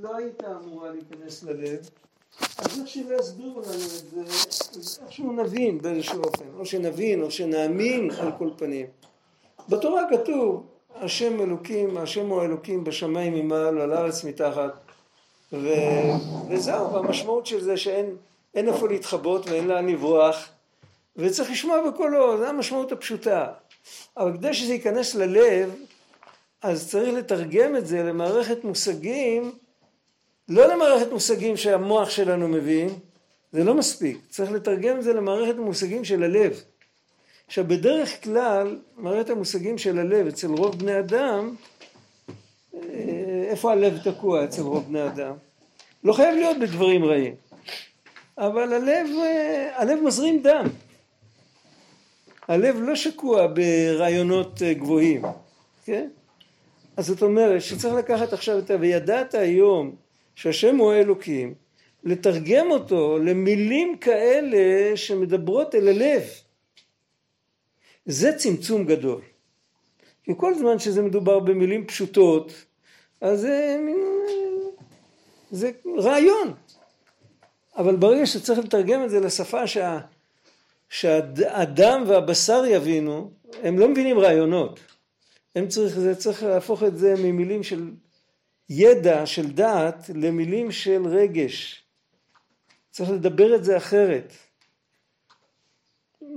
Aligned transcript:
לא 0.00 0.16
הייתה 0.16 0.46
אמורה 0.64 0.90
להיכנס 0.90 1.42
ללב, 1.42 1.90
אז 2.58 2.80
איך 2.80 2.88
שלא 2.88 3.16
יסבירו 3.20 3.60
לנו 3.60 3.72
את 3.72 4.26
זה, 4.28 5.02
איכשהו 5.04 5.32
נבין 5.32 5.82
באיזשהו 5.82 6.22
אופן, 6.24 6.44
או 6.58 6.66
שנבין 6.66 7.22
או 7.22 7.30
שנאמין 7.30 8.10
על 8.10 8.32
כל 8.38 8.50
פנים. 8.56 8.86
בתורה 9.68 10.02
כתוב, 10.10 10.66
השם 10.94 11.40
אלוקים, 11.40 11.96
השם 11.96 12.26
הוא 12.26 12.42
אלוקים 12.42 12.84
בשמיים 12.84 13.34
ממעל 13.34 13.78
ועל 13.78 13.92
הארץ 13.92 14.24
מתחת, 14.24 14.72
ו... 15.52 15.68
וזהו, 16.48 16.92
והמשמעות 16.92 17.46
של 17.46 17.60
זה 17.60 17.76
שאין 17.76 18.16
איפה 18.54 18.88
להתחבות 18.88 19.46
ואין 19.48 19.68
לאן 19.68 19.88
לברוח, 19.88 20.48
וצריך 21.16 21.50
לשמוע 21.50 21.90
בקולו, 21.90 22.38
זו 22.38 22.46
המשמעות 22.46 22.92
הפשוטה. 22.92 23.46
אבל 24.16 24.32
כדי 24.32 24.54
שזה 24.54 24.72
ייכנס 24.72 25.14
ללב, 25.14 25.74
אז 26.62 26.90
צריך 26.90 27.14
לתרגם 27.14 27.76
את 27.76 27.86
זה 27.86 28.02
למערכת 28.02 28.64
מושגים, 28.64 29.52
לא 30.52 30.74
למערכת 30.74 31.12
מושגים 31.12 31.56
שהמוח 31.56 32.10
שלנו 32.10 32.48
מבין, 32.48 32.88
זה 33.52 33.64
לא 33.64 33.74
מספיק, 33.74 34.18
צריך 34.28 34.52
לתרגם 34.52 34.98
את 34.98 35.02
זה 35.02 35.12
למערכת 35.12 35.56
מושגים 35.56 36.04
של 36.04 36.22
הלב. 36.22 36.62
עכשיו 37.46 37.64
בדרך 37.68 38.24
כלל 38.24 38.78
מערכת 38.96 39.30
המושגים 39.30 39.78
של 39.78 39.98
הלב 39.98 40.26
אצל 40.26 40.46
רוב 40.46 40.78
בני 40.78 40.98
אדם, 40.98 41.54
אה, 42.74 42.80
איפה 43.50 43.72
הלב 43.72 43.98
תקוע 44.04 44.44
אצל 44.44 44.62
רוב 44.62 44.88
בני 44.88 45.06
אדם? 45.06 45.34
לא 46.04 46.12
חייב 46.12 46.34
להיות 46.34 46.56
בדברים 46.58 47.04
רעים, 47.04 47.34
אבל 48.38 48.72
הלב, 48.72 49.06
אה, 49.22 49.70
הלב 49.76 50.00
מזרים 50.02 50.42
דם, 50.42 50.66
הלב 52.48 52.76
לא 52.78 52.96
שקוע 52.96 53.46
ברעיונות 53.46 54.62
אה, 54.62 54.74
גבוהים, 54.74 55.22
כן? 55.84 56.08
אז 56.96 57.06
זאת 57.06 57.22
אומרת 57.22 57.62
שצריך 57.62 57.94
לקחת 57.94 58.32
עכשיו 58.32 58.58
את 58.58 58.70
ה... 58.70 58.74
וידעת 58.80 59.34
היום 59.34 59.94
שהשם 60.34 60.76
הוא 60.76 60.92
האלוקים, 60.92 61.54
לתרגם 62.04 62.70
אותו 62.70 63.18
למילים 63.18 63.98
כאלה 63.98 64.96
שמדברות 64.96 65.74
אל 65.74 65.88
הלב. 65.88 66.22
זה 68.06 68.32
צמצום 68.36 68.84
גדול. 68.84 69.20
כי 70.24 70.32
כל 70.36 70.54
זמן 70.54 70.78
שזה 70.78 71.02
מדובר 71.02 71.38
במילים 71.38 71.86
פשוטות, 71.86 72.52
אז 73.20 73.40
זה, 73.40 73.76
זה 75.50 75.70
רעיון. 75.98 76.54
אבל 77.76 77.96
ברגע 77.96 78.26
שצריך 78.26 78.58
לתרגם 78.58 79.04
את 79.04 79.10
זה 79.10 79.20
לשפה 79.20 79.66
שה, 79.66 80.00
שהדם 80.88 82.04
והבשר 82.06 82.64
יבינו, 82.66 83.30
הם 83.62 83.78
לא 83.78 83.88
מבינים 83.88 84.18
רעיונות. 84.18 84.80
הם 85.54 85.68
צריך, 85.68 85.98
זה 85.98 86.14
צריך 86.14 86.42
להפוך 86.42 86.82
את 86.82 86.98
זה 86.98 87.14
ממילים 87.18 87.62
של 87.62 87.90
ידע, 88.74 89.26
של 89.26 89.52
דעת, 89.52 90.10
למילים 90.14 90.72
של 90.72 91.06
רגש. 91.06 91.84
צריך 92.90 93.10
לדבר 93.10 93.54
את 93.54 93.64
זה 93.64 93.76
אחרת. 93.76 94.32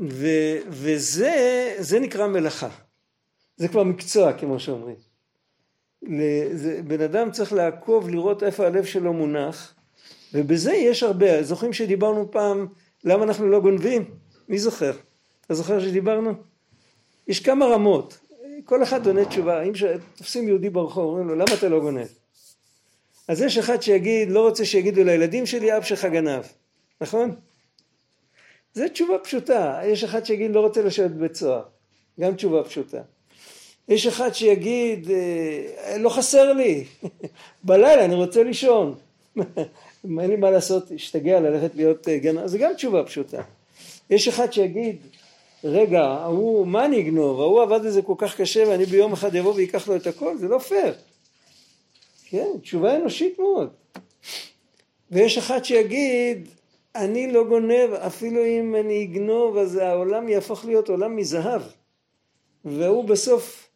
ו, 0.01 0.27
וזה 0.67 1.75
זה 1.79 1.99
נקרא 1.99 2.27
מלאכה. 2.27 2.69
זה 3.57 3.67
כבר 3.67 3.83
מקצוע 3.83 4.33
כמו 4.33 4.59
שאומרים. 4.59 4.95
לזה, 6.01 6.81
בן 6.87 7.01
אדם 7.01 7.31
צריך 7.31 7.53
לעקוב 7.53 8.09
לראות 8.09 8.43
איפה 8.43 8.65
הלב 8.65 8.85
שלו 8.85 9.13
מונח 9.13 9.75
ובזה 10.33 10.73
יש 10.73 11.03
הרבה. 11.03 11.43
זוכרים 11.43 11.73
שדיברנו 11.73 12.31
פעם 12.31 12.67
למה 13.03 13.23
אנחנו 13.23 13.47
לא 13.47 13.59
גונבים? 13.59 14.05
מי 14.49 14.59
זוכר? 14.59 14.91
אתה 15.45 15.53
זוכר 15.53 15.79
שדיברנו? 15.79 16.33
יש 17.27 17.39
כמה 17.39 17.65
רמות. 17.65 18.17
כל 18.65 18.83
אחד 18.83 19.07
עונה 19.07 19.25
תשובה. 19.25 19.61
אם 19.63 19.71
תופסים 20.17 20.47
יהודי 20.47 20.69
ברחוב 20.69 21.05
אומרים 21.05 21.27
לו 21.27 21.35
למה 21.35 21.53
אתה 21.57 21.69
לא 21.69 21.79
גונב? 21.79 22.07
אז 23.27 23.41
יש 23.41 23.57
אחד 23.57 23.81
שיגיד 23.81 24.31
לא 24.31 24.47
רוצה 24.47 24.65
שיגידו 24.65 25.03
לילדים 25.03 25.45
שלי 25.45 25.77
אב 25.77 25.83
שלך 25.83 26.05
גנב. 26.05 26.43
נכון? 27.01 27.35
זו 28.73 28.83
תשובה 28.89 29.17
פשוטה. 29.19 29.79
יש 29.85 30.03
אחד 30.03 30.25
שיגיד 30.25 30.51
לא 30.51 30.59
רוצה 30.59 30.81
לשבת 30.81 31.11
בבית 31.11 31.35
סוהר, 31.35 31.63
גם 32.19 32.35
תשובה 32.35 32.63
פשוטה. 32.63 33.01
יש 33.87 34.07
אחד 34.07 34.33
שיגיד 34.33 35.11
אה, 35.11 35.97
לא 35.97 36.09
חסר 36.09 36.53
לי, 36.53 36.83
בלילה 37.63 38.05
אני 38.05 38.15
רוצה 38.15 38.43
לישון. 38.43 38.95
אין 40.03 40.29
לי 40.29 40.35
מה 40.35 40.51
לעשות, 40.51 40.91
השתגע 40.91 41.39
ללכת 41.39 41.75
להיות 41.75 42.07
אה, 42.07 42.17
גנב, 42.17 42.47
זה 42.47 42.57
גם 42.57 42.73
תשובה 42.73 43.03
פשוטה. 43.03 43.41
יש 44.09 44.27
אחד 44.27 44.53
שיגיד, 44.53 44.97
רגע, 45.63 46.01
ההוא, 46.01 46.67
מה 46.67 46.85
אני 46.85 46.99
אגנוב? 46.99 47.41
ההוא 47.41 47.61
עבד 47.61 47.85
את 47.85 47.93
זה 47.93 48.01
כל 48.01 48.13
כך 48.17 48.41
קשה 48.41 48.63
ואני 48.67 48.85
ביום 48.85 49.13
אחד 49.13 49.35
אבוא 49.35 49.53
ואקח 49.57 49.87
לו 49.87 49.95
את 49.95 50.07
הכל? 50.07 50.37
זה 50.37 50.47
לא 50.47 50.59
פייר. 50.59 50.93
כן, 52.35 52.59
תשובה 52.61 52.95
אנושית 52.95 53.39
מאוד. 53.39 53.69
ויש 55.11 55.37
אחד 55.37 55.63
שיגיד, 55.65 56.47
אני 56.95 57.31
לא 57.31 57.43
גונב, 57.43 57.93
אפילו 57.93 58.45
אם 58.45 58.75
אני 58.75 59.03
אגנוב 59.03 59.57
אז 59.57 59.75
העולם 59.75 60.29
יהפוך 60.29 60.65
להיות 60.65 60.89
עולם 60.89 61.15
מזהב. 61.15 61.61
והוא 62.65 63.03
בסוף, 63.05 63.69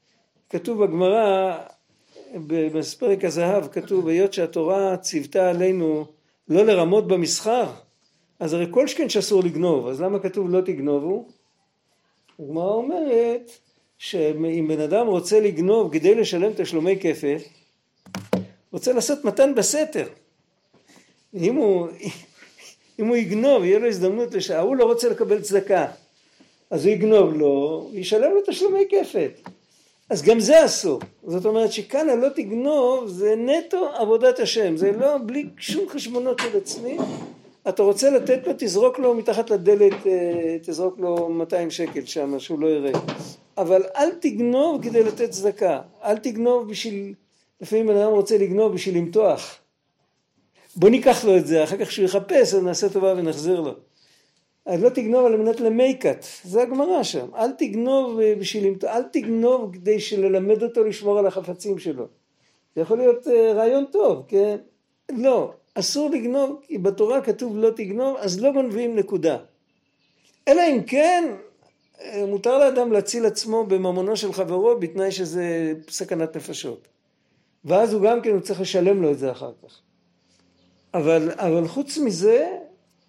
כתוב 0.50 0.86
בגמרא, 0.86 1.58
בפרק 2.48 3.24
הזהב 3.26 3.68
כתוב, 3.68 4.08
היות 4.08 4.34
שהתורה 4.34 4.98
ציוותה 4.98 5.50
עלינו 5.50 6.06
לא 6.48 6.66
לרמות 6.66 7.08
במסחר, 7.08 7.66
אז 8.40 8.54
הרי 8.54 8.66
כל 8.72 8.88
שכן 8.88 9.10
שאסור 9.10 9.44
לגנוב, 9.44 9.88
אז 9.88 10.02
למה 10.02 10.20
כתוב 10.20 10.50
לא 10.50 10.62
תגנובו? 10.62 11.28
הגמרא 12.40 12.74
אומרת 12.74 13.52
שאם 13.98 14.68
בן 14.68 14.80
אדם 14.80 15.08
רוצה 15.08 15.40
לגנוב 15.40 15.94
כדי 15.94 16.16
לשלם 16.16 16.52
תשלומי 16.56 17.00
כפל, 17.00 17.38
רוצה 18.74 18.94
לעשות 18.94 19.26
מתן 19.26 19.56
בסתר. 19.56 20.08
אם 21.34 21.56
הוא, 21.56 21.88
אם 23.00 23.08
הוא 23.08 23.16
יגנוב, 23.16 23.64
יהיה 23.64 23.80
לו 23.80 23.88
הזדמנות, 23.88 24.34
לש... 24.34 24.52
ההוא 24.52 24.76
לא 24.76 24.84
רוצה 24.86 25.10
לקבל 25.10 25.42
צדקה, 25.42 25.88
אז 26.70 26.86
הוא 26.86 26.94
יגנוב 26.94 27.34
לו, 27.34 27.90
וישלם 27.94 28.32
לו 28.32 28.42
תשלומי 28.48 28.86
כפל. 28.90 29.28
אז 30.10 30.22
גם 30.22 30.40
זה 30.40 30.66
אסור. 30.66 31.00
זאת 31.28 31.46
אומרת 31.46 31.72
שכאן 31.72 32.10
הלא 32.10 32.30
תגנוב 32.30 33.08
זה 33.08 33.36
נטו 33.36 33.90
עבודת 33.96 34.40
השם, 34.40 34.78
זה 34.78 34.92
לא 34.92 35.16
בלי 35.26 35.46
שום 35.58 35.90
חשבונות 35.90 36.40
של 36.40 36.58
עצמי. 36.58 36.98
אתה 37.70 37.84
רוצה 37.84 38.10
לתת 38.10 38.48
לו, 38.48 38.54
תזרוק 38.58 39.00
לו 39.00 39.14
מתחת 39.14 39.50
לדלת, 39.50 40.08
אה, 40.08 40.58
תזרוק 40.64 41.00
לו 41.00 41.30
200 41.30 41.72
שקל 41.72 42.06
שם, 42.06 42.40
שהוא 42.40 42.60
לא 42.60 42.68
יראה. 42.68 42.92
אבל 43.58 43.84
אל 43.96 44.12
תגנוב 44.12 44.84
כדי 44.84 45.04
לתת 45.04 45.30
צדקה. 45.30 45.82
אל 46.04 46.18
תגנוב 46.18 46.70
בשביל, 46.70 47.14
לפעמים 47.62 47.88
בן 47.88 47.98
אדם 47.98 48.12
רוצה 48.12 48.38
לגנוב 48.38 48.74
בשביל 48.74 48.98
למתוח. 48.98 49.60
בוא 50.76 50.90
ניקח 50.90 51.26
לו 51.26 51.38
את 51.38 51.48
זה, 51.48 51.64
אחר 51.64 51.78
כך 51.78 51.88
כשהוא 51.88 52.06
יחפש 52.06 52.54
אז 52.54 52.64
נעשה 52.64 52.90
טובה 52.90 53.14
ונחזיר 53.18 53.62
לו. 53.62 53.74
אז 54.66 54.84
לא 54.84 54.90
תגנוב 54.90 55.26
על 55.26 55.38
מנת 55.38 55.60
למייקת, 55.60 56.26
זה 56.44 56.62
הגמרא 56.62 57.04
שם. 57.04 57.28
אל 57.36 57.52
תגנוב 57.52 58.20
אה, 58.20 58.36
בשביל 58.36 58.68
למתוח, 58.68 58.90
אל 58.90 59.04
תגנוב 59.04 59.74
כדי 59.74 59.98
ללמד 60.18 60.64
אותו 60.64 60.84
לשמור 60.84 61.20
על 61.20 61.28
החפצים 61.28 61.80
שלו. 61.80 62.08
זה 62.76 62.82
יכול 62.82 62.98
להיות 62.98 63.28
אה, 63.28 63.54
רעיון 63.54 63.86
טוב, 63.92 64.24
כן? 64.28 64.58
לא, 65.12 65.54
אסור 65.76 66.10
לגנוב, 66.10 66.60
כי 66.62 66.78
בתורה 66.78 67.22
כתוב 67.22 67.58
לא 67.58 67.70
תגנוב, 67.70 68.18
אז 68.20 68.42
לא 68.42 68.52
גונבים 68.52 68.96
נקודה. 68.96 69.38
אלא 70.48 70.62
אם 70.62 70.84
כן, 70.84 71.34
אה, 72.02 72.26
מותר 72.28 72.58
לאדם 72.58 72.92
להציל 72.92 73.26
עצמו 73.26 73.66
בממונו 73.66 74.16
של 74.16 74.34
חברו 74.34 74.80
בתנאי 74.80 75.12
שזה 75.12 75.74
סכנת 75.90 76.36
נפשות. 76.36 76.88
ואז 77.70 77.94
הוא 77.94 78.02
גם 78.02 78.22
כן, 78.22 78.30
הוא 78.30 78.40
צריך 78.40 78.62
לשלם 78.62 79.02
לו 79.02 79.12
את 79.12 79.20
זה 79.20 79.32
אחר 79.32 79.52
כך. 79.64 79.82
אבל, 80.94 81.32
אבל 81.36 81.68
חוץ 81.68 81.98
מזה, 81.98 82.58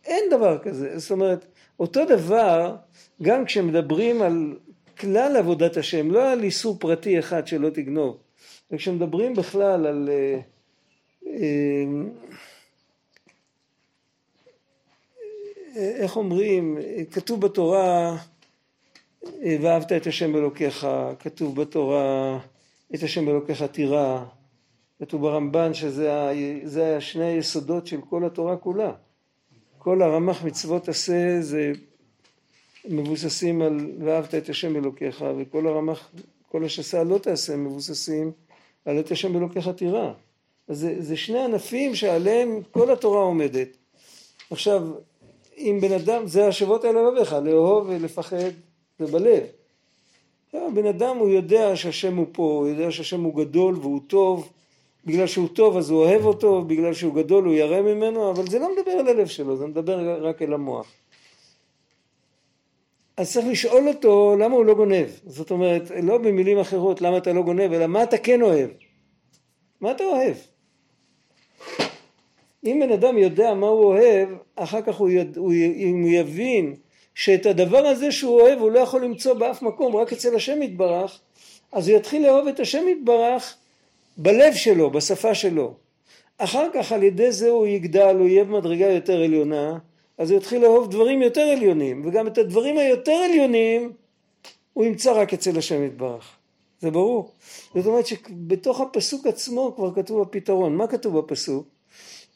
אין 0.04 0.24
דבר 0.30 0.58
כזה. 0.58 0.98
זאת 0.98 1.10
אומרת, 1.10 1.44
אותו 1.80 2.04
דבר, 2.04 2.76
גם 3.22 3.44
כשמדברים 3.44 4.22
על 4.22 4.56
כלל 4.98 5.36
עבודת 5.36 5.76
השם, 5.76 6.10
לא 6.10 6.32
על 6.32 6.42
איסור 6.42 6.78
פרטי 6.78 7.18
אחד 7.18 7.46
שלא 7.46 7.70
תגנוב, 7.70 8.16
וכשמדברים 8.70 9.34
בכלל 9.34 9.86
על... 9.86 10.08
אה, 10.12 10.40
אה, 11.26 11.84
איך 15.76 16.16
אומרים, 16.16 16.78
כתוב 17.10 17.40
בתורה 17.40 18.16
ואהבת 19.42 19.92
את 19.92 20.06
השם 20.06 20.36
אלוקיך, 20.36 20.86
כתוב 21.18 21.60
בתורה 21.60 22.38
את 22.94 23.02
השם 23.02 23.28
אלוקיך 23.28 23.62
תירא, 23.62 24.24
כתוב 25.00 25.22
ברמב"ן 25.22 25.74
שזה 25.74 27.00
שני 27.00 27.24
היסודות 27.24 27.86
של 27.86 28.00
כל 28.10 28.24
התורה 28.24 28.56
כולה. 28.56 28.92
כל 29.78 30.02
הרמ"ח 30.02 30.44
מצוות 30.44 30.88
עשה 30.88 31.40
זה 31.40 31.72
מבוססים 32.88 33.62
על 33.62 33.90
ואהבת 34.04 34.34
את 34.34 34.48
השם 34.48 34.76
אלוקיך 34.76 35.24
וכל 35.38 35.66
הרמ"ח, 35.66 36.10
כל 36.48 36.64
השסה 36.64 37.04
לא 37.04 37.18
תעשה 37.18 37.56
מבוססים 37.56 38.32
על 38.84 39.00
את 39.00 39.10
השם 39.10 39.36
אלוקיך 39.36 39.68
תירא. 39.68 40.12
אז 40.68 40.78
זה, 40.78 40.94
זה 40.98 41.16
שני 41.16 41.44
ענפים 41.44 41.94
שעליהם 41.94 42.60
כל 42.70 42.92
התורה 42.92 43.22
עומדת. 43.22 43.68
עכשיו 44.50 44.82
אם 45.58 45.78
בן 45.80 45.92
אדם, 45.92 46.26
זה 46.26 46.48
השבות 46.48 46.84
האלה 46.84 47.02
לבביך, 47.02 47.32
לאהוב 47.32 47.86
ולפחד 47.88 48.50
זה 48.98 49.06
בלב. 49.06 49.42
בן 50.52 50.86
אדם 50.86 51.16
הוא 51.16 51.28
יודע 51.28 51.76
שהשם 51.76 52.16
הוא 52.16 52.26
פה, 52.32 52.42
הוא 52.42 52.68
יודע 52.68 52.90
שהשם 52.90 53.22
הוא 53.22 53.34
גדול 53.34 53.74
והוא 53.74 54.00
טוב 54.06 54.52
בגלל 55.04 55.26
שהוא 55.26 55.48
טוב 55.48 55.76
אז 55.76 55.90
הוא 55.90 56.04
אוהב 56.04 56.24
אותו, 56.24 56.64
בגלל 56.64 56.94
שהוא 56.94 57.14
גדול 57.14 57.44
הוא 57.44 57.54
ירא 57.54 57.80
ממנו, 57.80 58.30
אבל 58.30 58.46
זה 58.46 58.58
לא 58.58 58.68
מדבר 58.76 58.90
על 58.90 59.08
הלב 59.08 59.26
שלו, 59.26 59.56
זה 59.56 59.66
מדבר 59.66 60.26
רק 60.26 60.42
אל 60.42 60.52
המוח. 60.52 60.86
אז 63.16 63.32
צריך 63.32 63.46
לשאול 63.46 63.88
אותו 63.88 64.36
למה 64.38 64.54
הוא 64.54 64.64
לא 64.64 64.74
גונב. 64.74 65.08
זאת 65.26 65.50
אומרת, 65.50 65.90
לא 66.02 66.18
במילים 66.18 66.58
אחרות 66.58 67.00
למה 67.00 67.16
אתה 67.16 67.32
לא 67.32 67.42
גונב, 67.42 67.72
אלא 67.72 67.86
מה 67.86 68.02
אתה 68.02 68.18
כן 68.18 68.42
אוהב. 68.42 68.70
מה 69.80 69.90
אתה 69.90 70.04
אוהב? 70.04 70.36
אם 72.64 72.80
בן 72.82 72.92
אדם 72.92 73.18
יודע 73.18 73.54
מה 73.54 73.66
הוא 73.66 73.84
אוהב, 73.84 74.28
אחר 74.56 74.82
כך 74.82 74.96
הוא, 74.96 75.10
יד, 75.10 75.36
הוא, 75.36 75.52
אם 75.52 76.02
הוא 76.02 76.10
יבין 76.10 76.74
שאת 77.14 77.46
הדבר 77.46 77.86
הזה 77.86 78.12
שהוא 78.12 78.40
אוהב 78.40 78.58
הוא 78.58 78.70
לא 78.70 78.78
יכול 78.78 79.04
למצוא 79.04 79.34
באף 79.34 79.62
מקום, 79.62 79.96
רק 79.96 80.12
אצל 80.12 80.36
השם 80.36 80.62
יתברך, 80.62 81.20
אז 81.72 81.88
הוא 81.88 81.96
יתחיל 81.96 82.22
לאהוב 82.22 82.48
את 82.48 82.60
השם 82.60 82.88
יתברך 82.88 83.56
בלב 84.16 84.54
שלו, 84.54 84.90
בשפה 84.90 85.34
שלו. 85.34 85.74
אחר 86.38 86.66
כך 86.74 86.92
על 86.92 87.02
ידי 87.02 87.32
זה 87.32 87.48
הוא 87.48 87.66
יגדל, 87.66 88.16
הוא 88.18 88.28
יהיה 88.28 88.44
במדרגה 88.44 88.86
יותר 88.86 89.22
עליונה, 89.22 89.78
אז 90.18 90.30
הוא 90.30 90.38
יתחיל 90.38 90.62
לאהוב 90.62 90.90
דברים 90.90 91.22
יותר 91.22 91.40
עליונים, 91.40 92.02
וגם 92.06 92.26
את 92.26 92.38
הדברים 92.38 92.78
היותר 92.78 93.12
עליונים 93.12 93.92
הוא 94.72 94.84
ימצא 94.84 95.12
רק 95.12 95.34
אצל 95.34 95.58
השם 95.58 95.84
יתברך. 95.84 96.36
זה 96.80 96.90
ברור. 96.90 97.32
זאת 97.74 97.86
אומרת 97.86 98.06
שבתוך 98.06 98.80
הפסוק 98.80 99.26
עצמו 99.26 99.72
כבר 99.76 99.94
כתוב 99.94 100.22
הפתרון. 100.22 100.76
מה 100.76 100.86
כתוב 100.86 101.18
בפסוק? 101.18 101.68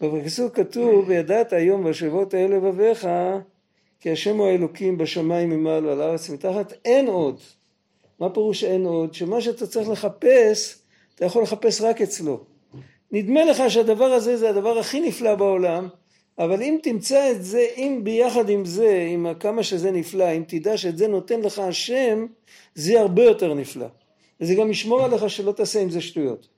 בפסוק 0.00 0.56
כתוב 0.56 1.08
וידעת 1.08 1.52
היום 1.52 1.84
בשבועות 1.84 2.34
האלה 2.34 2.56
לבביך 2.56 3.08
כי 4.00 4.10
השם 4.10 4.36
הוא 4.36 4.46
האלוקים 4.46 4.98
בשמיים 4.98 5.50
ממעל 5.50 5.86
ועל 5.86 6.00
הארץ 6.00 6.30
מתחת 6.30 6.72
אין 6.84 7.06
עוד. 7.06 7.40
מה 8.20 8.30
פירוש 8.30 8.64
אין 8.64 8.86
עוד? 8.86 9.14
שמה 9.14 9.40
שאתה 9.40 9.66
צריך 9.66 9.88
לחפש 9.88 10.78
אתה 11.14 11.24
יכול 11.24 11.42
לחפש 11.42 11.80
רק 11.80 12.02
אצלו. 12.02 12.44
נדמה 13.12 13.44
לך 13.44 13.62
שהדבר 13.68 14.04
הזה 14.04 14.36
זה 14.36 14.50
הדבר 14.50 14.78
הכי 14.78 15.00
נפלא 15.00 15.34
בעולם 15.34 15.88
אבל 16.38 16.62
אם 16.62 16.78
תמצא 16.82 17.30
את 17.30 17.44
זה, 17.44 17.66
אם 17.76 18.00
ביחד 18.02 18.48
עם 18.48 18.64
זה, 18.64 19.08
עם 19.12 19.26
כמה 19.40 19.62
שזה 19.62 19.90
נפלא, 19.90 20.32
אם 20.32 20.42
תדע 20.46 20.76
שאת 20.76 20.98
זה 20.98 21.08
נותן 21.08 21.40
לך 21.40 21.58
השם, 21.58 22.26
זה 22.74 22.90
יהיה 22.90 23.02
הרבה 23.02 23.24
יותר 23.24 23.54
נפלא. 23.54 23.86
וזה 24.40 24.54
גם 24.54 24.70
ישמור 24.70 25.04
עליך 25.04 25.30
שלא 25.30 25.52
תעשה 25.52 25.80
עם 25.80 25.90
זה 25.90 26.00
שטויות. 26.00 26.48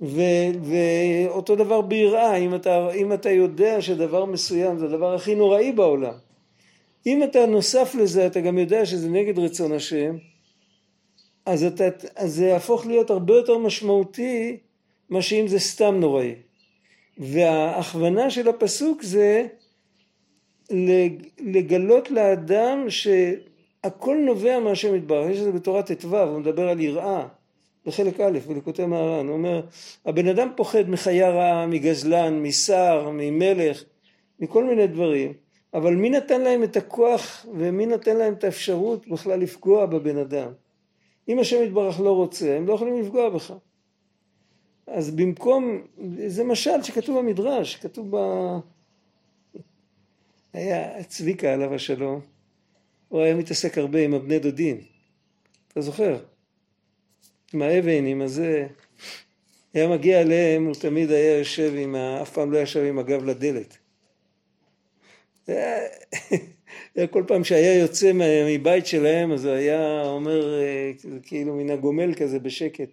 ו, 0.00 0.20
ואותו 0.62 1.56
דבר 1.56 1.80
ביראה, 1.80 2.36
אם 2.36 2.54
אם 2.94 3.12
אתה 3.12 3.30
יודע 3.30 3.80
שדבר 3.80 4.24
מסוים 4.24 4.78
זה 4.78 4.84
הדבר 4.84 5.14
הכי 5.14 5.34
נוראי 5.34 5.72
בעולם, 5.72 6.14
אם 7.06 7.22
אתה 7.22 7.46
נוסף 7.46 7.94
לזה, 7.94 8.26
אתה 8.26 8.40
גם 8.40 8.58
יודע 8.58 8.86
שזה 8.86 9.08
נגד 9.08 9.38
רצון 9.38 9.72
השם, 9.72 10.16
אז, 11.46 11.64
אתה, 11.64 11.84
אז 12.16 12.34
זה 12.34 12.46
יהפוך 12.46 12.86
להיות 12.86 13.10
הרבה 13.10 13.34
יותר 13.34 13.58
משמעותי 13.58 14.56
מה 15.10 15.22
שאם 15.22 15.48
זה 15.48 15.58
סתם 15.58 15.94
נוראי. 16.00 16.34
וההכוונה 17.18 18.30
של 18.30 18.48
הפסוק 18.48 19.02
זה 19.02 19.46
לגלות 21.40 22.10
לאדם 22.10 22.86
שהכל 22.88 24.16
נובע 24.16 24.58
מהשם 24.58 24.94
יתברך, 24.94 25.30
יש 25.30 25.38
את 25.38 25.44
זה 25.44 25.52
בתורת 25.52 25.92
ט"ו, 25.92 26.18
הוא 26.18 26.40
מדבר 26.40 26.68
על 26.68 26.80
יראה 26.80 27.26
בחלק 27.86 28.20
א', 28.20 28.38
בליקוטי 28.46 28.86
מהר"ן, 28.86 29.26
הוא 29.26 29.36
אומר 29.36 29.60
הבן 30.06 30.28
אדם 30.28 30.48
פוחד 30.56 30.90
מחיה 30.90 31.30
רעה, 31.30 31.66
מגזלן, 31.66 32.42
משר, 32.42 33.10
ממלך, 33.12 33.84
מכל 34.40 34.64
מיני 34.64 34.86
דברים, 34.86 35.32
אבל 35.74 35.94
מי 35.94 36.10
נתן 36.10 36.40
להם 36.40 36.62
את 36.62 36.76
הכוח 36.76 37.46
ומי 37.54 37.86
נתן 37.86 38.16
להם 38.16 38.32
את 38.32 38.44
האפשרות 38.44 39.08
בכלל 39.08 39.40
לפגוע 39.40 39.86
בבן 39.86 40.18
אדם? 40.18 40.48
אם 41.28 41.38
השם 41.38 41.62
יתברך 41.62 42.00
לא 42.00 42.10
רוצה, 42.10 42.56
הם 42.56 42.66
לא 42.66 42.74
יכולים 42.74 43.00
לפגוע 43.00 43.28
בך. 43.28 43.52
אז 44.86 45.10
במקום, 45.10 45.82
זה 46.26 46.44
משל 46.44 46.82
שכתוב 46.82 47.18
במדרש, 47.18 47.76
כתוב 47.76 48.16
ב... 48.16 48.18
היה 50.52 51.04
צביקה 51.04 51.52
עליו 51.52 51.74
השלום, 51.74 52.20
הוא 53.08 53.20
היה 53.20 53.34
מתעסק 53.34 53.78
הרבה 53.78 54.04
עם 54.04 54.14
הבני 54.14 54.38
דודים, 54.38 54.80
אתה 55.72 55.80
זוכר? 55.80 56.18
עם 57.54 57.62
האבן, 57.62 58.06
עם 58.06 58.22
הזה, 58.22 58.66
היה 59.74 59.88
מגיע 59.88 60.20
אליהם, 60.20 60.66
הוא 60.66 60.74
תמיד 60.74 61.10
היה 61.10 61.38
יושב 61.38 61.72
עם 61.76 61.94
ה... 61.94 62.22
אף 62.22 62.32
פעם 62.32 62.52
לא 62.52 62.58
ישב 62.58 62.80
עם 62.80 62.98
הגב 62.98 63.24
לדלת. 63.24 63.78
כל 67.10 67.24
פעם 67.26 67.44
שהיה 67.44 67.78
יוצא 67.78 68.12
מבית 68.48 68.86
שלהם, 68.86 69.32
אז 69.32 69.44
היה 69.44 70.02
אומר, 70.04 70.60
אה, 70.60 70.92
כאילו 71.22 71.54
מן 71.54 71.70
הגומל 71.70 72.14
כזה 72.14 72.38
בשקט. 72.38 72.88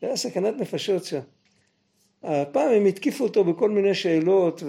זה 0.00 0.06
היה 0.06 0.16
סכנת 0.16 0.54
נפשות 0.60 1.04
שם. 1.04 1.20
הפעם 2.22 2.70
הם 2.70 2.86
התקיפו 2.86 3.24
אותו 3.24 3.44
בכל 3.44 3.70
מיני 3.70 3.94
שאלות 3.94 4.62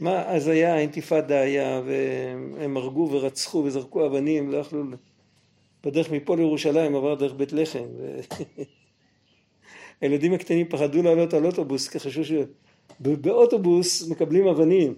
ומה 0.00 0.22
אז 0.26 0.48
היה 0.48 0.74
האינתיפאדה 0.74 1.40
היה 1.40 1.80
והם 1.86 2.76
הרגו 2.76 3.08
ורצחו 3.12 3.58
וזרקו 3.58 4.06
אבנים 4.06 4.50
לא 4.50 4.56
יכלו 4.56 4.84
בדרך 5.84 6.10
מפה 6.10 6.36
לירושלים 6.36 6.96
עבר 6.96 7.14
דרך 7.14 7.32
בית 7.32 7.52
לחם 7.52 7.84
הילדים 10.00 10.32
הקטנים 10.32 10.68
פחדו 10.68 11.02
לעלות 11.02 11.34
על 11.34 11.46
אוטובוס 11.46 11.88
כי 11.88 11.98
חשבו 11.98 12.22
שבאוטובוס 12.24 14.08
מקבלים 14.08 14.46
אבנים 14.46 14.94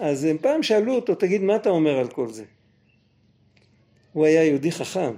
אז 0.00 0.24
הם 0.24 0.38
פעם 0.38 0.62
שאלו 0.62 0.94
אותו 0.94 1.14
תגיד 1.14 1.42
מה 1.42 1.56
אתה 1.56 1.68
אומר 1.68 1.98
על 1.98 2.08
כל 2.08 2.28
זה 2.28 2.44
הוא 4.12 4.26
היה 4.26 4.44
יהודי 4.44 4.72
חכם 4.72 5.12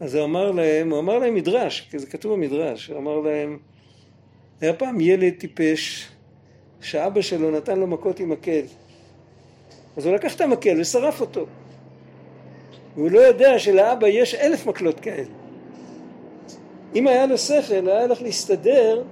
אז 0.00 0.14
הוא 0.14 0.24
אמר 0.24 0.50
להם, 0.50 0.90
הוא 0.90 0.98
אמר 0.98 1.18
להם 1.18 1.34
מדרש, 1.34 1.88
כי 1.90 1.98
זה 1.98 2.06
כתוב 2.06 2.32
במדרש, 2.32 2.86
הוא 2.86 2.98
אמר 2.98 3.20
להם, 3.20 3.58
היה 4.60 4.72
פעם 4.72 5.00
ילד 5.00 5.32
טיפש 5.38 6.08
שאבא 6.80 7.20
שלו 7.20 7.50
נתן 7.50 7.78
לו 7.78 7.86
מכות 7.86 8.20
עם 8.20 8.28
מקל. 8.28 8.62
אז 9.96 10.06
הוא 10.06 10.14
לקח 10.14 10.34
את 10.34 10.40
המקל 10.40 10.80
ושרף 10.80 11.20
אותו. 11.20 11.46
והוא 12.94 13.10
לא 13.10 13.20
יודע 13.20 13.58
שלאבא 13.58 14.08
יש 14.08 14.34
אלף 14.34 14.66
מקלות 14.66 15.00
כאלה. 15.00 15.28
אם 16.94 17.06
היה 17.06 17.26
לו 17.26 17.38
שכל, 17.38 17.88
היה 17.88 18.02
הולך 18.02 18.22
להסתדר 18.22 19.04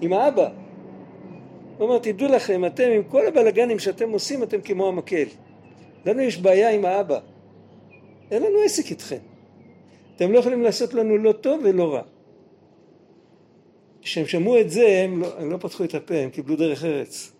עם 0.00 0.12
האבא. 0.12 0.48
הוא 1.78 1.88
אומר, 1.88 1.98
תדעו 1.98 2.28
לכם, 2.28 2.64
אתם 2.64 2.90
עם 2.90 3.02
כל 3.02 3.26
הבלגנים 3.26 3.78
שאתם 3.78 4.10
עושים, 4.10 4.42
אתם 4.42 4.60
כמו 4.60 4.88
המקל. 4.88 5.24
לנו 6.06 6.20
יש 6.20 6.38
בעיה 6.38 6.70
עם 6.70 6.84
האבא. 6.84 7.18
אין 8.30 8.42
לנו 8.42 8.58
עסק 8.64 8.90
איתכם. 8.90 9.18
אתם 10.16 10.32
לא 10.32 10.38
יכולים 10.38 10.62
לעשות 10.62 10.94
לנו 10.94 11.18
לא 11.18 11.32
טוב 11.32 11.60
ולא 11.64 11.94
רע. 11.94 12.02
כשהם 14.02 14.26
שמעו 14.26 14.60
את 14.60 14.70
זה, 14.70 15.02
הם 15.04 15.20
לא, 15.20 15.38
הם 15.38 15.50
לא 15.50 15.56
פתחו 15.56 15.84
את 15.84 15.94
הפה, 15.94 16.14
הם 16.14 16.30
קיבלו 16.30 16.56
דרך 16.56 16.84
ארץ. 16.84 17.32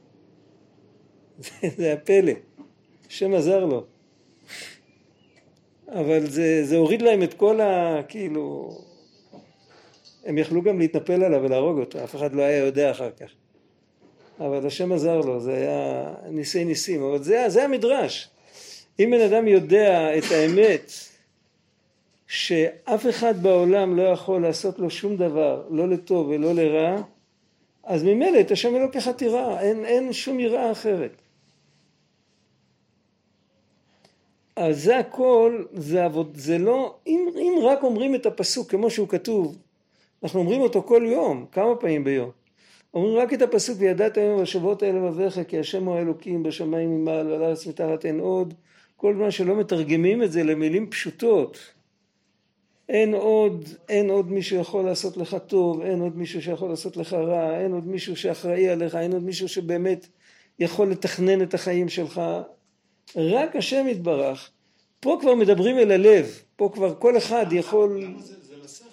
זה, 1.38 1.50
זה 1.76 1.92
הפלא, 1.92 2.32
השם 3.08 3.34
עזר 3.34 3.64
לו. 3.64 3.84
אבל 5.88 6.26
זה, 6.26 6.64
זה 6.64 6.76
הוריד 6.76 7.02
להם 7.02 7.22
את 7.22 7.34
כל 7.34 7.60
ה... 7.60 8.00
כאילו... 8.08 8.70
הם 10.24 10.38
יכלו 10.38 10.62
גם 10.62 10.78
להתנפל 10.78 11.24
עליו 11.24 11.40
ולהרוג 11.42 11.78
אותו, 11.78 12.04
אף 12.04 12.16
אחד 12.16 12.32
לא 12.32 12.42
היה 12.42 12.66
יודע 12.66 12.90
אחר 12.90 13.10
כך. 13.10 13.30
אבל 14.40 14.66
השם 14.66 14.92
עזר 14.92 15.20
לו, 15.20 15.40
זה 15.40 15.54
היה 15.54 16.14
ניסי 16.30 16.64
ניסים, 16.64 17.02
אבל 17.02 17.22
זה, 17.22 17.44
זה 17.48 17.64
המדרש. 17.64 18.28
אם 19.00 19.10
בן 19.10 19.20
אדם 19.20 19.48
יודע 19.48 20.18
את 20.18 20.24
האמת 20.30 20.92
שאף 22.26 23.06
אחד 23.10 23.42
בעולם 23.42 23.96
לא 23.96 24.02
יכול 24.02 24.42
לעשות 24.42 24.78
לו 24.78 24.90
שום 24.90 25.16
דבר, 25.16 25.62
לא 25.70 25.88
לטוב 25.88 26.28
ולא 26.28 26.54
לרע, 26.54 27.02
אז 27.84 28.04
ממילא 28.04 28.40
את 28.40 28.50
השם 28.50 28.76
אלוקיך 28.76 29.08
תירא, 29.08 29.60
אין, 29.60 29.84
אין 29.84 30.12
שום 30.12 30.40
יראה 30.40 30.72
אחרת. 30.72 31.10
אז 34.56 34.82
זה 34.82 34.98
הכל, 34.98 35.64
זה, 35.72 36.04
עבוד, 36.04 36.30
זה 36.34 36.58
לא, 36.58 36.94
אם, 37.06 37.28
אם 37.36 37.54
רק 37.62 37.82
אומרים 37.82 38.14
את 38.14 38.26
הפסוק 38.26 38.70
כמו 38.70 38.90
שהוא 38.90 39.08
כתוב, 39.08 39.56
אנחנו 40.22 40.40
אומרים 40.40 40.60
אותו 40.60 40.82
כל 40.82 41.02
יום, 41.06 41.46
כמה 41.52 41.76
פעמים 41.76 42.04
ביום. 42.04 42.37
אומרים 42.94 43.16
רק 43.16 43.34
את 43.34 43.42
הפסוק 43.42 43.76
וידעת 43.80 44.16
היום 44.16 44.42
בשבועות 44.42 44.82
האלה 44.82 44.98
לבביך 44.98 45.40
כי 45.48 45.58
השם 45.58 45.84
הוא 45.84 45.94
האלוקים 45.94 46.42
בשמיים 46.42 46.90
ממעל 46.90 47.30
ועל 47.32 47.42
הארץ 47.42 47.66
מתחת 47.66 48.06
אין 48.06 48.20
עוד 48.20 48.54
כל 48.96 49.14
זמן 49.14 49.30
שלא 49.30 49.56
מתרגמים 49.56 50.22
את 50.22 50.32
זה 50.32 50.44
למילים 50.44 50.90
פשוטות 50.90 51.58
אין 52.88 53.14
עוד, 53.14 53.64
אין 53.88 54.10
עוד 54.10 54.30
מישהו 54.30 54.56
שיכול 54.56 54.84
לעשות 54.84 55.16
לך 55.16 55.36
טוב, 55.46 55.80
אין 55.80 56.00
עוד 56.00 56.16
מישהו 56.16 56.42
שיכול 56.42 56.70
לעשות 56.70 56.96
לך 56.96 57.12
רע, 57.12 57.60
אין 57.60 57.72
עוד 57.72 57.86
מישהו 57.86 58.16
שאחראי 58.16 58.68
עליך, 58.68 58.94
אין 58.94 59.12
עוד 59.12 59.22
מישהו 59.22 59.48
שבאמת 59.48 60.06
יכול 60.58 60.90
לתכנן 60.90 61.42
את 61.42 61.54
החיים 61.54 61.88
שלך. 61.88 62.20
רק 63.16 63.56
השם 63.56 63.86
יתברך. 63.88 64.50
פה 65.00 65.18
כבר 65.20 65.34
מדברים 65.34 65.78
אל 65.78 65.92
הלב, 65.92 66.42
פה 66.56 66.70
כבר 66.74 66.94
כל 66.98 67.16
אחד 67.16 67.46
יכול... 67.52 68.00
זה, 68.18 68.34
זה 68.42 68.56
לשכל, 68.64 68.84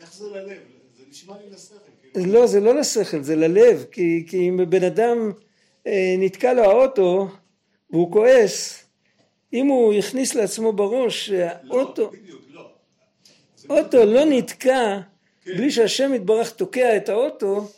איך 0.00 0.14
זה 0.14 0.30
ללב? 0.30 0.58
זה 0.98 1.04
נשמע 1.10 1.34
לי 1.38 1.50
לשכל. 1.50 1.89
לא, 2.16 2.46
זה 2.46 2.60
לא 2.60 2.74
לשכל, 2.74 3.22
זה 3.22 3.36
ללב, 3.36 3.84
כי, 3.92 4.24
כי 4.28 4.48
אם 4.48 4.60
בן 4.68 4.84
אדם 4.84 5.32
אה, 5.86 6.14
נתקע 6.18 6.52
לו 6.52 6.62
האוטו 6.64 7.28
והוא 7.90 8.12
כועס, 8.12 8.84
אם 9.52 9.66
הוא 9.66 9.94
יכניס 9.94 10.34
לעצמו 10.34 10.72
בראש 10.72 11.26
שהאוטו... 11.26 12.02
לא, 12.02 12.10
בדיוק. 12.10 12.40
אוטו 13.70 14.04
לא 14.04 14.24
נתקע 14.24 14.98
בלי 15.46 15.70
שהשם 15.70 16.14
יתברך 16.14 16.50
תוקע 16.50 16.96
את 16.96 17.08
האוטו, 17.08 17.68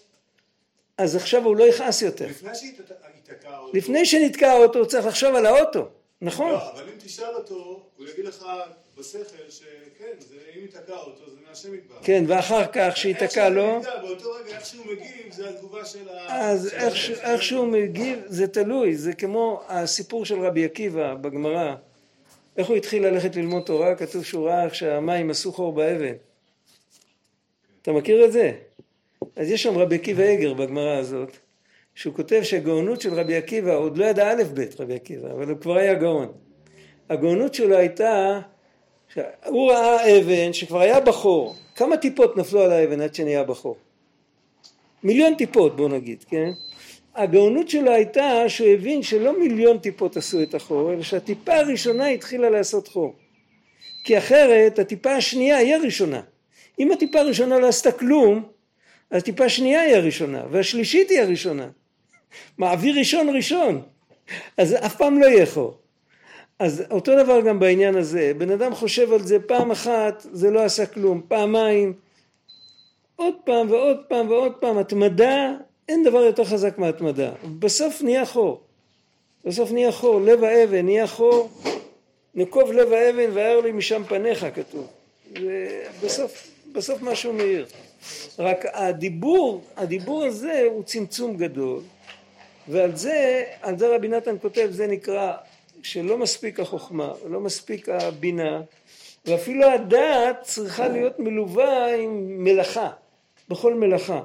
אז 0.98 1.16
עכשיו 1.16 1.44
הוא 1.44 1.56
לא 1.56 1.64
יכעס 1.64 2.02
יותר. 2.02 2.28
לפני 3.74 4.06
שנתקע 4.06 4.52
האוטו 4.52 4.78
הוא 4.78 4.86
צריך 4.86 5.06
לחשוב 5.06 5.34
על 5.34 5.46
האוטו, 5.46 5.88
נכון? 6.24 6.50
לא, 6.52 6.70
אבל 6.72 6.82
אם 6.82 6.98
תשאל 6.98 7.34
אותו, 7.34 7.82
הוא 7.96 8.06
יגיד 8.08 8.24
לך 8.24 8.46
בשכל 8.98 9.18
שכן, 9.50 10.12
זה, 10.18 10.36
אם 10.56 10.60
ייתקע 10.62 10.94
האוטו 10.94 11.30
זה 11.30 11.36
מהשם 11.48 11.74
יתברך. 11.74 11.98
כן, 12.02 12.24
ואחר 12.28 12.62
כך 12.72 12.96
שייתקע 12.96 13.48
לו, 13.48 13.80
איך 13.80 13.86
שהוא 13.86 13.96
מגיב, 13.96 14.08
באותו 14.08 14.32
רגע 14.32 14.56
איך 14.56 14.66
שהוא 14.66 14.86
מגיב 14.86 15.32
זה 15.32 15.48
התגובה 15.48 15.84
של 15.84 16.08
ה... 16.08 16.40
אז 16.50 16.68
איך. 16.74 16.96
ש- 16.96 17.10
איך 17.10 17.42
שהוא 17.42 17.66
מגיב 17.66 18.18
זה 18.26 18.46
תלוי, 18.48 18.96
זה 18.96 19.12
כמו 19.12 19.62
הסיפור 19.68 20.24
של 20.24 20.40
רבי 20.40 20.64
עקיבא 20.64 21.14
בגמרא, 21.14 21.74
איך 22.56 22.66
הוא 22.68 22.76
התחיל 22.76 23.06
ללכת 23.06 23.36
ללמוד 23.36 23.62
תורה, 23.62 23.94
כתוב 23.94 24.24
שהוא 24.24 24.48
ראה 24.48 24.64
איך 24.64 24.74
שהמים 24.74 25.30
עשו 25.30 25.52
חור 25.52 25.72
באבן. 25.72 26.14
אתה 27.82 27.92
מכיר 27.92 28.24
את 28.24 28.32
זה? 28.32 28.52
אז 29.36 29.50
יש 29.50 29.62
שם 29.62 29.78
רבי 29.78 29.94
עקיבא 29.94 30.32
אגר 30.34 30.54
בגמרא 30.54 30.96
הזאת, 30.96 31.36
שהוא 31.94 32.14
כותב 32.14 32.40
שהגאונות 32.42 33.00
של 33.00 33.14
רבי 33.14 33.36
עקיבא, 33.36 33.74
עוד 33.74 33.98
לא 33.98 34.04
ידע 34.04 34.32
א' 34.32 34.42
ב' 34.54 34.64
רבי 34.78 34.94
עקיבא, 34.94 35.32
אבל 35.32 35.48
הוא 35.48 35.58
כבר 35.60 35.76
היה 35.76 35.94
גאון. 35.94 36.32
הגאונות 37.08 37.54
שלו 37.54 37.76
הייתה, 37.76 38.40
הוא 39.46 39.70
ראה 39.70 40.18
אבן 40.18 40.52
שכבר 40.52 40.80
היה 40.80 41.00
בחור, 41.00 41.54
כמה 41.74 41.96
טיפות 41.96 42.36
נפלו 42.36 42.60
על 42.60 42.72
האבן 42.72 43.00
עד 43.00 43.14
שנהיה 43.14 43.44
בחור? 43.44 43.76
מיליון 45.02 45.34
טיפות 45.34 45.76
בוא 45.76 45.88
נגיד, 45.88 46.24
כן? 46.28 46.50
הגאונות 47.14 47.68
שלו 47.68 47.90
הייתה 47.90 48.48
שהוא 48.48 48.68
הבין 48.68 49.02
שלא 49.02 49.38
מיליון 49.38 49.78
טיפות 49.78 50.16
עשו 50.16 50.42
את 50.42 50.54
החור, 50.54 50.92
אלא 50.92 51.02
שהטיפה 51.02 51.54
הראשונה 51.54 52.06
התחילה 52.06 52.50
לעשות 52.50 52.88
חור. 52.88 53.14
כי 54.04 54.18
אחרת 54.18 54.78
הטיפה 54.78 55.14
השנייה 55.14 55.56
היא 55.56 55.74
הראשונה. 55.74 56.20
אם 56.78 56.92
הטיפה 56.92 57.20
הראשונה 57.20 57.58
לא 57.58 57.68
עשתה 57.68 57.92
כלום, 57.92 58.42
אז 59.10 59.22
הטיפה 59.22 59.44
השנייה 59.44 59.80
היא 59.80 59.94
הראשונה, 59.94 60.42
והשלישית 60.50 61.10
היא 61.10 61.20
הראשונה. 61.20 61.68
מעביר 62.58 62.98
ראשון 62.98 63.36
ראשון, 63.36 63.82
אז 64.58 64.74
אף 64.86 64.96
פעם 64.96 65.20
לא 65.20 65.26
יהיה 65.26 65.46
חור. 65.46 65.76
אז 66.58 66.84
אותו 66.90 67.22
דבר 67.24 67.40
גם 67.40 67.58
בעניין 67.58 67.96
הזה, 67.96 68.32
בן 68.38 68.50
אדם 68.50 68.74
חושב 68.74 69.12
על 69.12 69.22
זה 69.22 69.38
פעם 69.40 69.70
אחת, 69.70 70.26
זה 70.32 70.50
לא 70.50 70.60
עשה 70.60 70.86
כלום, 70.86 71.20
פעמיים, 71.28 71.92
עוד 73.16 73.34
פעם 73.44 73.70
ועוד 73.70 73.96
פעם 74.08 74.30
ועוד 74.30 74.52
פעם, 74.52 74.78
התמדה, 74.78 75.52
אין 75.88 76.04
דבר 76.04 76.18
יותר 76.18 76.44
חזק 76.44 76.78
מהתמדה. 76.78 77.32
בסוף 77.58 78.02
נהיה 78.02 78.26
חור. 78.26 78.60
בסוף 79.44 79.72
נהיה 79.72 79.92
חור, 79.92 80.20
לב 80.20 80.44
האבן 80.44 80.84
נהיה 80.84 81.06
חור, 81.06 81.50
נקוב 82.34 82.72
לב 82.72 82.92
האבן 82.92 83.30
והאר 83.32 83.60
לי 83.60 83.72
משם 83.72 84.02
פניך 84.08 84.46
כתוב. 84.54 84.86
בסוף, 86.04 86.50
בסוף 86.72 87.02
משהו 87.02 87.32
מאיר. 87.32 87.66
רק 88.38 88.64
הדיבור, 88.72 89.62
הדיבור 89.76 90.24
הזה 90.24 90.62
הוא 90.70 90.82
צמצום 90.82 91.36
גדול, 91.36 91.80
ועל 92.68 92.96
זה, 92.96 93.44
על 93.62 93.78
זה 93.78 93.94
רבי 93.96 94.08
נתן 94.08 94.36
כותב, 94.42 94.68
זה 94.70 94.86
נקרא 94.86 95.32
שלא 95.82 96.18
מספיק 96.18 96.60
החוכמה, 96.60 97.12
לא 97.28 97.40
מספיק 97.40 97.88
הבינה, 97.88 98.60
ואפילו 99.24 99.70
הדעת 99.70 100.42
צריכה 100.42 100.88
להיות 100.88 101.18
מלווה 101.18 101.96
עם 101.96 102.44
מלאכה, 102.44 102.90
בכל 103.48 103.74
מלאכה. 103.74 104.22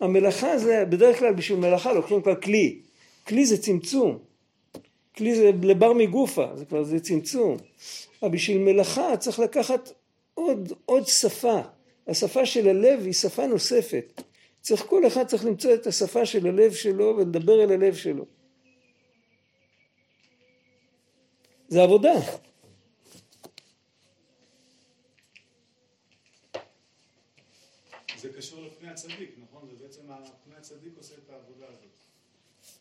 המלאכה 0.00 0.58
זה, 0.58 0.84
בדרך 0.84 1.18
כלל 1.18 1.32
בשביל 1.32 1.58
מלאכה 1.58 1.92
לוקחים 1.92 2.22
כבר 2.22 2.34
כלי, 2.34 2.78
כלי 3.26 3.46
זה 3.46 3.62
צמצום, 3.62 4.18
כלי 5.16 5.34
זה 5.34 5.50
לבר 5.62 5.92
מגופה, 5.92 6.46
זה 6.54 6.64
כבר 6.64 6.82
זה 6.82 7.00
צמצום, 7.00 7.56
אבל 8.22 8.30
בשביל 8.30 8.58
מלאכה 8.58 9.16
צריך 9.16 9.38
לקחת 9.38 9.92
עוד, 10.34 10.72
עוד 10.84 11.06
שפה, 11.06 11.60
השפה 12.08 12.46
של 12.46 12.68
הלב 12.68 13.00
היא 13.04 13.12
שפה 13.12 13.46
נוספת, 13.46 14.22
צריך 14.66 14.82
כל 14.82 15.06
אחד 15.06 15.26
צריך 15.26 15.44
למצוא 15.44 15.74
את 15.74 15.86
השפה 15.86 16.26
של 16.26 16.46
הלב 16.46 16.72
שלו 16.72 17.14
ולדבר 17.16 17.64
אל 17.64 17.72
הלב 17.72 17.94
שלו. 17.94 18.24
זה 21.68 21.82
עבודה. 21.82 22.12
זה 28.18 28.28
קשור 28.36 28.64
לפני 28.66 28.88
הצדיק, 28.88 29.30
נכון? 29.42 29.68
זה 29.68 29.84
בעצם 29.84 30.02
פני 30.44 30.54
הצדיק 30.58 30.92
עושה 30.96 31.14
את 31.24 31.30
העבודה 31.30 31.66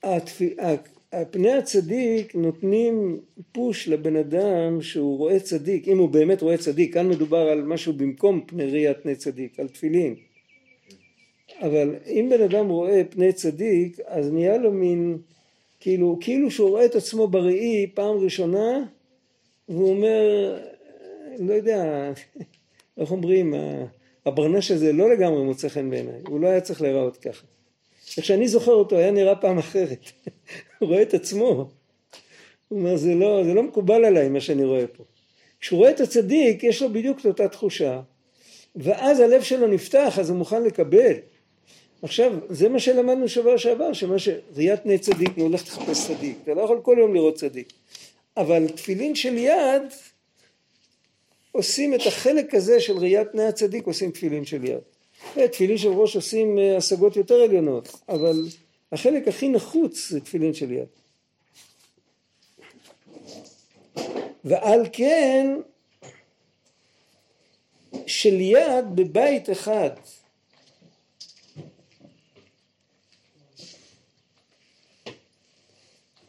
הזאת. 0.01 1.31
פני 1.31 1.53
הצדיק 1.53 2.35
נותנים 2.35 3.21
פוש 3.51 3.87
לבן 3.87 4.15
אדם 4.15 4.81
שהוא 4.81 5.17
רואה 5.17 5.39
צדיק, 5.39 5.87
אם 5.87 5.97
הוא 5.97 6.09
באמת 6.09 6.41
רואה 6.41 6.57
צדיק, 6.57 6.93
כאן 6.93 7.09
מדובר 7.09 7.47
על 7.47 7.61
משהו 7.61 7.93
במקום 7.93 8.45
פני 8.47 8.65
ראיית 8.71 8.97
פני 9.03 9.15
צדיק, 9.15 9.59
על 9.59 9.67
תפילין. 9.67 10.24
אבל 11.61 11.95
אם 12.07 12.27
בן 12.29 12.41
אדם 12.41 12.69
רואה 12.69 13.01
פני 13.09 13.33
צדיק, 13.33 13.99
אז 14.05 14.31
נהיה 14.31 14.57
לו 14.57 14.71
מין, 14.71 15.17
כאילו, 15.79 16.17
כאילו 16.21 16.51
שהוא 16.51 16.69
רואה 16.69 16.85
את 16.85 16.95
עצמו 16.95 17.27
בראי 17.27 17.91
פעם 17.93 18.17
ראשונה, 18.17 18.83
והוא 19.69 19.89
אומר, 19.89 20.57
לא 21.39 21.53
יודע, 21.53 22.11
איך 22.97 23.11
אומרים, 23.11 23.53
הברנש 24.25 24.71
הזה 24.71 24.93
לא 24.93 25.09
לגמרי 25.09 25.43
מוצא 25.43 25.69
חן 25.69 25.89
בעיניי, 25.89 26.21
הוא 26.27 26.39
לא 26.39 26.47
היה 26.47 26.61
צריך 26.61 26.81
להיראות 26.81 27.17
ככה. 27.17 27.45
איך 28.17 28.25
שאני 28.25 28.47
זוכר 28.47 28.71
אותו, 28.71 28.97
היה 28.97 29.11
נראה 29.11 29.35
פעם 29.35 29.57
אחרת. 29.57 30.11
הוא 30.79 30.89
רואה 30.89 31.01
את 31.01 31.13
עצמו. 31.13 31.69
הוא 32.67 32.79
אומר, 32.79 32.97
זה 32.97 33.15
לא, 33.15 33.43
זה 33.43 33.53
לא 33.53 33.63
מקובל 33.63 34.05
עליי 34.05 34.29
מה 34.29 34.41
שאני 34.41 34.63
רואה 34.63 34.87
פה. 34.87 35.03
כשהוא 35.59 35.79
רואה 35.79 35.91
את 35.91 35.99
הצדיק, 35.99 36.63
יש 36.63 36.81
לו 36.81 36.89
בדיוק 36.89 37.19
את 37.19 37.25
אותה 37.25 37.47
תחושה, 37.47 38.01
ואז 38.75 39.19
הלב 39.19 39.41
שלו 39.41 39.67
נפתח, 39.67 40.19
אז 40.19 40.29
הוא 40.29 40.37
מוכן 40.37 40.63
לקבל. 40.63 41.13
עכשיו, 42.05 42.33
זה 42.49 42.69
מה 42.69 42.79
שלמדנו 42.79 43.29
שבוע 43.29 43.57
שעבר, 43.57 43.93
שמה 43.93 44.15
שראיית 44.19 44.83
פני 44.83 44.97
צדיק, 44.97 45.29
הוא 45.35 45.43
הולך 45.43 45.61
לחפש 45.61 46.07
צדיק. 46.07 46.37
אתה 46.43 46.53
לא 46.53 46.61
יכול 46.61 46.79
כל 46.83 46.95
יום 46.99 47.13
לראות 47.13 47.35
צדיק. 47.35 47.73
אבל 48.37 48.67
תפילין 48.67 49.15
של 49.15 49.37
יד, 49.37 49.81
עושים 51.51 51.93
את 51.93 51.99
החלק 52.07 52.53
הזה 52.53 52.79
של 52.79 52.97
ראיית 52.97 53.27
פני 53.31 53.43
הצדיק, 53.43 53.87
עושים 53.87 54.11
תפילין 54.11 54.45
של 54.45 54.63
יד. 54.63 54.79
תפילין 55.51 55.77
של 55.77 55.87
ראש 55.87 56.15
עושים 56.15 56.59
השגות 56.77 57.15
יותר 57.15 57.35
עליונות, 57.35 57.99
אבל 58.09 58.45
החלק 58.91 59.27
הכי 59.27 59.49
נחוץ 59.49 60.09
זה 60.09 60.19
תפילין 60.19 60.53
של 60.53 60.71
יד. 60.71 60.87
ועל 64.43 64.85
כן, 64.93 65.57
של 68.07 68.41
יד 68.41 68.85
בבית 68.95 69.49
אחד, 69.49 69.89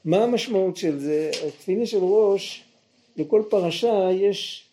מה 0.06 0.24
המשמעות 0.24 0.76
של 0.76 0.98
זה? 0.98 1.30
התפילין 1.48 1.86
של 1.86 1.98
ראש, 2.00 2.64
לכל 3.16 3.42
פרשה 3.48 4.08
יש 4.12 4.64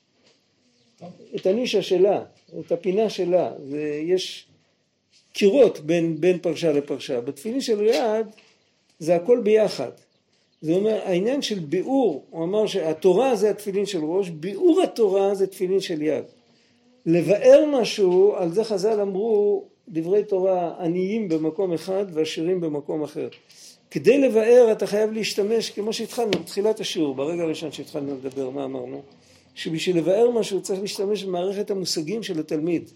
את 1.36 1.46
הנישה 1.46 1.82
שלה, 1.82 2.24
את 2.60 2.72
הפינה 2.72 3.10
שלה, 3.10 3.52
ויש 3.70 4.48
קירות 5.34 5.80
בין, 5.80 6.22
בין 6.22 6.40
פרשה 6.40 6.72
לפרשה. 6.72 7.22
בתפילין 7.22 7.62
של 7.62 7.82
יד 7.82 8.28
זה 9.00 9.16
הכל 9.16 9.40
ביחד. 9.44 9.92
זה 10.62 10.74
אומר, 10.74 11.02
העניין 11.04 11.42
של 11.42 11.60
ביאור, 11.60 12.26
הוא 12.30 12.44
אמר 12.44 12.68
שהתורה 12.68 13.36
זה 13.36 13.50
התפילין 13.50 13.86
של 13.86 14.04
ראש, 14.04 14.30
ביאור 14.30 14.82
התורה 14.82 15.36
זה 15.36 15.48
תפילין 15.48 15.80
של 15.80 16.02
יד. 16.02 16.24
לבאר 17.06 17.66
משהו, 17.72 18.36
על 18.36 18.54
זה 18.54 18.64
חז"ל 18.64 19.02
אמרו 19.02 19.64
דברי 19.90 20.24
תורה 20.24 20.76
עניים 20.80 21.30
במקום 21.30 21.74
אחד 21.74 22.06
ועשירים 22.14 22.62
במקום 22.62 23.04
אחר. 23.04 23.30
כדי 23.94 24.18
לבאר 24.18 24.72
אתה 24.72 24.88
חייב 24.88 25.12
להשתמש, 25.12 25.70
כמו 25.70 25.94
שהתחלנו 25.94 26.32
בתחילת 26.32 26.80
השיעור, 26.80 27.16
ברגע 27.16 27.44
הראשון 27.44 27.72
שהתחלנו 27.72 28.16
לדבר, 28.16 28.50
מה 28.50 28.64
אמרנו? 28.64 29.02
שבשביל 29.56 29.98
לבאר 29.98 30.32
משהו 30.32 30.62
צריך 30.62 30.82
להשתמש 30.82 31.24
במערכת 31.24 31.72
המושגים 31.72 32.24
של 32.24 32.40
התלמיד. 32.40 32.90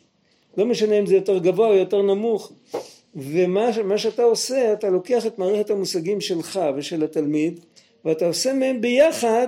לא 0.57 0.65
משנה 0.65 0.99
אם 0.99 1.05
זה 1.05 1.15
יותר 1.15 1.37
גבוה 1.37 1.67
או 1.67 1.73
יותר 1.73 2.01
נמוך. 2.01 2.51
ומה 3.15 3.97
שאתה 3.97 4.23
עושה, 4.23 4.73
אתה 4.73 4.89
לוקח 4.89 5.25
את 5.25 5.39
מערכת 5.39 5.69
המושגים 5.69 6.21
שלך 6.21 6.59
ושל 6.75 7.03
התלמיד, 7.03 7.59
ואתה 8.05 8.27
עושה 8.27 8.53
מהם 8.53 8.81
ביחד, 8.81 9.47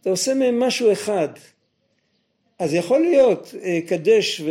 אתה 0.00 0.10
עושה 0.10 0.34
מהם 0.34 0.60
משהו 0.60 0.92
אחד. 0.92 1.28
אז 2.58 2.74
יכול 2.74 3.00
להיות 3.00 3.54
קדש 3.86 4.42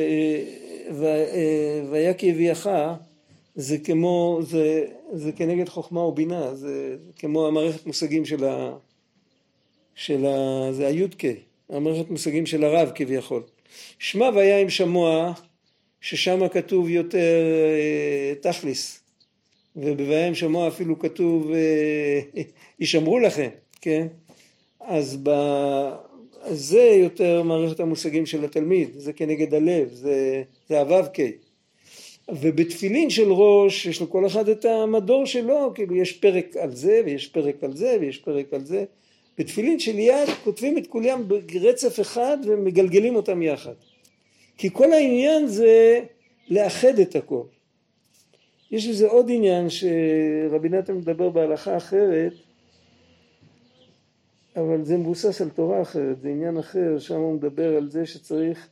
והיה 1.90 2.14
כי 2.14 2.32
הביאך, 2.32 2.70
זה 3.56 3.78
כמו, 3.78 4.40
זה, 4.42 4.86
זה 5.14 5.32
כנגד 5.32 5.70
חוכמה 5.70 6.00
ובינה, 6.00 6.56
זה 6.56 6.96
כמו 7.16 7.48
המערכת 7.48 7.86
מושגים 7.86 8.26
של 8.26 8.44
ה... 8.44 8.74
של 9.96 10.26
ה... 10.26 10.68
זה 10.72 10.88
היודקה. 10.88 11.28
המערכת 11.70 12.10
מושגים 12.10 12.46
של 12.46 12.64
הרב 12.64 12.92
כביכול. 12.96 13.44
שמע 14.00 14.30
והיה 14.36 14.60
עם 14.60 14.70
שמוע, 14.70 15.34
ששם 16.02 16.48
כתוב 16.48 16.90
יותר 16.90 17.44
אה, 17.74 18.34
תכליס, 18.42 19.04
ובבהיה 19.76 20.28
עם 20.28 20.36
שמוע 20.36 20.68
אפילו 20.68 21.00
כתוב 21.00 21.52
אה, 21.52 22.22
ישמרו 22.80 23.20
לכם, 23.20 23.50
כן? 23.82 24.08
אז 24.80 25.18
ב, 25.24 25.30
זה 26.48 26.82
יותר 26.82 27.44
מערכת 27.44 27.80
המושגים 27.80 28.26
של 28.26 28.46
התלמיד, 28.46 28.90
זה 28.98 29.14
כנגד 29.14 29.54
הלב, 29.54 29.90
זה, 29.94 30.44
זה 30.70 30.82
הו"ק. 30.82 31.20
ובתפילין 32.32 33.10
של 33.10 33.32
ראש 33.32 33.86
יש 33.86 34.02
לכל 34.02 34.26
אחד 34.26 34.50
את 34.50 34.66
המדור 34.66 35.26
שלו, 35.26 35.72
כאילו 35.76 35.96
יש 35.96 36.12
פרק 36.12 36.58
על 36.58 36.76
זה 36.76 37.02
ויש 37.06 37.28
פרק 37.28 37.64
על 37.64 37.78
זה 37.78 37.98
ויש 38.02 38.18
פרק 38.18 38.54
על 38.54 38.66
זה. 38.66 38.86
בתפילין 39.38 39.80
של 39.80 40.00
יד 40.00 40.30
כותבים 40.44 40.78
את 40.78 40.88
כולם 40.88 41.24
ברצף 41.28 42.00
אחד 42.00 42.38
ומגלגלים 42.44 43.16
אותם 43.16 43.42
יחד. 43.42 43.74
כי 44.58 44.70
כל 44.74 44.94
העניין 44.94 45.48
זה 45.48 46.00
לאחד 46.50 47.00
את 47.00 47.16
הכל. 47.16 47.44
יש 48.72 48.88
לזה 48.88 49.08
עוד 49.08 49.30
עניין 49.30 49.68
שרבי 49.70 50.70
נתן 50.70 50.96
מדבר 50.96 51.30
בהלכה 51.30 51.78
אחרת, 51.78 52.34
אבל 54.56 54.86
זה 54.86 54.98
מבוסס 54.98 55.42
על 55.42 55.50
תורה 55.50 55.82
אחרת, 55.82 56.22
זה 56.22 56.30
עניין 56.30 56.58
אחר, 56.58 57.00
שם 57.00 57.16
הוא 57.16 57.34
מדבר 57.34 57.78
על 57.78 57.90
זה 57.90 58.06
שצריך 58.06 58.68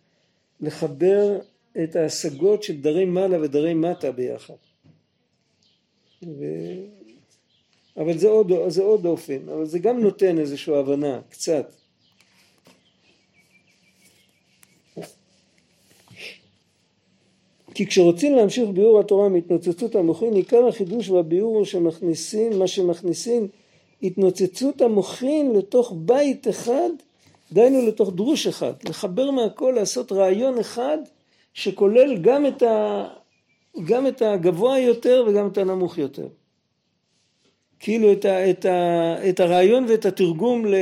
לחבר 0.61 1.39
את 1.83 1.95
ההשגות 1.95 2.63
של 2.63 2.81
דרי 2.81 3.05
מעלה 3.05 3.41
ודרי 3.41 3.73
מטה 3.73 4.11
ביחד. 4.11 4.53
ו... 6.23 6.45
אבל 7.97 8.17
זה 8.17 8.27
עוד, 8.27 8.51
זה 8.67 8.83
עוד 8.83 9.05
אופן, 9.05 9.49
אבל 9.49 9.65
זה 9.65 9.79
גם 9.79 9.99
נותן 9.99 10.39
איזושהי 10.39 10.75
הבנה, 10.75 11.21
קצת. 11.29 11.73
כי 17.73 17.85
כשרוצים 17.85 18.35
להמשיך 18.35 18.69
ביאור 18.69 18.99
התורה 18.99 19.29
מהתנוצצות 19.29 19.95
המוחין, 19.95 20.33
עיקר 20.33 20.67
החידוש 20.67 21.09
והביאור 21.09 21.55
הוא 21.57 21.65
שמכניסים, 21.65 22.59
מה 22.59 22.67
שמכניסים 22.67 23.47
התנוצצות 24.03 24.81
המוחין 24.81 25.53
לתוך 25.53 25.93
בית 25.95 26.47
אחד, 26.47 26.89
דהיינו 27.51 27.87
לתוך 27.87 28.13
דרוש 28.13 28.47
אחד, 28.47 28.73
לחבר 28.89 29.31
מהכל, 29.31 29.73
לעשות 29.75 30.11
רעיון 30.11 30.59
אחד 30.59 30.97
שכולל 31.59 32.17
גם 32.17 32.45
את, 32.45 32.63
ה, 32.63 33.07
גם 33.85 34.07
את 34.07 34.21
הגבוה 34.21 34.79
יותר 34.79 35.25
וגם 35.27 35.47
את 35.47 35.57
הנמוך 35.57 35.97
יותר. 35.97 36.27
כאילו 37.79 38.11
את, 38.11 38.25
ה, 38.25 38.49
את, 38.49 38.65
ה, 38.65 39.15
את 39.29 39.39
הרעיון 39.39 39.85
ואת 39.89 40.05
התרגום 40.05 40.65
ל, 40.65 40.75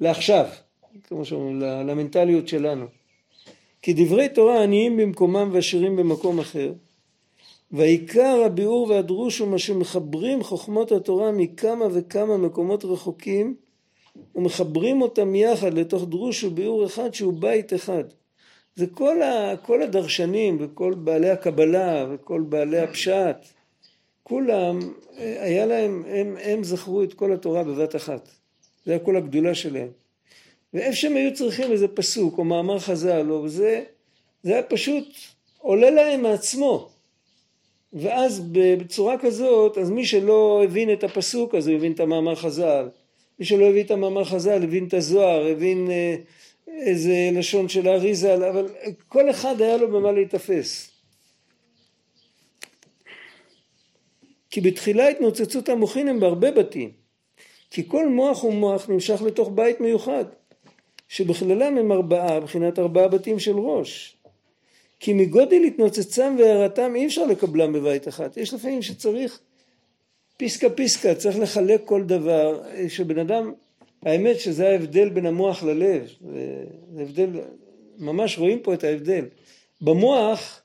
לעכשיו, 0.00 0.46
כמו 1.04 1.24
שאומרים, 1.24 1.60
למנטליות 1.60 2.48
שלנו. 2.48 2.86
כי 3.82 3.92
דברי 3.92 4.28
תורה 4.28 4.62
עניים 4.62 4.96
במקומם 4.96 5.50
ועשירים 5.52 5.96
במקום 5.96 6.38
אחר. 6.38 6.72
והעיקר 7.72 8.42
הביאור 8.46 8.86
והדרוש 8.90 9.38
הוא 9.38 9.48
מה 9.48 9.58
שמחברים 9.58 10.42
חוכמות 10.42 10.92
התורה 10.92 11.32
מכמה 11.32 11.84
וכמה 11.92 12.36
מקומות 12.36 12.84
רחוקים 12.84 13.54
ומחברים 14.34 15.02
אותם 15.02 15.34
יחד 15.34 15.74
לתוך 15.74 16.04
דרוש 16.08 16.44
וביאור 16.44 16.86
אחד 16.86 17.14
שהוא 17.14 17.32
בית 17.32 17.74
אחד. 17.74 18.04
זה 18.80 18.86
כל, 18.86 19.22
ה, 19.22 19.56
כל 19.62 19.82
הדרשנים 19.82 20.56
וכל 20.60 20.94
בעלי 20.94 21.30
הקבלה 21.30 22.06
וכל 22.10 22.40
בעלי 22.40 22.78
הפשט, 22.78 23.36
כולם, 24.22 24.78
היה 25.16 25.66
להם, 25.66 26.04
הם, 26.08 26.36
הם 26.42 26.64
זכרו 26.64 27.02
את 27.02 27.14
כל 27.14 27.32
התורה 27.32 27.64
בבת 27.64 27.96
אחת. 27.96 28.28
זה 28.84 28.92
היה 28.92 28.98
כל 28.98 29.16
הגדולה 29.16 29.54
שלהם. 29.54 29.88
ואיפה 30.74 30.96
שהם 30.96 31.16
היו 31.16 31.34
צריכים 31.34 31.72
איזה 31.72 31.88
פסוק 31.88 32.38
או 32.38 32.44
מאמר 32.44 32.78
חז"ל 32.78 33.30
או 33.30 33.48
זה, 33.48 33.84
זה 34.42 34.52
היה 34.52 34.62
פשוט 34.62 35.08
עולה 35.58 35.90
להם 35.90 36.22
מעצמו. 36.22 36.88
ואז 37.92 38.42
בצורה 38.52 39.18
כזאת, 39.18 39.78
אז 39.78 39.90
מי 39.90 40.04
שלא 40.04 40.60
הבין 40.64 40.92
את 40.92 41.04
הפסוק 41.04 41.54
הוא 41.54 41.74
הבין 41.74 41.92
את 41.92 42.00
המאמר 42.00 42.34
חז"ל. 42.34 42.88
מי 43.38 43.44
שלא 43.44 43.64
הבין 43.64 43.86
את 43.86 43.90
המאמר 43.90 44.24
חז"ל 44.24 44.62
הבין 44.62 44.84
את 44.84 44.94
הזוהר, 44.94 45.46
הבין 45.46 45.90
אה, 45.90 46.16
איזה 46.86 47.30
לשון 47.32 47.68
של 47.68 47.88
האריזה, 47.88 48.34
אבל 48.34 48.68
כל 49.08 49.30
אחד 49.30 49.60
היה 49.60 49.76
לו 49.76 49.92
במה 49.92 50.12
להיתפס. 50.12 50.90
כי 54.50 54.60
בתחילה 54.60 55.08
התנוצצות 55.08 55.68
המוחין 55.68 56.08
הם 56.08 56.20
בהרבה 56.20 56.50
בתים. 56.50 56.90
כי 57.70 57.88
כל 57.88 58.08
מוח 58.08 58.44
ומוח 58.44 58.88
נמשך 58.88 59.22
לתוך 59.22 59.50
בית 59.54 59.80
מיוחד. 59.80 60.24
שבכללם 61.08 61.78
הם 61.78 61.92
ארבעה, 61.92 62.40
מבחינת 62.40 62.78
ארבעה 62.78 63.08
בתים 63.08 63.38
של 63.38 63.58
ראש. 63.58 64.16
כי 65.00 65.12
מגודל 65.12 65.62
התנוצצם 65.66 66.36
והערתם 66.38 66.92
אי 66.94 67.06
אפשר 67.06 67.26
לקבלם 67.26 67.72
בבית 67.72 68.08
אחד. 68.08 68.28
יש 68.36 68.54
לפעמים 68.54 68.82
שצריך 68.82 69.40
פיסקה 70.36 70.70
פיסקה, 70.70 71.14
צריך 71.14 71.38
לחלק 71.38 71.80
כל 71.84 72.02
דבר, 72.02 72.62
שבן 72.88 73.18
אדם, 73.18 73.52
האמת 74.02 74.40
שזה 74.40 74.68
ההבדל 74.68 75.08
בין 75.08 75.26
המוח 75.26 75.62
ללב, 75.62 76.10
זה 76.94 77.02
הבדל, 77.02 77.30
ממש 77.98 78.38
רואים 78.38 78.60
פה 78.60 78.74
את 78.74 78.84
ההבדל. 78.84 79.24
במוח, 79.80 80.62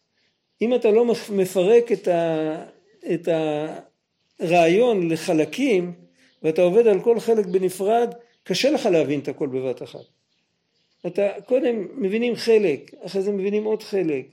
אם 0.61 0.75
אתה 0.75 0.91
לא 0.91 1.05
מפרק 1.29 1.91
את, 1.91 2.07
ה, 2.07 2.65
את 3.13 3.29
הרעיון 4.39 5.11
לחלקים, 5.11 5.93
ואתה 6.43 6.61
עובד 6.61 6.87
על 6.87 7.01
כל 7.01 7.19
חלק 7.19 7.45
בנפרד, 7.45 8.13
קשה 8.43 8.71
לך 8.71 8.85
להבין 8.85 9.19
את 9.19 9.27
הכל 9.27 9.47
בבת 9.47 9.83
אחת. 9.83 10.05
אתה 11.07 11.29
קודם 11.45 11.87
מבינים 11.97 12.35
חלק, 12.35 12.93
אחרי 13.05 13.21
זה 13.21 13.31
מבינים 13.31 13.63
עוד 13.63 13.83
חלק, 13.83 14.25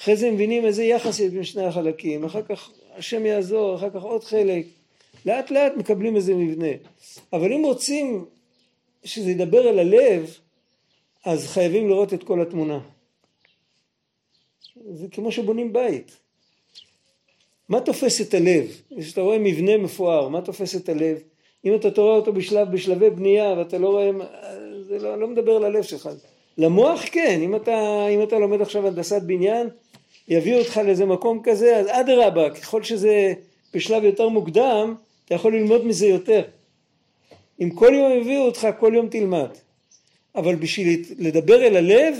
אחרי 0.00 0.16
זה 0.16 0.30
מבינים 0.30 0.64
איזה 0.64 0.84
יחס 0.84 1.20
יש 1.20 1.32
בין 1.32 1.44
שני 1.44 1.64
החלקים, 1.64 2.24
אחר 2.24 2.42
כך 2.42 2.70
השם 2.94 3.26
יעזור, 3.26 3.76
אחר 3.76 3.90
כך 3.90 4.02
עוד 4.02 4.24
חלק, 4.24 4.64
לאט 5.26 5.50
לאט 5.50 5.72
מקבלים 5.76 6.16
איזה 6.16 6.34
מבנה. 6.34 6.72
אבל 7.32 7.52
אם 7.52 7.62
רוצים 7.64 8.24
שזה 9.04 9.30
ידבר 9.30 9.68
אל 9.68 9.78
הלב, 9.78 10.38
אז 11.24 11.46
חייבים 11.46 11.88
לראות 11.88 12.14
את 12.14 12.24
כל 12.24 12.42
התמונה. 12.42 12.80
זה 14.92 15.06
כמו 15.12 15.32
שבונים 15.32 15.72
בית. 15.72 16.16
מה 17.68 17.80
תופס 17.80 18.20
את 18.20 18.34
הלב? 18.34 18.64
כשאתה 19.00 19.20
רואה 19.20 19.38
מבנה 19.38 19.76
מפואר, 19.76 20.28
מה 20.28 20.40
תופס 20.40 20.76
את 20.76 20.88
הלב? 20.88 21.18
אם 21.64 21.74
אתה 21.74 22.00
רואה 22.00 22.16
אותו 22.16 22.32
בשלב, 22.32 22.72
בשלבי 22.72 23.10
בנייה 23.10 23.54
ואתה 23.58 23.78
לא 23.78 23.88
רואה, 23.88 24.10
זה 24.82 24.98
לא, 24.98 25.20
לא 25.20 25.28
מדבר 25.28 25.58
ללב 25.58 25.82
שלך. 25.82 26.08
למוח 26.58 27.00
כן, 27.12 27.40
אם 27.42 27.56
אתה, 27.56 28.06
אם 28.08 28.22
אתה 28.22 28.38
לומד 28.38 28.60
עכשיו 28.60 28.86
הנדסת 28.86 29.22
בניין, 29.22 29.68
יביאו 30.28 30.58
אותך 30.58 30.76
לאיזה 30.76 31.06
מקום 31.06 31.40
כזה, 31.42 31.76
אז 31.76 31.86
אדרבה, 31.90 32.50
ככל 32.50 32.82
שזה 32.82 33.32
בשלב 33.74 34.04
יותר 34.04 34.28
מוקדם, 34.28 34.94
אתה 35.28 35.34
יכול 35.34 35.56
ללמוד 35.56 35.84
מזה 35.84 36.06
יותר. 36.06 36.42
אם 37.60 37.70
כל 37.74 37.92
יום 37.94 38.12
יביאו 38.12 38.42
אותך, 38.42 38.68
כל 38.80 38.92
יום 38.94 39.08
תלמד. 39.08 39.48
אבל 40.34 40.54
בשביל 40.54 41.04
לדבר 41.18 41.62
אל 41.66 41.76
הלב, 41.76 42.14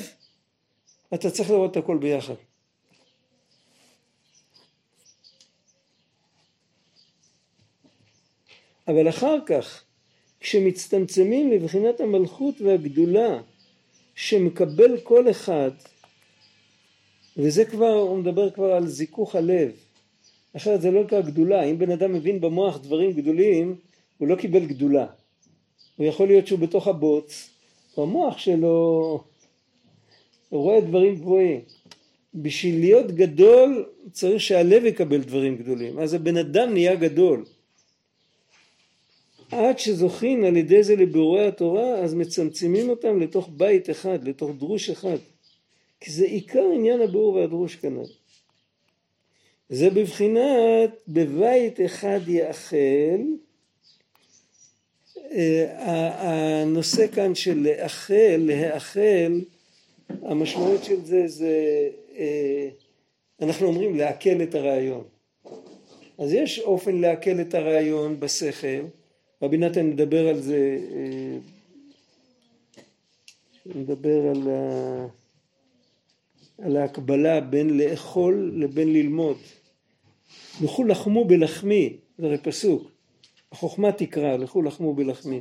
אתה 1.14 1.31
צריך 1.31 1.51
לראות 1.51 1.71
את 1.71 1.77
הכל 1.77 1.99
ביחד. 1.99 2.35
אבל 8.88 9.09
אחר 9.09 9.37
כך, 9.47 9.85
כשמצטמצמים 10.40 11.53
לבחינת 11.53 12.01
המלכות 12.01 12.61
והגדולה 12.61 13.40
שמקבל 14.14 15.01
כל 15.01 15.31
אחד, 15.31 15.71
וזה 17.37 17.64
כבר, 17.64 17.92
הוא 17.92 18.18
מדבר 18.18 18.51
כבר 18.51 18.73
על 18.73 18.87
זיכוך 18.87 19.35
הלב, 19.35 19.73
אחרת 20.57 20.83
זה 20.83 20.91
לא 20.91 21.05
נקרא 21.05 21.21
גדולה, 21.21 21.63
אם 21.63 21.79
בן 21.79 21.91
אדם 21.91 22.13
מבין 22.13 22.41
במוח 22.41 22.79
דברים 22.79 23.13
גדולים, 23.13 23.77
הוא 24.19 24.29
לא 24.29 24.37
קיבל 24.37 24.67
גדולה. 24.67 25.07
הוא 25.97 26.07
יכול 26.07 26.27
להיות 26.27 26.47
שהוא 26.47 26.59
בתוך 26.59 26.89
הבוץ, 26.89 27.51
במוח 27.99 28.39
שלו 28.39 29.21
הוא 30.49 30.63
רואה 30.63 30.81
דברים 30.81 31.15
גבוהים. 31.15 31.61
בשביל 32.35 32.81
להיות 32.81 33.13
גדול 33.13 33.87
צריך 34.13 34.41
שהלב 34.41 34.85
יקבל 34.85 35.21
דברים 35.21 35.57
גדולים, 35.57 35.99
אז 35.99 36.15
הבן 36.15 36.37
אדם 36.37 36.73
נהיה 36.73 36.95
גדול. 36.95 37.45
עד 39.51 39.79
שזוכין 39.79 40.45
על 40.45 40.57
ידי 40.57 40.83
זה 40.83 40.97
לביאורי 40.97 41.47
התורה, 41.47 41.95
אז 41.95 42.15
מצמצמים 42.15 42.89
אותם 42.89 43.21
לתוך 43.21 43.51
בית 43.57 43.91
אחד, 43.91 44.29
לתוך 44.29 44.51
דרוש 44.59 44.91
אחד. 44.91 45.17
כי 46.01 46.13
זה 46.13 46.25
עיקר 46.25 46.65
עניין 46.75 47.01
הביאור 47.01 47.35
והדרוש 47.35 47.77
כנ"ל. 47.77 48.05
זה 49.69 49.91
בבחינת 49.91 50.91
בבית 51.09 51.81
אחד 51.81 52.21
יאכל, 52.29 53.21
אה, 55.33 56.63
הנושא 56.63 57.07
כאן 57.07 57.35
של 57.35 57.59
לאכל, 57.59 58.37
להאכל, 58.39 59.41
המשמעות 60.23 60.85
של 60.85 61.05
זה 61.05 61.29
זה, 61.29 61.89
אה, 62.17 62.69
אנחנו 63.43 63.67
אומרים 63.67 63.97
לעכל 63.97 64.43
את 64.43 64.55
הרעיון. 64.55 65.05
אז 66.19 66.33
יש 66.33 66.59
אופן 66.59 67.01
לעכל 67.01 67.41
את 67.41 67.55
הרעיון 67.55 68.21
בשכל, 68.21 68.85
רבי 69.43 69.57
נתן 69.57 69.87
מדבר 69.87 70.29
על 70.29 70.41
זה, 70.41 70.79
אה, 70.93 71.39
מדבר 73.75 74.27
על, 74.27 74.49
ה, 74.51 75.07
על 76.59 76.77
ההקבלה 76.77 77.41
בין 77.41 77.79
לאכול 77.79 78.53
לבין 78.55 78.93
ללמוד. 78.93 79.37
לכו 80.62 80.85
לחמו 80.85 81.25
בלחמי, 81.25 81.97
זה 82.19 82.27
הרי 82.27 82.38
פסוק, 82.38 82.91
החוכמה 83.53 83.93
תקרא, 83.93 84.37
לכו 84.37 84.62
לחמו 84.62 84.95
בלחמי. 84.95 85.41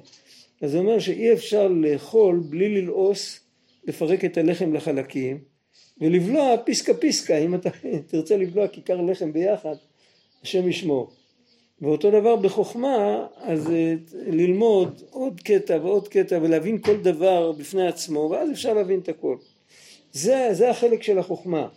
אז 0.62 0.72
זה 0.72 0.78
אומר 0.78 1.00
שאי 1.00 1.34
אפשר 1.34 1.68
לאכול 1.68 2.44
בלי 2.50 2.82
ללעוס, 2.82 3.40
לפרק 3.84 4.26
את 4.26 4.38
הלחם 4.38 4.74
לחלקים 4.74 5.38
ולבלוע 6.02 6.58
פיסקה 6.66 6.94
פיסקה, 6.94 7.38
אם 7.38 7.56
אתה 7.56 7.70
תרצה 8.08 8.38
לבלוע 8.38 8.68
כיכר 8.68 9.02
לחם 9.02 9.34
ביחד, 9.34 9.76
השם 10.44 10.70
ישמור. 10.70 11.12
ואותו 11.82 12.12
דבר 12.12 12.36
בחוכמה, 12.36 13.28
אז 13.38 13.72
אה, 13.72 13.94
ללמוד 14.14 15.02
עוד 15.10 15.42
קטע 15.42 15.78
ועוד 15.82 16.08
קטע 16.08 16.40
ולהבין 16.42 16.82
כל 16.82 16.98
דבר 16.98 17.52
בפני 17.52 17.88
עצמו, 17.88 18.30
ואז 18.32 18.52
אפשר 18.52 18.74
להבין 18.74 19.00
את 19.00 19.10
הכל. 19.10 19.38
זה, 20.12 20.50
זה 20.52 20.70
החלק 20.70 21.04
של 21.04 21.20
החוכמה. 21.20 21.68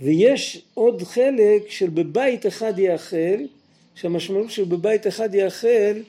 ויש 0.00 0.62
עוד 0.74 1.02
חלק 1.02 1.70
של 1.70 1.90
בבית 1.90 2.46
אחד 2.46 2.78
יאכל, 2.78 3.44
שהמשמעות 3.94 4.50
של 4.50 4.64
בבית 4.64 5.06
אחד 5.06 5.34
יאכל 5.34 6.00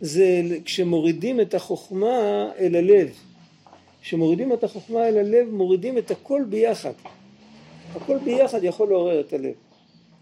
זה 0.00 0.42
כשמורידים 0.64 1.40
את 1.40 1.54
החוכמה 1.54 2.50
אל 2.58 2.76
הלב. 2.76 3.08
כשמורידים 4.02 4.52
את 4.52 4.64
החוכמה 4.64 5.08
אל 5.08 5.18
הלב 5.18 5.48
מורידים 5.50 5.98
את 5.98 6.10
הכל 6.10 6.42
ביחד. 6.48 6.92
הכל 7.94 8.18
ביחד 8.18 8.64
יכול 8.64 8.88
לעורר 8.88 9.20
את 9.20 9.32
הלב. 9.32 9.54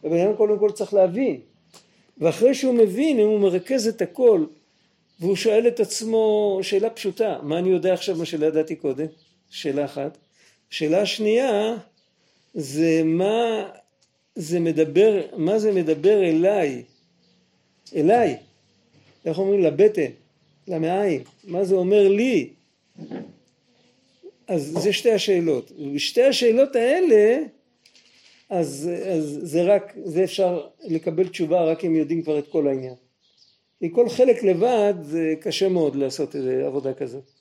הבן 0.05 0.21
אדם 0.21 0.37
קודם 0.37 0.59
כל 0.59 0.71
צריך 0.71 0.95
להבין. 0.95 1.41
ואחרי 2.19 2.55
שהוא 2.55 2.75
מבין, 2.75 3.21
אם 3.21 3.27
הוא 3.27 3.41
מרכז 3.41 3.89
את 3.89 4.03
הכל 4.03 4.45
והוא 5.21 5.37
שואל 5.37 5.69
את 5.69 5.81
עצמו 5.81 6.59
שאלה 6.63 6.91
פשוטה, 6.91 7.39
מה 7.43 7.59
אני 7.59 7.69
יודע 7.69 7.93
עכשיו 7.93 8.17
מה 8.17 8.25
שלא 8.25 8.47
ידעתי 8.47 8.77
קודם? 8.77 9.07
שאלה 9.51 9.85
אחת. 9.85 10.19
שאלה 10.71 11.07
שנייה 11.07 11.77
זה 12.55 13.03
מה 13.05 13.71
זה 14.35 14.61
מדבר, 14.61 15.23
מה 15.37 15.59
זה 15.59 15.73
מדבר 15.73 16.25
אליי, 16.25 16.83
אליי, 17.97 18.37
איך 19.25 19.39
אומרים 19.39 19.61
לבטן, 19.61 20.11
למעיים, 20.69 21.23
מה 21.45 21.65
זה 21.65 21.75
אומר 21.75 22.09
לי? 22.09 22.49
אז 24.49 24.73
זה 24.83 24.93
שתי 24.93 25.13
השאלות. 25.13 25.73
ובשתי 25.79 26.23
השאלות 26.23 26.77
האלה 26.77 27.39
אז, 28.51 28.91
אז 29.07 29.39
זה 29.43 29.63
רק, 29.63 29.93
זה 30.05 30.25
אפשר 30.25 30.67
לקבל 30.85 31.29
תשובה 31.29 31.65
רק 31.65 31.85
אם 31.85 31.97
יודעים 31.97 32.23
כבר 32.23 32.39
את 32.39 32.49
כל 32.49 32.69
העניין. 32.69 32.95
כי 33.79 33.91
כל 33.93 34.09
חלק 34.09 34.43
לבד 34.43 34.95
זה 35.03 35.35
קשה 35.41 35.69
מאוד 35.69 35.97
לעשות 35.97 36.35
עבודה 36.67 36.95
כזאת. 36.95 37.38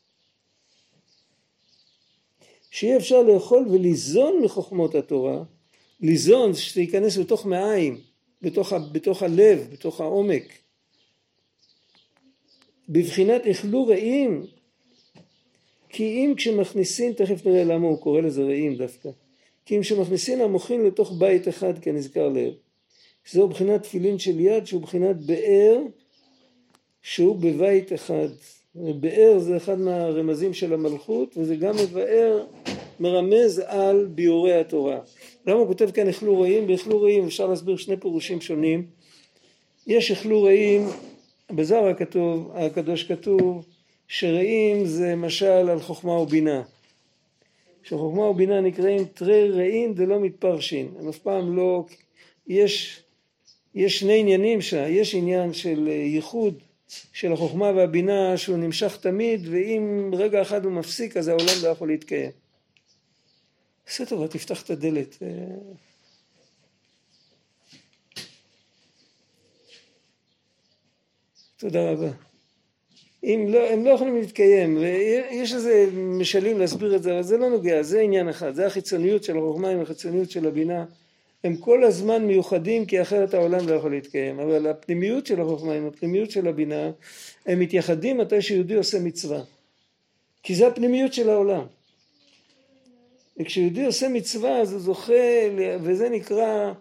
שיהיה 2.77 2.97
אפשר 2.97 3.23
לאכול 3.23 3.67
וליזון 3.71 4.41
מחוכמות 4.43 4.95
התורה, 4.95 5.43
ליזון 6.01 6.53
זה 6.53 6.61
שזה 6.61 6.81
ייכנס 6.81 7.17
בתוך 7.17 7.45
מעיים, 7.45 8.01
בתוך, 8.41 8.73
בתוך 8.91 9.23
הלב, 9.23 9.67
בתוך 9.71 10.01
העומק. 10.01 10.43
בבחינת 12.89 13.47
אכלו 13.47 13.87
רעים, 13.87 14.45
כי 15.89 16.03
אם 16.03 16.33
כשמכניסים, 16.37 17.13
תכף 17.13 17.45
נראה 17.45 17.63
למה 17.63 17.87
הוא 17.87 18.01
קורא 18.01 18.21
לזה 18.21 18.43
רעים 18.43 18.75
דווקא, 18.75 19.09
כי 19.65 19.77
אם 19.77 19.81
כשמכניסים 19.81 20.41
המוחים 20.41 20.85
לתוך 20.85 21.13
בית 21.19 21.47
אחד 21.47 21.79
כנזכר 21.79 22.29
לב, 22.29 22.53
שזהו 23.25 23.47
בחינת 23.47 23.83
תפילין 23.83 24.19
של 24.19 24.39
יד 24.39 24.65
שהוא 24.65 24.81
בחינת 24.81 25.15
באר 25.15 25.81
שהוא 27.01 27.35
בבית 27.35 27.93
אחד. 27.93 28.29
באר 28.77 29.39
זה 29.39 29.57
אחד 29.57 29.79
מהרמזים 29.79 30.53
של 30.53 30.73
המלכות 30.73 31.37
וזה 31.37 31.55
גם 31.55 31.75
מבאר, 31.75 32.43
מרמז 32.99 33.61
על 33.65 34.05
ביאורי 34.05 34.53
התורה. 34.53 34.99
למה 35.45 35.59
הוא 35.59 35.67
כותב 35.67 35.91
כאן 35.91 36.09
אכלו 36.09 36.41
רעים? 36.41 36.67
באכלו 36.67 37.01
רעים 37.01 37.25
אפשר 37.25 37.47
להסביר 37.47 37.77
שני 37.77 37.97
פירושים 37.97 38.41
שונים. 38.41 38.85
יש 39.87 40.11
אכלו 40.11 40.43
רעים, 40.43 40.87
בזר 41.51 41.85
הכתוב, 41.85 42.51
הקדוש 42.53 43.03
כתוב 43.03 43.65
שרעים 44.07 44.85
זה 44.85 45.15
משל 45.15 45.45
על 45.45 45.79
חוכמה 45.79 46.11
ובינה. 46.11 46.63
שחוכמה 47.83 48.23
ובינה 48.23 48.61
נקראים 48.61 49.05
תרי 49.13 49.51
רעים 49.51 49.93
דלא 49.93 50.19
מתפרשין. 50.19 50.87
הם 50.99 51.09
אף 51.09 51.17
פעם 51.17 51.55
לא... 51.55 51.83
יש, 52.47 53.03
יש 53.75 53.99
שני 53.99 54.19
עניינים 54.19 54.61
שם, 54.61 54.85
יש 54.89 55.15
עניין 55.15 55.53
של 55.53 55.87
ייחוד 55.87 56.53
של 57.13 57.33
החוכמה 57.33 57.71
והבינה 57.75 58.37
שהוא 58.37 58.57
נמשך 58.57 58.97
תמיד 59.01 59.47
ואם 59.51 60.11
רגע 60.13 60.41
אחד 60.41 60.65
הוא 60.65 60.71
מפסיק 60.71 61.17
אז 61.17 61.27
העולם 61.27 61.63
לא 61.63 61.67
יכול 61.67 61.87
להתקיים. 61.87 62.31
עשה 63.87 64.05
טובה, 64.05 64.27
תפתח 64.27 64.63
את 64.63 64.69
הדלת. 64.69 65.17
תודה 71.57 71.91
רבה. 71.91 72.09
אם 73.23 73.45
לא, 73.49 73.69
הם 73.69 73.85
לא 73.85 73.89
יכולים 73.89 74.15
להתקיים, 74.15 74.77
ויש 74.77 75.53
איזה 75.53 75.89
משלים 75.93 76.59
להסביר 76.59 76.95
את 76.95 77.03
זה, 77.03 77.13
אבל 77.13 77.23
זה 77.23 77.37
לא 77.37 77.49
נוגע, 77.49 77.83
זה 77.83 77.99
עניין 77.99 78.29
אחד, 78.29 78.55
זה 78.55 78.65
החיצוניות 78.65 79.23
של 79.23 79.37
החוכמה 79.37 79.69
עם 79.69 79.81
החיצוניות 79.81 80.31
של 80.31 80.47
הבינה. 80.47 80.85
הם 81.47 81.55
כל 81.55 81.83
הזמן 81.83 82.25
מיוחדים 82.25 82.85
כי 82.85 83.01
אחרת 83.01 83.33
העולם 83.33 83.69
לא 83.69 83.73
יכול 83.73 83.91
להתקיים, 83.91 84.39
אבל 84.39 84.67
הפנימיות 84.67 85.25
של 85.25 85.41
החוכמה 85.41 85.73
עם 85.73 85.87
הפנימיות 85.87 86.31
של 86.31 86.47
הבינה 86.47 86.91
הם 87.45 87.59
מתייחדים 87.59 88.17
מתי 88.17 88.41
שיהודי 88.41 88.75
עושה 88.75 88.99
מצווה, 88.99 89.41
כי 90.43 90.55
זה 90.55 90.67
הפנימיות 90.67 91.13
של 91.13 91.29
העולם. 91.29 91.65
וכשיהודי 93.39 93.85
עושה 93.85 94.09
מצווה 94.09 94.61
אז 94.61 94.73
הוא 94.73 94.81
זוכה, 94.81 95.13
וזה 95.81 96.09
נקרא 96.09 96.73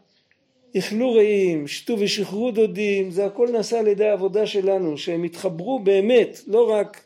איכלו 0.74 1.12
רעים, 1.12 1.68
שתו 1.68 1.96
ושחררו 1.98 2.50
דודים, 2.50 3.11
זה 3.11 3.26
הכל 3.26 3.48
נעשה 3.52 3.79
על 3.79 3.87
ידי 3.87 4.09
העבודה 4.09 4.46
שלנו, 4.46 4.98
שהם 4.98 5.24
התחברו 5.24 5.79
באמת, 5.79 6.40
לא 6.46 6.70
רק 6.70 7.06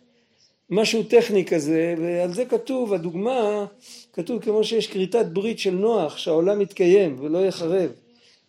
משהו 0.70 1.02
טכני 1.02 1.44
כזה, 1.44 1.94
ועל 1.98 2.32
זה 2.32 2.44
כתוב, 2.44 2.92
הדוגמה, 2.92 3.66
כתוב 4.12 4.42
כמו 4.42 4.64
שיש 4.64 4.86
כריתת 4.86 5.26
ברית 5.32 5.58
של 5.58 5.74
נוח, 5.74 6.16
שהעולם 6.16 6.60
יתקיים 6.60 7.16
ולא 7.20 7.46
יחרב. 7.46 7.90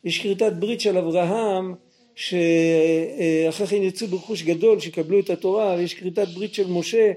יש 0.04 0.20
כריתת 0.22 0.54
ברית 0.60 0.82
של 0.82 0.98
אברהם, 0.98 1.76
שאחרי 2.16 3.68
כן 3.68 3.84
יצאו 3.84 4.08
ברכוש 4.08 4.44
גדול, 4.44 4.80
שיקבלו 4.80 5.20
את 5.20 5.30
התורה, 5.30 5.76
ויש 5.78 5.94
כריתת 5.94 6.28
ברית 6.28 6.54
של 6.54 6.68
משה, 6.68 7.12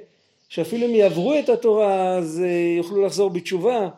שאפילו 0.49 0.87
אם 0.87 0.95
יעברו 0.95 1.39
את 1.39 1.49
התורה 1.49 2.17
אז 2.17 2.43
אה, 2.45 2.77
יוכלו 2.77 3.07
לחזור 3.07 3.31
בתשובה. 3.31 3.89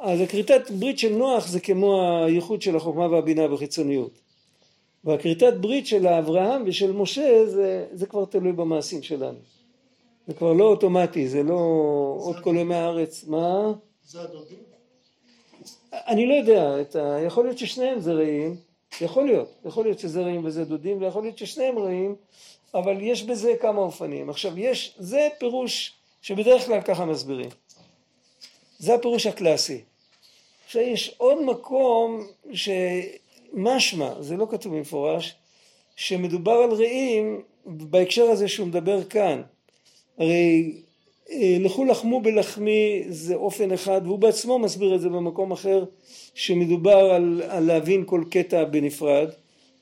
אז 0.00 0.20
הכריתת 0.20 0.70
ברית 0.70 0.98
של 0.98 1.12
נוח 1.12 1.48
זה 1.48 1.60
כמו 1.60 2.02
הייחוד 2.24 2.62
של 2.62 2.76
החוכמה 2.76 3.08
והבינה 3.08 3.48
בחיצוניות. 3.48 4.18
והכריתת 5.04 5.54
ברית 5.60 5.86
של 5.86 6.06
אברהם 6.06 6.62
ושל 6.66 6.92
משה 6.92 7.46
זה, 7.46 7.84
זה 7.92 8.06
כבר 8.06 8.24
תלוי 8.24 8.52
במעשים 8.52 9.02
שלנו. 9.02 9.55
זה 10.26 10.34
כבר 10.34 10.52
לא 10.52 10.64
אוטומטי, 10.64 11.28
זה 11.28 11.42
לא 11.42 11.60
עוד 12.18 12.36
כל 12.40 12.56
ימי 12.56 12.74
הארץ. 12.74 13.24
מה? 13.24 13.72
זה 14.04 14.20
הדודים? 14.20 14.58
אני 15.92 16.26
לא 16.26 16.34
יודע, 16.34 16.76
ה... 17.00 17.20
יכול 17.26 17.44
להיות 17.44 17.58
ששניהם 17.58 18.00
זה 18.00 18.12
רעים, 18.12 18.56
יכול 19.00 19.26
להיות, 19.26 19.48
יכול 19.64 19.84
להיות 19.84 19.98
שזה 19.98 20.22
רעים 20.22 20.44
וזה 20.44 20.64
דודים, 20.64 21.02
ויכול 21.02 21.22
להיות 21.22 21.38
ששניהם 21.38 21.78
רעים, 21.78 22.16
אבל 22.74 22.96
יש 23.00 23.22
בזה 23.22 23.54
כמה 23.60 23.80
אופנים. 23.80 24.30
עכשיו 24.30 24.58
יש, 24.58 24.94
זה 24.98 25.28
פירוש 25.38 25.92
שבדרך 26.22 26.66
כלל 26.66 26.80
ככה 26.80 27.04
מסבירים. 27.04 27.50
זה 28.78 28.94
הפירוש 28.94 29.26
הקלאסי. 29.26 29.80
עכשיו 30.64 30.82
יש 30.82 31.14
עוד 31.18 31.42
מקום 31.42 32.26
שמשמע, 32.52 34.22
זה 34.22 34.36
לא 34.36 34.46
כתוב 34.50 34.76
במפורש, 34.76 35.34
שמדובר 35.96 36.52
על 36.52 36.72
רעים 36.72 37.42
בהקשר 37.66 38.24
הזה 38.24 38.48
שהוא 38.48 38.66
מדבר 38.66 39.04
כאן. 39.04 39.42
הרי 40.18 40.72
אה, 41.30 41.56
לכו 41.60 41.84
לחמו 41.84 42.20
בלחמי 42.20 43.04
זה 43.08 43.34
אופן 43.34 43.72
אחד 43.72 44.00
והוא 44.04 44.18
בעצמו 44.18 44.58
מסביר 44.58 44.94
את 44.94 45.00
זה 45.00 45.08
במקום 45.08 45.52
אחר 45.52 45.84
שמדובר 46.34 47.10
על, 47.10 47.42
על 47.48 47.64
להבין 47.64 48.02
כל 48.06 48.22
קטע 48.30 48.64
בנפרד. 48.64 49.28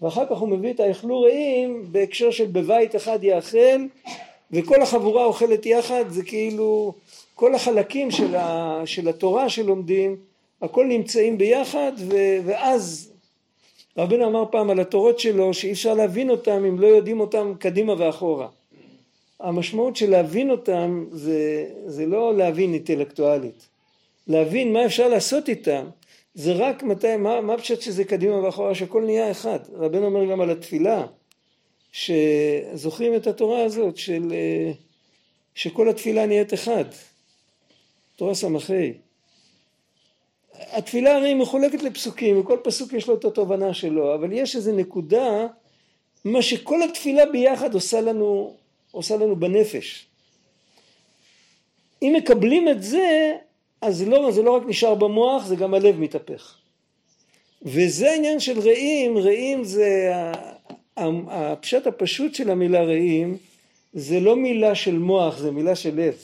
ואחר 0.02 0.26
כך 0.26 0.38
הוא 0.38 0.48
מביא 0.48 0.70
את 0.72 0.80
האכלו 0.80 1.20
רעים 1.22 1.84
בהקשר 1.92 2.30
של 2.30 2.46
בבית 2.46 2.96
אחד 2.96 3.24
יאכל 3.24 3.80
וכל 4.50 4.82
החבורה 4.82 5.24
אוכלת 5.24 5.66
יחד 5.66 6.04
זה 6.08 6.22
כאילו 6.22 6.94
כל 7.34 7.54
החלקים 7.54 8.10
של, 8.10 8.36
ה, 8.36 8.82
של 8.84 9.08
התורה 9.08 9.48
שלומדים 9.48 10.16
הכל 10.62 10.86
נמצאים 10.86 11.38
ביחד 11.38 11.92
ו, 11.98 12.16
ואז 12.44 13.12
רבינו 13.98 14.26
אמר 14.26 14.44
פעם 14.50 14.70
על 14.70 14.80
התורות 14.80 15.18
שלו 15.18 15.54
שאי 15.54 15.72
אפשר 15.72 15.94
להבין 15.94 16.30
אותם 16.30 16.64
אם 16.64 16.80
לא 16.80 16.86
יודעים 16.86 17.20
אותם 17.20 17.52
קדימה 17.58 17.94
ואחורה 17.98 18.48
המשמעות 19.44 19.96
של 19.96 20.10
להבין 20.10 20.50
אותם 20.50 21.04
זה, 21.12 21.66
זה 21.86 22.06
לא 22.06 22.36
להבין 22.36 22.74
אינטלקטואלית. 22.74 23.68
להבין 24.26 24.72
מה 24.72 24.86
אפשר 24.86 25.08
לעשות 25.08 25.48
איתם 25.48 25.86
זה 26.34 26.52
רק 26.52 26.82
מתי, 26.82 27.16
מה, 27.16 27.40
מה 27.40 27.58
פשוט 27.58 27.80
שזה 27.80 28.04
קדימה 28.04 28.36
ואחורה 28.36 28.74
שהכל 28.74 29.04
נהיה 29.04 29.30
אחד. 29.30 29.58
רבנו 29.72 30.06
אומר 30.06 30.30
גם 30.30 30.40
על 30.40 30.50
התפילה 30.50 31.06
שזוכרים 31.92 33.16
את 33.16 33.26
התורה 33.26 33.64
הזאת 33.64 33.96
של 33.96 34.32
שכל 35.54 35.88
התפילה 35.88 36.26
נהיית 36.26 36.54
אחד. 36.54 36.84
תורה 38.16 38.34
סמכי. 38.34 38.92
התפילה 40.58 41.16
הרי 41.16 41.34
מחולקת 41.34 41.82
לפסוקים, 41.82 42.40
וכל 42.40 42.58
פסוק 42.64 42.92
יש 42.92 43.08
לו 43.08 43.14
את 43.14 43.24
התובנה 43.24 43.74
שלו, 43.74 44.14
אבל 44.14 44.32
יש 44.32 44.56
איזו 44.56 44.72
נקודה 44.72 45.46
מה 46.24 46.42
שכל 46.42 46.82
התפילה 46.82 47.26
ביחד 47.26 47.74
עושה 47.74 48.00
לנו, 48.00 48.56
עושה 48.94 49.16
לנו 49.16 49.36
בנפש. 49.36 50.06
אם 52.02 52.14
מקבלים 52.16 52.68
את 52.68 52.82
זה, 52.82 53.36
אז 53.80 54.02
לא, 54.02 54.30
זה 54.30 54.42
לא 54.42 54.56
רק 54.56 54.62
נשאר 54.66 54.94
במוח, 54.94 55.46
זה 55.46 55.56
גם 55.56 55.74
הלב 55.74 55.98
מתהפך. 56.00 56.56
וזה 57.62 58.10
העניין 58.10 58.40
של 58.40 58.60
רעים, 58.60 59.18
רעים 59.18 59.64
זה, 59.64 60.12
הפשט 60.96 61.86
הפשוט 61.86 62.34
של 62.34 62.50
המילה 62.50 62.84
רעים, 62.84 63.36
זה 63.92 64.20
לא 64.20 64.36
מילה 64.36 64.74
של 64.74 64.98
מוח, 64.98 65.38
זה 65.38 65.50
מילה 65.50 65.76
של 65.76 66.00
לב. 66.00 66.14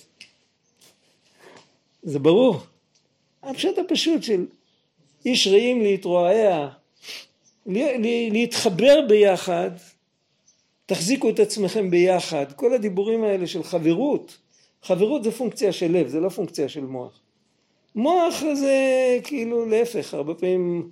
זה 2.03 2.19
ברור. 2.19 2.57
הפשט 3.43 3.79
הפשוט 3.79 4.23
של 4.23 4.47
איש 5.27 5.47
רעים 5.47 5.83
להתרועע, 5.83 6.69
להתחבר 7.67 9.01
ביחד, 9.09 9.71
תחזיקו 10.90 11.31
את 11.31 11.40
עצמכם 11.40 11.90
ביחד, 11.90 12.53
כל 12.57 12.74
הדיבורים 12.74 13.24
האלה 13.24 13.46
של 13.46 13.62
חברות, 13.62 14.38
חברות 14.83 15.24
זה 15.24 15.31
פונקציה 15.31 15.72
של 15.72 15.92
לב, 15.92 16.09
זה 16.09 16.20
לא 16.20 16.29
פונקציה 16.29 16.68
של 16.68 16.81
מוח. 16.81 17.20
מוח 17.94 18.42
זה 18.55 18.76
כאילו 19.24 19.66
להפך, 19.66 20.14
הרבה 20.14 20.35
פעמים 20.35 20.90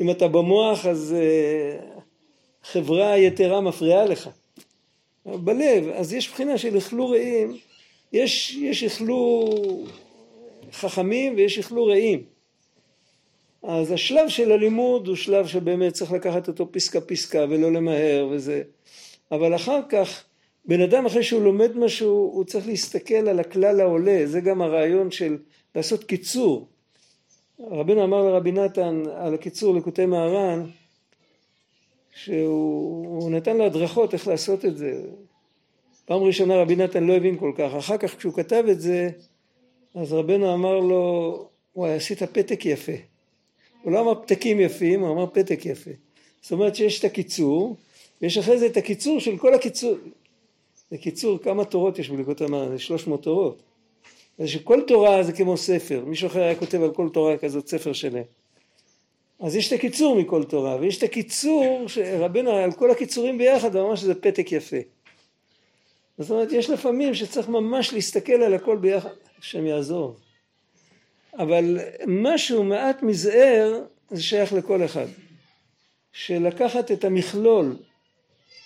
אם 0.00 0.10
אתה 0.10 0.28
במוח 0.28 0.86
אז 0.86 1.16
uh, 1.16 2.00
חברה 2.62 3.18
יתרה 3.18 3.60
מפריעה 3.60 4.04
לך. 4.04 4.30
בלב, 5.26 5.88
אז 5.88 6.12
יש 6.12 6.30
בחינה 6.30 6.58
של 6.58 6.76
איכלו 6.76 7.08
רעים, 7.08 7.56
יש, 8.12 8.54
יש 8.54 8.84
איכלו 8.84 9.50
חכמים 10.72 11.34
ויש 11.36 11.58
איכלו 11.58 11.86
רעים. 11.86 12.22
אז 13.62 13.92
השלב 13.92 14.28
של 14.28 14.52
הלימוד 14.52 15.08
הוא 15.08 15.16
שלב 15.16 15.46
שבאמת 15.46 15.92
צריך 15.92 16.12
לקחת 16.12 16.48
אותו 16.48 16.72
פסקה 16.72 17.00
פסקה 17.00 17.44
ולא 17.48 17.72
למהר 17.72 18.28
וזה, 18.30 18.62
אבל 19.32 19.54
אחר 19.54 19.80
כך 19.88 20.24
בן 20.64 20.80
אדם 20.80 21.06
אחרי 21.06 21.22
שהוא 21.22 21.42
לומד 21.42 21.76
משהו 21.76 22.30
הוא 22.34 22.44
צריך 22.44 22.66
להסתכל 22.66 23.14
על 23.14 23.40
הכלל 23.40 23.80
העולה, 23.80 24.22
זה 24.26 24.40
גם 24.40 24.62
הרעיון 24.62 25.10
של 25.10 25.38
לעשות 25.74 26.04
קיצור. 26.04 26.68
רבינו 27.60 28.04
אמר 28.04 28.22
לרבי 28.22 28.52
נתן 28.52 29.02
על 29.16 29.34
הקיצור 29.34 29.74
לקוטי 29.74 30.06
מהר"ן 30.06 30.66
שהוא 32.14 33.30
נתן 33.30 33.56
לו 33.56 33.64
הדרכות 33.64 34.14
איך 34.14 34.28
לעשות 34.28 34.64
את 34.64 34.76
זה. 34.76 35.02
פעם 36.04 36.22
ראשונה 36.22 36.56
רבי 36.56 36.76
נתן 36.76 37.04
לא 37.04 37.12
הבין 37.12 37.38
כל 37.38 37.52
כך, 37.56 37.74
אחר 37.74 37.96
כך 37.96 38.16
כשהוא 38.16 38.34
כתב 38.34 38.64
את 38.70 38.80
זה 38.80 39.10
אז 39.94 40.12
רבנו 40.12 40.54
אמר 40.54 40.78
לו 40.78 41.48
וואי 41.76 41.92
עשית 41.92 42.22
פתק 42.22 42.66
יפה. 42.66 42.92
הוא 43.82 43.92
לא 43.92 44.00
אמר 44.00 44.22
פתקים 44.22 44.60
יפים, 44.60 45.00
הוא 45.00 45.10
אמר 45.10 45.26
פתק 45.26 45.66
יפה. 45.66 45.90
זאת 46.42 46.52
אומרת 46.52 46.76
שיש 46.76 46.98
את 46.98 47.04
הקיצור 47.04 47.76
ויש 48.24 48.38
אחרי 48.38 48.58
זה 48.58 48.66
את 48.66 48.76
הקיצור 48.76 49.20
של 49.20 49.38
כל 49.38 49.54
הקיצור. 49.54 49.96
זה 50.90 50.98
קיצור, 50.98 51.38
כמה 51.38 51.64
תורות 51.64 51.98
יש 51.98 52.10
בליקוד 52.10 52.42
המרן? 52.42 52.68
זה 52.68 52.78
300 52.78 53.22
תורות. 53.22 53.62
אז 54.38 54.48
שכל 54.48 54.80
תורה 54.86 55.22
זה 55.22 55.32
כמו 55.32 55.56
ספר, 55.56 56.04
מישהו 56.06 56.26
אחר 56.26 56.42
היה 56.42 56.54
כותב 56.54 56.82
על 56.82 56.94
כל 56.94 57.08
תורה 57.12 57.36
כזאת 57.36 57.68
ספר 57.68 57.92
שלם. 57.92 58.22
אז 59.40 59.56
יש 59.56 59.68
את 59.68 59.72
הקיצור 59.72 60.16
מכל 60.16 60.44
תורה, 60.44 60.76
ויש 60.80 60.98
את 60.98 61.02
הקיצור, 61.02 61.86
רבנו 62.18 62.50
על 62.50 62.72
כל 62.72 62.90
הקיצורים 62.90 63.38
ביחד, 63.38 63.76
הוא 63.76 63.86
אמר 63.86 63.96
שזה 63.96 64.14
פתק 64.14 64.52
יפה. 64.52 64.76
זאת 66.18 66.30
אומרת, 66.30 66.52
יש 66.52 66.70
לפעמים 66.70 67.14
שצריך 67.14 67.48
ממש 67.48 67.92
להסתכל 67.92 68.32
על 68.42 68.54
הכל 68.54 68.76
ביחד, 68.76 69.10
השם 69.38 69.66
יעזור. 69.66 70.16
אבל 71.38 71.78
משהו 72.06 72.64
מעט 72.64 73.02
מזער, 73.02 73.80
זה 74.10 74.22
שייך 74.22 74.52
לכל 74.52 74.84
אחד. 74.84 75.06
שלקחת 76.12 76.92
את 76.92 77.04
המכלול, 77.04 77.76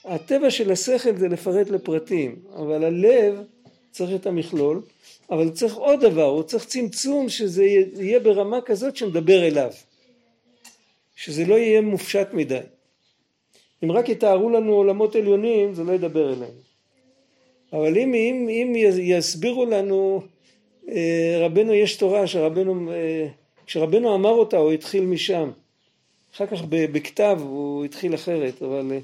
הטבע 0.09 0.51
של 0.51 0.73
השכל 0.73 1.17
זה 1.17 1.29
לפרט 1.29 1.71
לפרטים, 1.71 2.37
אבל 2.57 2.85
הלב 2.85 3.43
צריך 3.91 4.21
את 4.21 4.27
המכלול, 4.27 4.83
אבל 5.31 5.51
צריך 5.51 5.75
עוד 5.75 6.01
דבר, 6.01 6.25
הוא 6.25 6.43
צריך 6.43 6.65
צמצום 6.65 7.29
שזה 7.29 7.65
יהיה 7.65 8.21
ברמה 8.21 8.61
כזאת 8.61 8.97
שמדבר 8.97 9.47
אליו, 9.47 9.71
שזה 11.17 11.45
לא 11.45 11.55
יהיה 11.55 11.81
מופשט 11.81 12.29
מדי. 12.33 12.59
אם 13.85 13.93
רק 13.93 14.09
יתארו 14.09 14.51
לנו 14.51 14.73
עולמות 14.73 15.17
עליונים 15.17 15.75
זה 15.75 15.85
לא 15.85 15.93
ידבר 15.93 16.29
אלינו. 16.29 16.61
אבל 17.73 17.99
אם, 17.99 18.15
אם, 18.15 18.49
אם 18.49 18.73
יסבירו 18.99 19.67
לנו 19.67 20.23
אה, 20.89 21.39
רבנו 21.41 21.75
יש 21.75 21.97
תורה 21.97 22.27
שרבנו, 22.27 22.93
אה, 22.93 23.29
כשרבנו 23.67 24.15
אמר 24.15 24.31
אותה 24.31 24.57
הוא 24.57 24.73
התחיל 24.73 25.05
משם, 25.05 25.51
אחר 26.35 26.47
כך 26.47 26.63
בכתב 26.71 27.39
הוא 27.43 27.85
התחיל 27.85 28.15
אחרת, 28.15 28.63
אבל 28.63 28.93
אה, 28.93 28.99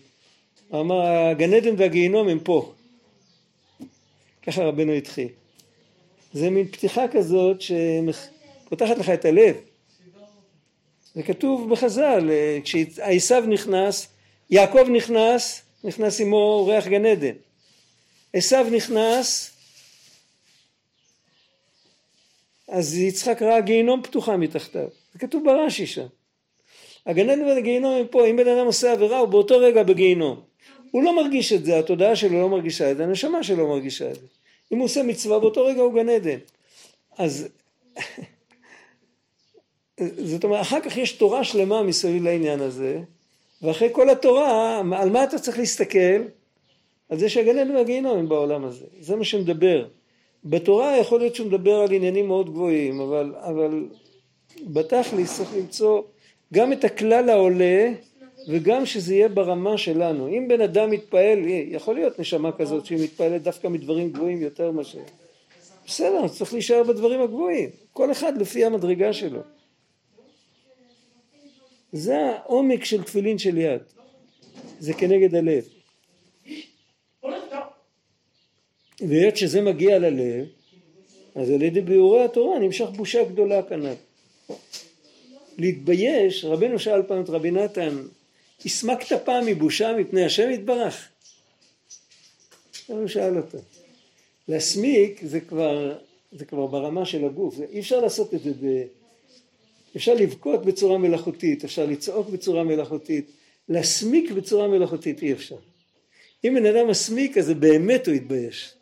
אמר 0.80 1.06
הגן 1.06 1.54
עדן 1.54 1.74
והגיהינום 1.78 2.28
הם 2.28 2.38
פה, 2.38 2.72
ככה 4.42 4.62
רבנו 4.62 4.92
התחיל. 4.92 5.28
זה 6.32 6.50
מין 6.50 6.68
פתיחה 6.68 7.08
כזאת 7.08 7.56
שפותחת 7.60 8.98
לך 8.98 9.10
את 9.10 9.24
הלב. 9.24 9.56
זה 11.14 11.22
כתוב 11.22 11.70
בחז"ל, 11.70 12.30
כשעשיו 12.64 13.44
נכנס, 13.46 14.08
יעקב 14.50 14.88
נכנס, 14.88 15.62
נכנס 15.84 16.20
עמו 16.20 16.66
ריח 16.66 16.86
גן 16.86 17.06
עדן. 17.06 17.34
עשיו 18.32 18.66
נכנס, 18.72 19.50
אז 22.68 22.98
יצחק 22.98 23.42
ראה 23.42 23.60
גיהינום 23.60 24.02
פתוחה 24.02 24.36
מתחתיו. 24.36 24.88
זה 25.12 25.18
כתוב 25.18 25.44
ברש"י 25.44 25.86
שם. 25.86 26.06
הגן 27.06 27.30
עדן 27.30 27.42
והגיהינום 27.42 27.94
הם 27.94 28.06
פה, 28.10 28.26
אם 28.26 28.36
בן 28.36 28.48
אדם 28.48 28.66
עושה 28.66 28.92
עבירה 28.92 29.18
הוא 29.18 29.28
באותו 29.28 29.58
רגע 29.58 29.82
בגיהינום. 29.82 30.40
הוא 30.94 31.02
לא 31.02 31.16
מרגיש 31.16 31.52
את 31.52 31.64
זה, 31.64 31.78
התודעה 31.78 32.16
שלו 32.16 32.40
לא 32.40 32.48
מרגישה 32.48 32.90
את 32.90 32.96
זה, 32.96 33.04
הנשמה 33.04 33.42
שלו 33.42 33.68
מרגישה 33.68 34.10
את 34.10 34.14
זה. 34.14 34.26
אם 34.72 34.78
הוא 34.78 34.84
עושה 34.84 35.02
מצווה 35.02 35.38
באותו 35.38 35.64
רגע 35.64 35.80
הוא 35.80 35.94
גן 35.94 36.08
עדן. 36.08 36.38
אז 37.18 37.48
זאת 40.30 40.44
אומרת 40.44 40.60
אחר 40.60 40.80
כך 40.80 40.96
יש 40.96 41.12
תורה 41.12 41.44
שלמה 41.44 41.82
מסביב 41.82 42.22
לעניין 42.22 42.60
הזה 42.60 43.00
ואחרי 43.62 43.88
כל 43.92 44.10
התורה 44.10 44.82
על 44.96 45.10
מה 45.10 45.24
אתה 45.24 45.38
צריך 45.38 45.58
להסתכל? 45.58 46.22
על 47.08 47.18
זה 47.18 47.28
שהגן 47.28 47.58
עדן 47.58 47.76
והגיהינום 47.76 48.28
בעולם 48.28 48.64
הזה 48.64 48.86
זה 49.00 49.16
מה 49.16 49.24
שמדבר 49.24 49.88
בתורה 50.44 50.98
יכול 50.98 51.20
להיות 51.20 51.34
שהוא 51.34 51.46
מדבר 51.46 51.74
על 51.74 51.92
עניינים 51.92 52.26
מאוד 52.26 52.50
גבוהים 52.50 53.00
אבל, 53.00 53.34
אבל 53.38 53.88
בתכלס 54.66 55.36
צריך 55.36 55.54
למצוא 55.56 56.02
גם 56.52 56.72
את 56.72 56.84
הכלל 56.84 57.28
העולה 57.28 57.92
וגם 58.48 58.86
שזה 58.86 59.14
יהיה 59.14 59.28
ברמה 59.28 59.78
שלנו. 59.78 60.28
אם 60.28 60.48
בן 60.48 60.60
אדם 60.60 60.90
מתפעל, 60.90 61.38
יכול 61.46 61.94
להיות 61.94 62.18
נשמה 62.18 62.52
כזאת 62.52 62.86
שהיא 62.86 63.04
מתפעלת 63.04 63.42
דווקא 63.42 63.68
מדברים 63.68 64.12
גבוהים 64.12 64.42
יותר 64.42 64.70
מאשר... 64.70 64.98
בסדר, 65.86 66.28
צריך 66.28 66.52
להישאר 66.52 66.82
בדברים 66.82 67.20
הגבוהים. 67.20 67.70
כל 67.92 68.12
אחד 68.12 68.38
לפי 68.38 68.64
המדרגה 68.64 69.12
שלו. 69.12 69.40
זה 71.92 72.16
העומק 72.16 72.84
של 72.84 73.02
תפילין 73.02 73.38
של 73.38 73.58
יד. 73.58 73.82
זה 74.78 74.92
כנגד 74.92 75.34
הלב. 75.34 75.64
והיות 79.00 79.36
שזה 79.36 79.60
מגיע 79.60 79.98
ללב, 79.98 80.46
אז 81.34 81.50
על 81.50 81.62
ידי 81.62 81.80
ביאורי 81.80 82.24
התורה 82.24 82.58
נמשך 82.58 82.86
בושה 82.96 83.24
גדולה 83.24 83.62
כנ"ל. 83.62 83.94
להתבייש, 85.58 86.44
רבנו 86.44 86.78
שאל 86.78 87.02
פעם 87.02 87.22
את 87.22 87.30
רבי 87.30 87.50
נתן, 87.50 88.02
הסמקת 88.64 89.24
פעם 89.24 89.46
מבושה 89.46 89.92
מפני 89.92 90.24
השם 90.24 90.50
יתברך? 90.50 91.08
הוא 92.86 93.08
שאל 93.08 93.36
אותו. 93.36 93.58
להסמיק 94.48 95.20
זה 95.24 95.40
כבר, 95.40 95.98
זה 96.32 96.44
כבר 96.44 96.66
ברמה 96.66 97.06
של 97.06 97.24
הגוף, 97.24 97.58
אי 97.70 97.80
אפשר 97.80 98.00
לעשות 98.00 98.34
את 98.34 98.42
זה, 98.42 98.50
ב... 98.50 98.82
אפשר 99.96 100.14
לבכות 100.14 100.64
בצורה 100.64 100.98
מלאכותית, 100.98 101.64
אפשר 101.64 101.86
לצעוק 101.86 102.28
בצורה 102.28 102.64
מלאכותית, 102.64 103.30
להסמיק 103.68 104.30
בצורה 104.30 104.68
מלאכותית 104.68 105.22
אי 105.22 105.32
אפשר. 105.32 105.56
אם 106.44 106.54
בן 106.54 106.66
אדם 106.66 106.88
מסמיק 106.88 107.38
אז 107.38 107.50
באמת 107.50 108.06
הוא 108.06 108.14
יתבייש. 108.14 108.74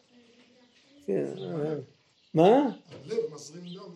כן, 1.06 1.24
מה? 2.34 2.70
הלב 3.04 3.18
מזרים 3.34 3.64
דם 3.64 3.90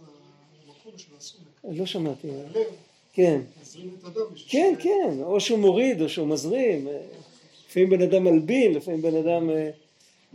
למקום 0.66 0.92
של 0.98 1.16
הסומק. 1.18 1.78
לא 1.78 1.86
שמעתי. 1.86 2.28
הלב 2.30 2.66
כן. 3.12 3.40
מזרים 3.76 3.96
את 4.00 4.04
הדם. 4.04 4.26
כן, 4.48 4.74
כן, 4.78 5.22
או 5.22 5.40
שהוא 5.40 5.58
מוריד 5.58 6.02
או 6.02 6.08
שהוא 6.08 6.28
מזרים. 6.28 6.88
לפעמים 7.68 7.90
בן 7.90 8.02
אדם 8.02 8.24
מלבין, 8.24 8.74
לפעמים 8.74 9.02
בן 9.02 9.16
אדם... 9.16 9.50
אה, 9.50 9.70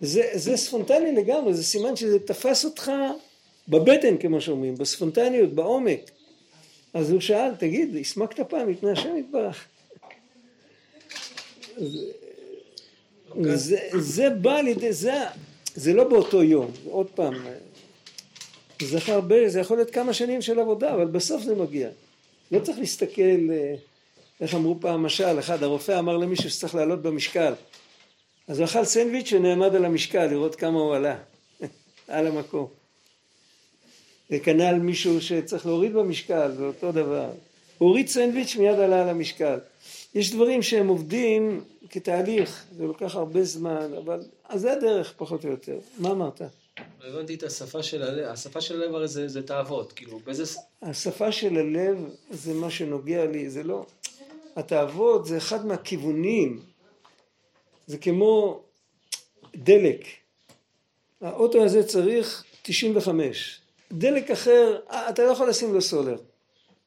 זה, 0.01 0.29
זה 0.33 0.57
ספונטני 0.57 1.11
לגמרי, 1.11 1.53
זה 1.53 1.63
סימן 1.63 1.95
שזה 1.95 2.19
תפס 2.19 2.65
אותך 2.65 2.91
בבטן 3.67 4.17
כמו 4.17 4.41
שאומרים, 4.41 4.75
בספונטניות, 4.75 5.53
בעומק. 5.53 6.11
אז 6.93 7.11
הוא 7.11 7.19
שאל, 7.19 7.55
תגיד, 7.55 7.95
הסמקת 7.95 8.39
פעם 8.39 8.69
מפני 8.69 8.91
השם 8.91 9.17
יתברך? 9.17 9.67
זה, 13.55 13.77
זה 13.99 14.29
בא 14.29 14.61
לידי, 14.61 14.93
זה, 14.93 15.13
זה 15.75 15.93
לא 15.93 16.03
באותו 16.03 16.43
יום, 16.43 16.71
עוד 16.89 17.07
פעם, 17.15 17.33
זה 18.81 18.97
הרבה, 19.07 19.49
זה 19.49 19.59
יכול 19.59 19.77
להיות 19.77 19.91
כמה 19.91 20.13
שנים 20.13 20.41
של 20.41 20.59
עבודה, 20.59 20.93
אבל 20.93 21.05
בסוף 21.05 21.43
זה 21.43 21.55
מגיע. 21.55 21.89
לא 22.51 22.59
צריך 22.59 22.79
להסתכל, 22.79 23.51
אה, 23.51 23.75
איך 24.41 24.55
אמרו 24.55 24.77
פעם 24.81 25.03
משל, 25.03 25.39
אחד 25.39 25.63
הרופא 25.63 25.99
אמר 25.99 26.17
למישהו 26.17 26.49
שצריך 26.49 26.75
לעלות 26.75 27.01
במשקל. 27.01 27.53
אז 28.47 28.59
הוא 28.59 28.65
אכל 28.65 28.85
סנדוויץ' 28.85 29.33
ונעמד 29.33 29.75
על 29.75 29.85
המשקל 29.85 30.25
לראות 30.25 30.55
כמה 30.55 30.79
הוא 30.79 30.95
עלה, 30.95 31.17
על 32.07 32.27
המקום. 32.27 32.67
וכנ"ל 34.31 34.79
מישהו 34.79 35.21
שצריך 35.21 35.65
להוריד 35.65 35.93
במשקל, 35.93 36.51
זה 36.51 36.63
אותו 36.63 36.91
דבר. 36.91 37.29
הוא 37.77 37.89
הוריד 37.89 38.07
סנדוויץ' 38.07 38.55
מיד 38.55 38.79
עלה 38.79 39.01
על 39.01 39.09
המשקל. 39.09 39.59
יש 40.15 40.31
דברים 40.31 40.61
שהם 40.61 40.87
עובדים 40.87 41.63
כתהליך, 41.89 42.65
זה 42.77 42.83
לוקח 42.83 43.15
הרבה 43.15 43.43
זמן, 43.43 43.91
אבל 43.97 44.23
אז 44.49 44.61
זה 44.61 44.73
הדרך 44.73 45.13
פחות 45.17 45.45
או 45.45 45.49
יותר. 45.49 45.77
מה 45.99 46.11
אמרת? 46.11 46.41
לא 46.79 47.07
הבנתי 47.07 47.35
את 47.35 47.43
השפה 47.43 47.83
של 47.83 48.03
הלב, 48.03 48.27
השפה 48.27 48.61
של 48.61 48.81
הלב 48.81 48.95
הרי 48.95 49.07
זה, 49.07 49.27
זה 49.27 49.47
תאוות, 49.47 49.93
כאילו 49.93 50.19
באיזה... 50.19 50.43
השפה 50.81 51.31
של 51.31 51.57
הלב 51.57 52.09
זה 52.29 52.53
מה 52.53 52.69
שנוגע 52.69 53.25
לי, 53.25 53.49
זה 53.49 53.63
לא... 53.63 53.85
התאוות 54.55 55.25
זה 55.25 55.37
אחד 55.37 55.65
מהכיוונים, 55.65 56.59
זה 57.87 57.97
כמו 57.97 58.61
דלק. 59.55 60.05
האוטו 61.21 61.63
הזה 61.63 61.83
צריך 61.83 62.43
95, 62.61 63.61
דלק 63.91 64.31
אחר, 64.31 64.79
אתה 65.09 65.23
לא 65.23 65.31
יכול 65.31 65.49
לשים 65.49 65.73
לו 65.73 65.81
סולר. 65.81 66.17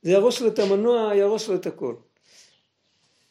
זה 0.02 0.10
יהרוס 0.10 0.40
לו 0.40 0.48
את 0.48 0.58
המנוע, 0.58 1.14
יהרוס 1.14 1.48
לו 1.48 1.54
את 1.54 1.66
הכל. 1.66 1.94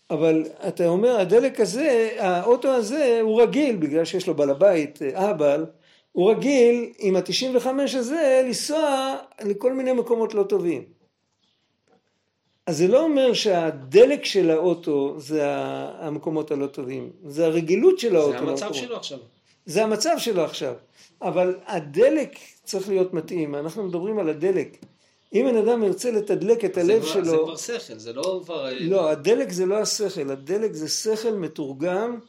אבל 0.09 0.43
אתה 0.67 0.87
אומר, 0.87 1.19
הדלק 1.19 1.59
הזה, 1.59 2.15
האוטו 2.19 2.69
הזה 2.69 3.19
הוא 3.21 3.41
רגיל, 3.41 3.75
בגלל 3.75 4.05
שיש 4.05 4.27
לו 4.27 4.33
בעל 4.33 4.49
הבית, 4.49 5.01
אהבל, 5.01 5.65
הוא 6.13 6.32
רגיל 6.32 6.93
עם 6.97 7.15
ה-95 7.15 7.67
הזה 7.97 8.41
לנסוע 8.45 9.15
לכל 9.45 9.73
מיני 9.73 9.93
מקומות 9.93 10.34
לא 10.34 10.43
טובים. 10.43 10.84
אז 12.67 12.78
זה 12.78 12.88
לא 12.88 13.04
אומר 13.04 13.34
שהדלק 13.34 14.26
של 14.26 14.52
האוטו 14.52 15.15
זה 15.17 15.41
המקומות 15.99 16.52
הלא 16.52 16.67
טובים, 16.67 17.10
זה 17.26 17.45
הרגילות 17.45 17.99
של 17.99 18.15
האוטו. 18.15 18.38
זה 18.58 18.65
המצב 18.65 18.73
שלו 18.73 18.95
עכשיו. 18.95 19.19
זה 19.65 19.84
המצב 19.84 20.15
שלו 20.17 20.43
עכשיו, 20.43 20.73
אבל 21.21 21.56
הדלק 21.65 22.38
צריך 22.63 22.89
להיות 22.89 23.13
מתאים, 23.13 23.56
אנחנו 23.56 23.84
מדברים 23.84 24.19
על 24.19 24.30
הדלק. 24.30 24.78
אם 25.34 25.45
בן 25.52 25.58
אדם 25.58 25.84
ירצה 25.84 26.12
לתדלק 26.12 26.65
את 26.65 26.78
הלב 26.78 27.02
זה 27.02 27.08
שלו... 27.08 27.26
זה 27.26 27.38
כבר 27.38 27.56
שכל, 27.56 27.97
זה 27.97 28.13
לא 28.13 28.41
כבר... 28.43 28.69
לא, 28.80 29.10
הדלק 29.10 29.52
זה 29.52 29.65
לא 29.65 29.76
השכל, 29.78 30.32
הדלק 30.32 30.73
זה 30.73 30.89
שכל 30.89 31.34
מתורגם. 31.34 32.19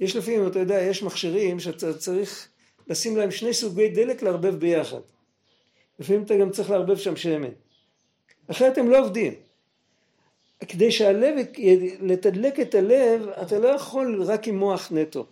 יש 0.00 0.16
לפעמים, 0.16 0.46
אתה 0.46 0.58
יודע, 0.58 0.82
יש 0.82 1.02
מכשירים 1.02 1.60
שאתה 1.60 1.94
צריך 1.94 2.48
לשים 2.88 3.16
להם 3.16 3.30
שני 3.30 3.54
סוגי 3.54 3.88
דלק 3.88 4.22
לערבב 4.22 4.54
ביחד. 4.54 5.00
לפעמים 5.98 6.22
אתה 6.22 6.36
גם 6.36 6.50
צריך 6.50 6.70
לערבב 6.70 6.96
שם 6.96 7.16
שמן. 7.16 7.50
אחרת 8.50 8.78
הם 8.78 8.90
לא 8.90 9.00
עובדים. 9.00 9.34
כדי 10.68 10.90
שהלב, 10.90 11.34
לתדלק 12.00 12.60
את 12.60 12.74
הלב, 12.74 13.28
אתה 13.28 13.58
לא 13.58 13.68
יכול 13.68 14.22
רק 14.22 14.48
עם 14.48 14.58
מוח 14.58 14.92
נטו. 14.92 15.26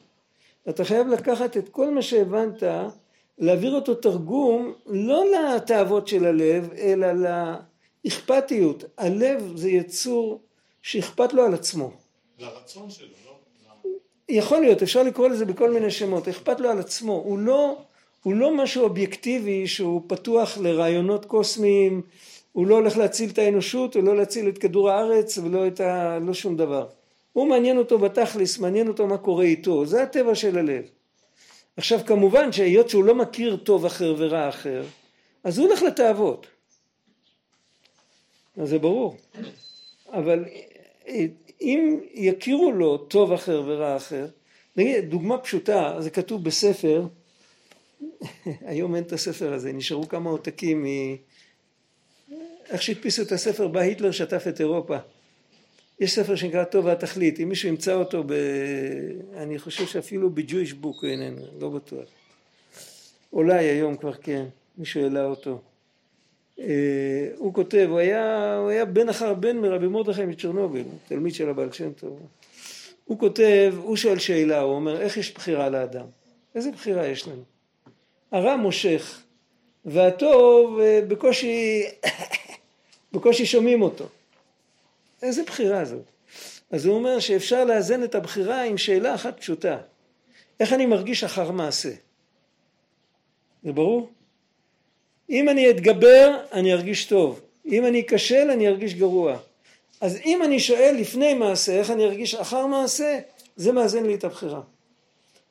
אתה 0.69 0.85
חייב 0.85 1.07
לקחת 1.07 1.57
את 1.57 1.69
כל 1.69 1.91
מה 1.91 2.03
שהבנת, 2.03 2.63
להעביר 3.39 3.75
אותו 3.75 3.95
תרגום 3.95 4.75
לא 4.87 5.25
לתאוות 5.33 6.09
של 6.09 6.25
הלב, 6.25 6.73
אלא 6.73 7.07
לאכפתיות. 8.05 8.85
הלב 8.99 9.57
זה 9.57 9.71
יצור 9.71 10.41
שאכפת 10.83 11.33
לו 11.33 11.45
על 11.45 11.55
עצמו. 11.55 11.93
לרצון 12.39 12.91
שלו, 12.91 13.09
לא? 13.26 13.26
יכול 14.29 14.61
להיות, 14.61 14.83
אפשר 14.83 15.03
לקרוא 15.03 15.29
לזה 15.29 15.45
בכל 15.45 15.71
מיני 15.71 15.91
שמות, 15.91 16.29
אכפת 16.29 16.61
לו 16.61 16.71
על 16.71 16.79
עצמו, 16.79 17.13
הוא 17.13 17.39
לא, 17.39 17.79
הוא 18.23 18.35
לא 18.35 18.57
משהו 18.57 18.85
אובייקטיבי 18.85 19.67
שהוא 19.67 20.03
פתוח 20.07 20.59
לרעיונות 20.59 21.25
קוסמיים, 21.25 22.03
הוא 22.53 22.67
לא 22.67 22.75
הולך 22.75 22.97
להציל 22.97 23.31
את 23.31 23.39
האנושות, 23.39 23.97
הוא 23.97 24.03
לא 24.03 24.17
להציל 24.17 24.49
את 24.49 24.59
כדור 24.59 24.91
הארץ 24.91 25.39
ולא 25.39 25.67
את 25.67 25.81
ה... 25.81 26.19
לא 26.19 26.35
שום 26.35 26.57
דבר. 26.57 26.87
הוא 27.33 27.49
מעניין 27.49 27.79
אותו 27.79 27.99
בתכלס, 27.99 28.59
מעניין 28.59 28.89
אותו 28.89 29.07
מה 29.07 29.19
קורה 29.19 29.45
איתו, 29.45 29.87
זה 29.87 30.03
הטבע 30.03 30.35
של 30.35 30.59
הלב. 30.59 30.85
עכשיו 31.77 32.01
כמובן 32.07 32.53
שהיות 32.53 32.89
שהוא 32.91 33.05
לא 33.05 33.15
מכיר 33.15 33.57
טוב 33.57 33.85
אחר 33.85 34.15
ורע 34.19 34.49
אחר, 34.49 34.85
אז 35.45 35.59
הוא 35.59 35.67
הולך 35.67 35.83
לתאוות. 35.83 36.47
אז 38.57 38.69
זה 38.69 38.79
ברור. 38.79 39.17
אבל 40.13 40.45
אם 41.61 42.01
יכירו 42.15 42.73
לו 42.73 42.99
טוב 42.99 43.33
אחר 43.33 43.63
ורע 43.67 43.97
אחר, 43.97 44.27
נגיד 44.77 45.11
דוגמה 45.11 45.39
פשוטה, 45.39 45.97
זה 45.99 46.11
כתוב 46.11 46.45
בספר, 46.45 47.07
היום 48.47 48.95
אין 48.95 49.05
את 49.05 49.13
הספר 49.13 49.53
הזה, 49.53 49.73
נשארו 49.73 50.09
כמה 50.09 50.31
עותקים 50.31 50.85
מ... 50.85 50.87
איך 52.69 52.83
שהדפיסו 52.83 53.23
את 53.23 53.33
הספר 53.33 53.69
בא 53.69 53.81
היטלר 53.81 54.11
שטף 54.11 54.45
את 54.49 54.61
אירופה. 54.61 54.97
יש 56.01 56.15
ספר 56.15 56.37
שנקרא 56.37 56.65
טוב 56.65 56.85
והתכלית, 56.85 57.41
אם 57.41 57.49
מישהו 57.49 57.69
ימצא 57.69 57.95
אותו, 57.95 58.25
ב... 58.27 58.33
אני 59.37 59.59
חושב 59.59 59.87
שאפילו 59.87 60.31
בג'ויש 60.31 60.73
בוק 60.73 61.05
איננו, 61.05 61.47
לא 61.61 61.69
בטוח. 61.69 62.09
אולי 63.33 63.65
היום 63.65 63.97
כבר 63.97 64.13
כן, 64.13 64.45
מישהו 64.79 65.03
העלה 65.03 65.25
אותו. 65.25 65.61
אה, 66.59 67.29
הוא 67.37 67.55
כותב, 67.55 67.87
הוא 67.91 67.99
היה, 67.99 68.57
הוא 68.57 68.71
היה 68.71 68.85
בן 68.85 69.09
אחר 69.09 69.35
בן 69.35 69.57
מרבי 69.57 69.87
מרדכי 69.87 70.25
מצ'רנוביל, 70.25 70.87
תלמיד 71.09 71.35
של 71.35 71.49
הבעל 71.49 71.73
שם 71.73 71.93
טוב. 71.93 72.21
הוא 73.05 73.19
כותב, 73.19 73.75
הוא 73.83 73.97
שואל 73.97 74.19
שאלה, 74.19 74.61
הוא 74.61 74.75
אומר, 74.75 75.01
איך 75.01 75.17
יש 75.17 75.35
בחירה 75.35 75.69
לאדם? 75.69 76.07
איזה 76.55 76.71
בחירה 76.71 77.07
יש 77.07 77.29
לנו? 77.29 77.43
הרע 78.33 78.57
מושך, 78.57 79.23
והטוב 79.85 80.81
אה, 80.81 81.01
בקושי, 81.09 81.83
בקושי 83.13 83.47
שומעים 83.47 83.83
אותו. 83.83 84.07
איזה 85.23 85.43
בחירה 85.43 85.85
זאת? 85.85 86.05
אז 86.71 86.87
הוא 86.87 86.95
אומר 86.95 87.21
שאפשר 87.21 87.65
לאזן 87.65 88.05
את 88.05 88.15
הבחירה 88.15 88.63
עם 88.63 88.79
שאלה 88.79 89.15
אחת 89.15 89.41
פשוטה. 89.41 89.79
איך 90.61 90.73
אני 90.73 90.87
מרגיש 90.87 91.25
אחר 91.25 91.51
מעשה? 91.51 91.93
זה 93.63 93.73
ברור? 93.73 94.11
אם 95.31 95.49
אני 95.49 95.71
אתגבר, 95.71 96.39
אני 96.53 96.73
ארגיש 96.73 97.05
טוב. 97.05 97.41
אם 97.67 97.87
אני 97.87 98.01
אכשל, 98.01 98.51
אני 98.53 98.69
ארגיש 98.69 98.95
גרוע. 98.95 99.37
אז 100.01 100.19
אם 100.27 100.43
אני 100.43 100.61
שואל 100.61 100.97
לפני 100.99 101.35
מעשה, 101.35 101.73
איך 101.79 101.91
אני 101.91 102.05
ארגיש 102.05 102.35
אחר 102.35 102.67
מעשה, 102.67 103.19
זה 103.57 103.73
מאזן 103.73 104.07
לי 104.07 104.15
את 104.15 104.25
הבחירה. 104.25 104.61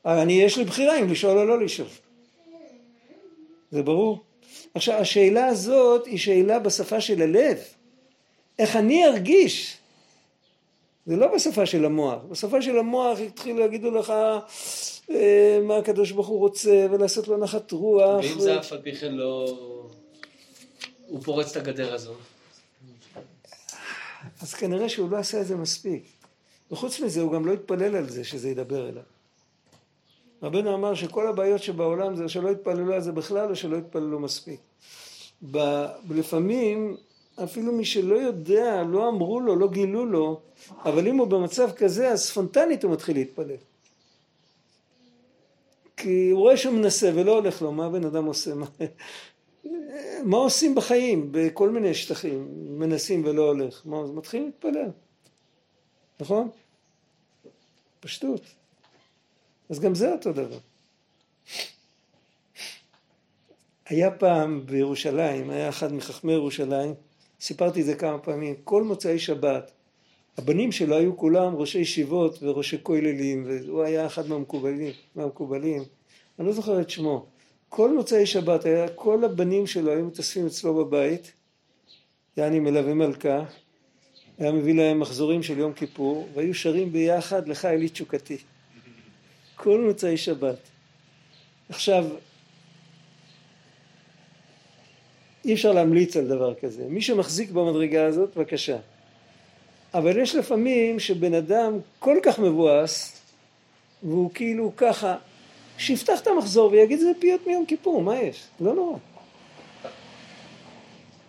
אני, 0.05 0.33
יש 0.33 0.57
לי 0.57 0.63
בחירה 0.63 0.99
אם 0.99 1.11
לשאול 1.11 1.37
או 1.37 1.45
לא 1.45 1.61
לשאול. 1.61 1.87
זה 3.71 3.83
ברור? 3.83 4.19
עכשיו, 4.73 4.95
השאלה 4.95 5.45
הזאת 5.45 6.05
היא 6.05 6.17
שאלה 6.17 6.59
בשפה 6.59 7.01
של 7.01 7.21
הלב. 7.21 7.57
איך 8.59 8.75
אני 8.75 9.05
ארגיש? 9.05 9.77
זה 11.05 11.15
לא 11.15 11.35
בשפה 11.35 11.65
של 11.65 11.85
המוח. 11.85 12.23
בשפה 12.29 12.61
של 12.61 12.77
המוח 12.77 13.19
התחילו 13.19 13.59
להגידו 13.59 13.91
לך 13.91 14.13
אה, 15.09 15.59
מה 15.63 15.77
הקדוש 15.77 16.11
ברוך 16.11 16.27
הוא 16.27 16.39
רוצה 16.39 16.87
ולעשות 16.91 17.27
לו 17.27 17.37
נחת 17.37 17.71
רוח. 17.71 18.23
ואם 18.23 18.39
זה 18.39 18.59
אף 18.59 18.71
על 18.71 18.81
פי 18.81 18.95
כן 18.95 19.11
לא... 19.11 19.57
הוא 21.07 21.23
פורץ 21.23 21.51
את 21.51 21.57
הגדר 21.57 21.93
הזו. 21.93 22.13
אז 24.41 24.53
כנראה 24.53 24.89
שהוא 24.89 25.11
לא 25.11 25.17
עשה 25.17 25.41
את 25.41 25.47
זה 25.47 25.55
מספיק. 25.55 26.03
וחוץ 26.71 26.99
מזה 26.99 27.21
הוא 27.21 27.31
גם 27.31 27.45
לא 27.45 27.53
התפלל 27.53 27.95
על 27.95 28.09
זה 28.09 28.23
שזה 28.23 28.49
ידבר 28.49 28.89
אליו. 28.89 29.03
רבנו 30.43 30.73
אמר 30.73 30.93
שכל 30.93 31.27
הבעיות 31.27 31.63
שבעולם 31.63 32.15
זה 32.15 32.29
שלא 32.29 32.49
התפללו 32.51 32.93
על 32.93 33.01
זה 33.01 33.11
בכלל 33.11 33.49
או 33.49 33.55
שלא 33.55 33.77
התפללו 33.77 34.19
מספיק. 34.19 34.59
ב- 35.51 35.85
לפעמים 36.09 36.97
אפילו 37.43 37.71
מי 37.71 37.85
שלא 37.85 38.15
יודע, 38.15 38.83
לא 38.83 39.09
אמרו 39.09 39.39
לו, 39.39 39.55
לא 39.55 39.67
גילו 39.67 40.05
לו, 40.05 40.41
אבל 40.85 41.07
אם 41.07 41.17
הוא 41.17 41.27
במצב 41.27 41.71
כזה 41.71 42.09
אז 42.09 42.23
ספונטנית 42.23 42.83
הוא 42.83 42.91
מתחיל 42.91 43.17
להתפלל. 43.17 43.55
כי 45.97 46.29
הוא 46.29 46.39
רואה 46.39 46.57
שהוא 46.57 46.73
מנסה 46.73 47.11
ולא 47.15 47.31
הולך 47.31 47.61
לו, 47.61 47.71
מה 47.71 47.85
הבן 47.85 48.05
אדם 48.05 48.25
עושה? 48.25 48.53
מה, 48.55 48.65
מה 50.23 50.37
עושים 50.37 50.75
בחיים 50.75 51.27
בכל 51.31 51.69
מיני 51.69 51.93
שטחים, 51.93 52.47
מנסים 52.79 53.25
ולא 53.25 53.41
הולך? 53.41 53.81
מה, 53.85 53.99
אז 53.99 54.11
מתחילים 54.11 54.45
להתפלל, 54.45 54.89
נכון? 56.19 56.49
פשטות. 57.99 58.41
אז 59.69 59.79
גם 59.79 59.95
זה 59.95 60.11
אותו 60.11 60.33
דבר. 60.33 60.57
היה 63.85 64.11
פעם 64.11 64.65
בירושלים, 64.65 65.49
היה 65.49 65.69
אחד 65.69 65.93
מחכמי 65.93 66.33
ירושלים, 66.33 66.93
סיפרתי 67.41 67.81
את 67.81 67.85
זה 67.85 67.95
כמה 67.95 68.19
פעמים, 68.19 68.55
כל 68.63 68.83
מוצאי 68.83 69.19
שבת, 69.19 69.71
הבנים 70.37 70.71
שלו 70.71 70.95
היו 70.95 71.17
כולם 71.17 71.55
ראשי 71.55 71.79
ישיבות 71.79 72.43
וראשי 72.43 72.77
כוללים, 72.83 73.45
והוא 73.47 73.83
היה 73.83 74.05
אחד 74.05 74.27
מהמקובלים, 74.27 74.91
מהמקובלים, 75.15 75.83
אני 76.39 76.47
לא 76.47 76.53
זוכר 76.53 76.81
את 76.81 76.89
שמו. 76.89 77.25
כל 77.69 77.95
מוצאי 77.95 78.25
שבת, 78.25 78.65
היה, 78.65 78.89
כל 78.89 79.23
הבנים 79.23 79.67
שלו 79.67 79.91
היו 79.91 80.05
מתאספים 80.05 80.45
אצלו 80.45 80.85
בבית, 80.85 81.31
יעני 82.37 82.59
מלווה 82.59 82.93
מלכה, 82.93 83.43
היה 84.37 84.51
מביא 84.51 84.73
להם 84.73 84.99
מחזורים 84.99 85.43
של 85.43 85.57
יום 85.57 85.73
כיפור, 85.73 86.27
והיו 86.33 86.53
שרים 86.53 86.91
ביחד 86.91 87.47
לך 87.47 87.65
אלי 87.65 87.89
תשוקתי. 87.89 88.37
כל 89.55 89.81
מוצאי 89.81 90.17
שבת. 90.17 90.57
עכשיו, 91.69 92.05
אי 95.45 95.53
אפשר 95.53 95.71
להמליץ 95.71 96.17
על 96.17 96.27
דבר 96.27 96.53
כזה. 96.53 96.83
מי 96.89 97.01
שמחזיק 97.01 97.51
במדרגה 97.51 98.05
הזאת, 98.05 98.37
בבקשה. 98.37 98.77
אבל 99.93 100.17
יש 100.17 100.35
לפעמים 100.35 100.99
שבן 100.99 101.33
אדם 101.33 101.79
כל 101.99 102.17
כך 102.23 102.39
מבואס, 102.39 103.21
והוא 104.03 104.31
כאילו 104.33 104.71
ככה, 104.77 105.17
שיפתח 105.77 106.21
את 106.21 106.27
המחזור 106.27 106.71
ויגיד 106.71 106.99
זה 106.99 107.11
פיות 107.19 107.47
מיום 107.47 107.65
כיפור, 107.65 108.01
מה 108.01 108.19
יש? 108.19 108.43
לא 108.59 108.73
נורא. 108.75 108.97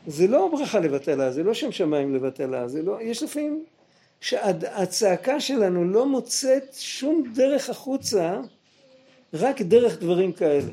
זה 0.07 0.27
לא 0.27 0.49
ברכה 0.53 0.81
לבטלה, 0.81 1.33
זה 1.33 1.43
לא 1.43 1.55
שם 1.55 1.73
שמיים 1.73 2.15
לבטלה, 2.15 2.69
זה 2.69 2.83
לא, 2.83 3.03
יש 3.03 3.23
לפעמים 3.23 3.65
שהצעקה 4.21 5.41
שלנו 5.41 5.85
לא 5.85 6.07
מוצאת 6.07 6.75
שום 6.79 7.33
דרך 7.35 7.71
החוצה, 7.71 8.41
רק 9.35 9.63
דרך 9.63 9.99
דברים 9.99 10.33
כאלה. 10.33 10.71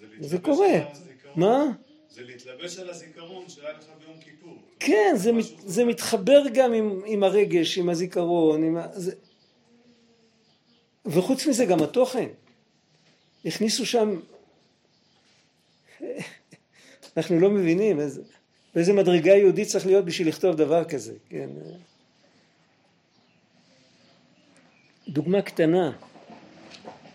זה 0.00 0.06
להתלבש 0.20 0.40
קורה. 0.44 0.66
הזיכרון. 0.66 1.05
מה? 1.36 1.64
זה 2.10 2.22
להתלבש 2.22 2.78
על 2.78 2.90
הזיכרון 2.90 3.48
שהיה 3.48 3.72
לך 3.72 3.84
ביום 4.00 4.16
כיפור. 4.20 4.58
כן, 4.80 5.14
זה, 5.16 5.32
מת, 5.32 5.44
זה 5.58 5.84
מתחבר 5.84 6.42
גם 6.54 6.72
עם, 6.72 7.00
עם 7.06 7.22
הרגש, 7.22 7.78
עם 7.78 7.88
הזיכרון, 7.88 8.64
עם 8.64 8.76
ה... 8.76 8.86
זה... 8.92 9.12
וחוץ 11.06 11.46
מזה 11.46 11.64
גם 11.64 11.82
התוכן. 11.82 12.28
הכניסו 13.44 13.86
שם... 13.86 14.20
אנחנו 17.16 17.40
לא 17.40 17.50
מבינים 17.50 18.00
איזה, 18.00 18.22
באיזה 18.74 18.92
מדרגה 18.92 19.34
יהודית 19.34 19.68
צריך 19.68 19.86
להיות 19.86 20.04
בשביל 20.04 20.28
לכתוב 20.28 20.56
דבר 20.56 20.84
כזה, 20.84 21.14
כן. 21.28 21.48
דוגמה 25.08 25.42
קטנה, 25.42 25.92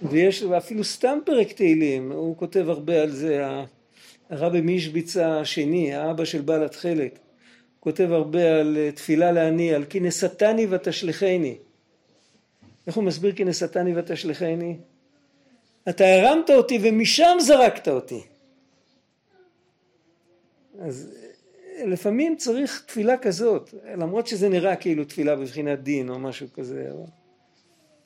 ויש 0.01 0.43
אפילו 0.43 0.84
סתם 0.84 1.19
פרק 1.26 1.51
תהילים, 1.51 2.11
הוא 2.11 2.38
כותב 2.38 2.69
הרבה 2.69 3.01
על 3.01 3.11
זה, 3.11 3.45
הרבי 4.32 4.61
מישביצה 4.61 5.39
השני, 5.39 5.93
האבא 5.93 6.25
של 6.25 6.41
בעל 6.41 6.63
התכלת, 6.63 7.19
כותב 7.79 8.11
הרבה 8.11 8.59
על 8.59 8.77
אה, 8.77 8.91
תפילה 8.91 9.32
לעני, 9.32 9.73
על 9.73 9.86
כי 9.86 9.99
נשאתני 9.99 10.67
ותשליכני. 10.69 11.57
איך 12.88 12.95
הוא 12.95 13.03
מסביר 13.03 13.36
כי 13.36 13.43
נשאתני 13.43 13.99
ותשליכני? 13.99 14.77
אתה 15.89 16.03
הרמת 16.05 16.49
אותי 16.49 16.79
ומשם 16.84 17.38
זרקת 17.39 17.88
אותי. 17.88 18.21
אז 20.79 21.15
אה, 21.77 21.86
לפעמים 21.86 22.36
צריך 22.36 22.84
תפילה 22.88 23.17
כזאת, 23.17 23.73
למרות 23.97 24.27
שזה 24.27 24.49
נראה 24.49 24.75
כאילו 24.75 25.05
תפילה 25.05 25.36
בבחינת 25.36 25.84
דין 25.84 26.09
או 26.09 26.19
משהו 26.19 26.47
כזה, 26.53 26.89
אבל 26.91 27.05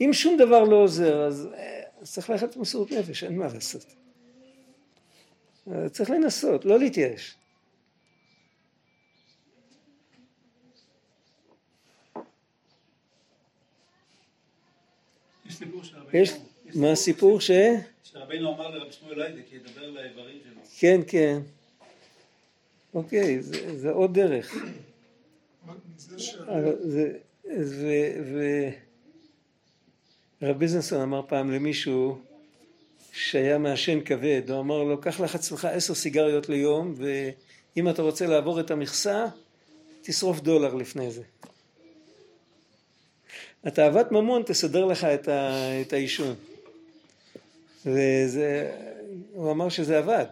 אם 0.01 0.09
שום 0.13 0.38
דבר 0.38 0.63
לא 0.63 0.76
עוזר 0.76 1.21
אז, 1.21 1.47
אה, 1.57 1.82
צריך 2.03 2.30
ללכת 2.30 2.55
למסורת 2.55 2.91
נפש, 2.91 3.23
אין 3.23 3.38
מה 3.38 3.47
לעשות. 3.53 4.05
צריך 5.91 6.09
לנסות, 6.09 6.66
לא 6.66 6.80
להתייאש. 6.80 7.36
יש 15.45 15.55
סיפור 15.55 15.84
שרבנו... 15.84 16.09
יש, 16.13 16.32
מה 16.76 16.91
הסיפור 16.91 17.39
ש... 17.41 17.51
שרבנו 18.03 18.53
אמר 18.55 18.70
לרב 18.70 18.91
שמואל 18.91 19.22
היידק, 19.22 19.53
ידבר 19.53 19.89
לאיברים 19.89 20.39
שלו. 20.43 20.61
כן, 20.80 21.01
כן. 21.07 21.39
אוקיי, 22.93 23.41
זה, 23.41 23.78
זה 23.78 23.91
עוד 23.91 24.13
דרך. 24.13 24.55
מזה 25.95 26.20
ש... 26.20 26.36
אבל 26.36 26.76
זה, 26.80 27.18
ו, 27.45 27.88
ו... 28.34 28.70
רב 30.41 30.57
ביזנסון 30.57 31.01
אמר 31.01 31.22
פעם 31.28 31.51
למישהו 31.51 32.22
שהיה 33.16 33.57
מעשן 33.57 33.99
כבד, 34.05 34.41
הוא 34.49 34.59
אמר 34.59 34.84
לו, 34.84 35.01
קח 35.01 35.20
לך 35.20 35.36
עצמך 35.36 35.66
עשר 35.66 35.95
סיגריות 35.95 36.49
ליום, 36.49 36.93
ואם 36.97 37.89
אתה 37.89 38.01
רוצה 38.01 38.26
לעבור 38.26 38.59
את 38.59 38.72
המכסה, 38.72 39.26
תשרוף 40.01 40.39
דולר 40.39 40.74
לפני 40.74 41.11
זה. 41.11 41.22
התאוות 43.63 44.11
ממון 44.11 44.43
תסדר 44.45 44.86
לך 44.86 45.03
את, 45.03 45.28
ה, 45.28 45.59
את 45.82 45.93
העישון. 45.93 46.36
וזה, 47.86 48.76
הוא 49.34 49.51
אמר 49.51 49.70
שזה 49.70 49.97
עבד. 49.97 50.26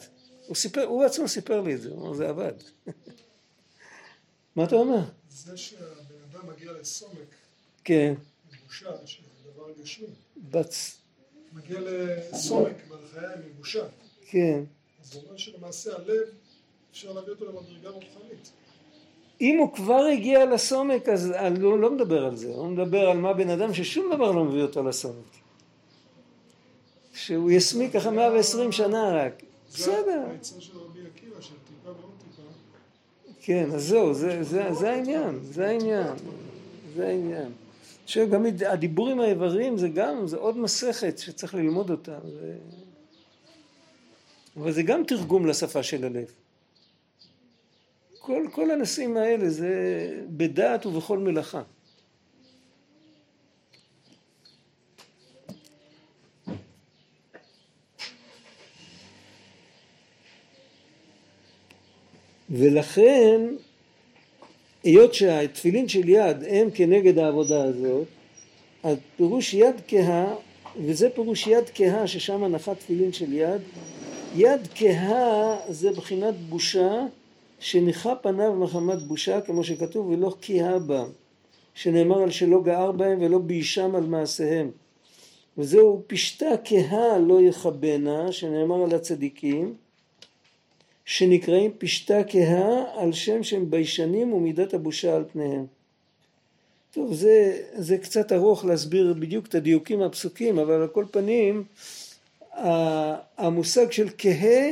הוא 0.47 0.55
סיפר, 0.55 0.83
הוא 0.83 1.03
עצמו 1.03 1.27
סיפר 1.27 1.61
לי 1.61 1.75
את 1.75 1.81
זה, 1.81 1.89
הוא 1.89 2.01
אמר 2.01 2.13
זה 2.13 2.29
עבד. 2.29 2.53
מה 4.55 4.63
אתה 4.63 4.75
אומר? 4.75 4.99
זה 5.29 5.57
שהבן 5.57 5.85
אדם 6.31 6.49
מגיע 6.49 6.71
לסומק 6.71 7.35
כן, 7.83 8.13
מבושה, 8.51 8.89
שזה 9.05 9.27
דבר 9.53 9.65
גשמי, 9.81 10.07
בצ... 10.51 11.02
מגיע 11.55 11.79
לסומק 11.81 12.75
בחיי 12.89 13.29
מבושה, 13.45 13.83
כן. 14.29 14.63
אז 15.01 15.13
זה 15.13 15.19
אומר 15.19 15.37
שלמעשה 15.37 15.95
הלב, 15.95 16.27
אפשר 16.91 17.13
להביא 17.13 17.33
אותו 17.33 17.45
למדרגה 17.45 17.89
רוחנית. 17.89 18.51
אם 19.41 19.57
הוא 19.57 19.73
כבר 19.73 20.03
הגיע 20.13 20.45
לסומק 20.45 21.09
אז 21.09 21.31
אני 21.31 21.59
לא, 21.59 21.79
לא 21.79 21.91
מדבר 21.91 22.25
על 22.25 22.35
זה, 22.35 22.47
הוא 22.47 22.67
מדבר 22.67 23.09
על 23.09 23.17
מה 23.17 23.33
בן 23.33 23.49
אדם 23.49 23.73
ששום 23.73 24.13
דבר 24.15 24.31
לא 24.31 24.43
מביא 24.43 24.61
אותו 24.61 24.83
לסומק. 24.83 25.33
שהוא 27.13 27.51
יסמיק 27.51 27.93
ככה 27.93 28.11
120 28.11 28.71
שנה 28.71 29.11
רק. 29.13 29.43
בסדר, 29.73 30.25
העצה 30.29 30.61
של 30.61 30.77
רבי 30.77 30.99
עקיבא, 31.15 31.41
של 31.41 31.53
טיפה 31.67 31.89
ועוד 31.89 32.11
טיפה. 32.19 32.47
כן, 33.41 33.69
אז 33.75 33.83
זהו, 33.83 34.13
זה, 34.13 34.43
זה, 34.43 34.73
זה 34.73 34.91
העניין, 34.91 35.39
זה 35.43 35.67
העניין, 35.67 36.13
זה 36.95 37.07
העניין. 37.07 37.51
שגם 38.05 38.45
הדיבור 38.67 39.09
עם 39.09 39.19
האיברים 39.19 39.77
זה 39.77 39.87
גם, 39.87 40.27
זה 40.27 40.37
עוד 40.37 40.57
מסכת 40.57 41.17
שצריך 41.17 41.55
ללמוד 41.55 41.89
אותה. 41.89 42.19
זה... 42.23 42.55
אבל 44.57 44.71
זה 44.71 44.83
גם 44.83 45.03
תרגום 45.03 45.45
לשפה 45.45 45.83
של 45.83 46.05
הלב. 46.05 46.31
כל, 48.19 48.47
כל 48.51 48.71
הנושאים 48.71 49.17
האלה 49.17 49.49
זה 49.49 49.73
בדעת 50.27 50.85
ובכל 50.85 51.17
מלאכה. 51.17 51.61
ולכן, 62.49 63.41
היות 64.83 65.13
שהתפילין 65.13 65.87
של 65.87 66.09
יד 66.09 66.37
הם 66.47 66.69
כנגד 66.73 67.19
העבודה 67.19 67.63
הזאת, 67.63 68.07
אז 68.83 68.97
פירוש 69.17 69.53
יד 69.53 69.75
כהה, 69.87 70.35
וזה 70.85 71.09
פירוש 71.09 71.47
יד 71.47 71.63
כהה 71.75 72.07
ששם 72.07 72.43
הנחת 72.43 72.79
תפילין 72.79 73.13
של 73.13 73.33
יד, 73.33 73.61
יד 74.35 74.67
כהה 74.75 75.57
זה 75.69 75.91
בחינת 75.91 76.35
בושה 76.49 77.05
שניחה 77.59 78.15
פניו 78.15 78.53
מחמת 78.53 79.01
בושה 79.01 79.41
כמו 79.41 79.63
שכתוב 79.63 80.07
ולא 80.07 80.35
כהה 80.41 80.79
בם 80.79 81.07
שנאמר 81.73 82.21
על 82.21 82.31
שלא 82.31 82.61
גער 82.61 82.91
בהם 82.91 83.21
ולא 83.21 83.37
ביישם 83.37 83.95
על 83.95 84.03
מעשיהם. 84.03 84.71
וזהו 85.57 86.01
פשתה 86.07 86.49
כהה 86.65 87.19
לא 87.19 87.41
יכבנה 87.41 88.31
שנאמר 88.31 88.83
על 88.83 88.95
הצדיקים 88.95 89.75
שנקראים 91.05 91.71
פשתה 91.77 92.23
כהה 92.29 93.01
על 93.01 93.13
שם 93.13 93.43
שהם 93.43 93.71
ביישנים 93.71 94.33
ומידת 94.33 94.73
הבושה 94.73 95.15
על 95.15 95.23
פניהם. 95.31 95.65
טוב 96.91 97.13
זה, 97.13 97.61
זה 97.73 97.97
קצת 97.97 98.31
ארוך 98.31 98.65
להסביר 98.65 99.13
בדיוק 99.19 99.47
את 99.47 99.55
הדיוקים 99.55 100.01
הפסוקים 100.01 100.59
אבל 100.59 100.73
על 100.73 100.87
כל 100.87 101.05
פנים 101.11 101.63
המושג 103.37 103.91
של 103.91 104.07
כהה 104.17 104.69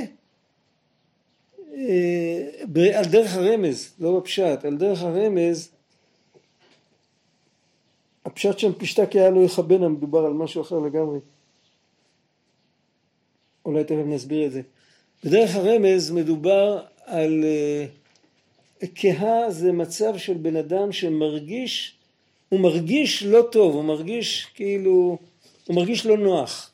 אה, 1.73 2.97
על 2.99 3.05
דרך 3.05 3.35
הרמז, 3.35 3.93
לא 3.99 4.19
בפשט, 4.19 4.65
על 4.65 4.77
דרך 4.77 5.01
הרמז 5.01 5.71
הפשט 8.25 8.59
שם 8.59 8.73
פשטה 8.73 9.05
כהה 9.05 9.29
לא 9.29 9.39
יכבנה, 9.39 9.89
מדובר 9.89 10.25
על 10.25 10.33
משהו 10.33 10.61
אחר 10.61 10.79
לגמרי. 10.79 11.19
אולי 13.65 13.83
תכף 13.83 14.05
נסביר 14.05 14.47
את 14.47 14.51
זה. 14.51 14.61
בדרך 15.25 15.55
הרמז 15.55 16.11
מדובר 16.11 16.79
על 17.05 17.43
uh, 18.81 18.85
כהה 18.95 19.51
זה 19.51 19.71
מצב 19.71 20.17
של 20.17 20.33
בן 20.33 20.55
אדם 20.55 20.91
שמרגיש, 20.91 21.95
הוא 22.49 22.59
מרגיש 22.59 23.23
לא 23.23 23.47
טוב, 23.51 23.75
הוא 23.75 23.83
מרגיש 23.83 24.47
כאילו, 24.53 25.17
הוא 25.67 25.75
מרגיש 25.75 26.05
לא 26.05 26.17
נוח. 26.17 26.71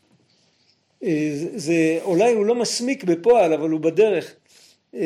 Uh, 1.04 1.08
זה, 1.56 2.00
אולי 2.02 2.34
הוא 2.34 2.46
לא 2.46 2.56
מסמיק 2.56 3.04
בפועל, 3.04 3.54
אבל 3.54 3.70
הוא 3.70 3.80
בדרך. 3.80 4.36
Uh, 4.94 4.98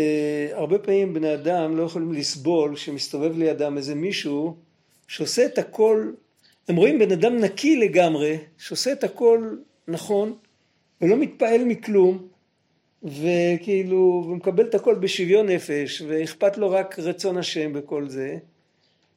הרבה 0.52 0.80
פעמים 0.80 1.14
בני 1.14 1.34
אדם 1.34 1.78
לא 1.78 1.84
יכולים 1.84 2.14
לסבול 2.14 2.76
שמסתובב 2.76 3.38
לידם 3.38 3.78
איזה 3.78 3.96
מישהו 3.96 4.56
שעושה 5.08 5.46
את 5.46 5.58
הכל, 5.58 6.12
הם 6.68 6.76
רואים 6.76 7.00
בן 7.00 7.12
אדם 7.12 7.38
נקי 7.38 7.76
לגמרי, 7.76 8.38
שעושה 8.58 8.92
את 8.92 9.04
הכל 9.04 9.56
נכון, 9.88 10.34
ולא 11.02 11.18
מתפעל 11.18 11.64
מכלום, 11.64 12.31
וכאילו, 13.04 14.26
ומקבל 14.28 14.66
את 14.66 14.76
הכל 14.76 14.96
בשוויון 14.96 15.50
נפש, 15.50 16.02
ואכפת 16.08 16.58
לו 16.58 16.72
רק 16.72 17.00
רצון 17.00 17.38
השם 17.38 17.74
בכל 17.74 18.10
זה, 18.10 18.38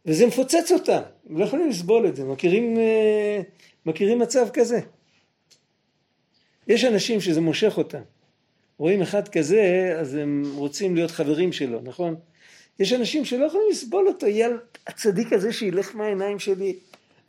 וזה 0.07 0.27
מפוצץ 0.27 0.73
אותה, 0.73 1.03
הם 1.31 1.39
לא 1.39 1.45
יכולים 1.45 1.69
לסבול 1.69 2.07
את 2.07 2.17
זה, 2.17 2.25
מכירים, 2.25 2.79
אה, 2.79 3.41
מכירים 3.87 4.19
מצב 4.19 4.49
כזה? 4.53 4.81
יש 6.69 6.85
אנשים 6.85 7.21
שזה 7.21 7.41
מושך 7.41 7.79
אותם, 7.79 8.03
רואים 8.79 9.03
אחד 9.03 9.29
כזה, 9.29 9.95
אז 10.01 10.15
הם 10.15 10.43
רוצים 10.55 10.95
להיות 10.95 11.11
חברים 11.11 11.53
שלו, 11.53 11.81
נכון? 11.83 12.15
יש 12.79 12.93
אנשים 12.93 13.25
שלא 13.25 13.45
יכולים 13.45 13.67
לסבול 13.71 14.09
אותו, 14.09 14.27
יהיה 14.27 14.49
הצדיק 14.87 15.33
הזה 15.33 15.53
שילך 15.53 15.97
מהעיניים 15.97 16.39
שלי. 16.39 16.77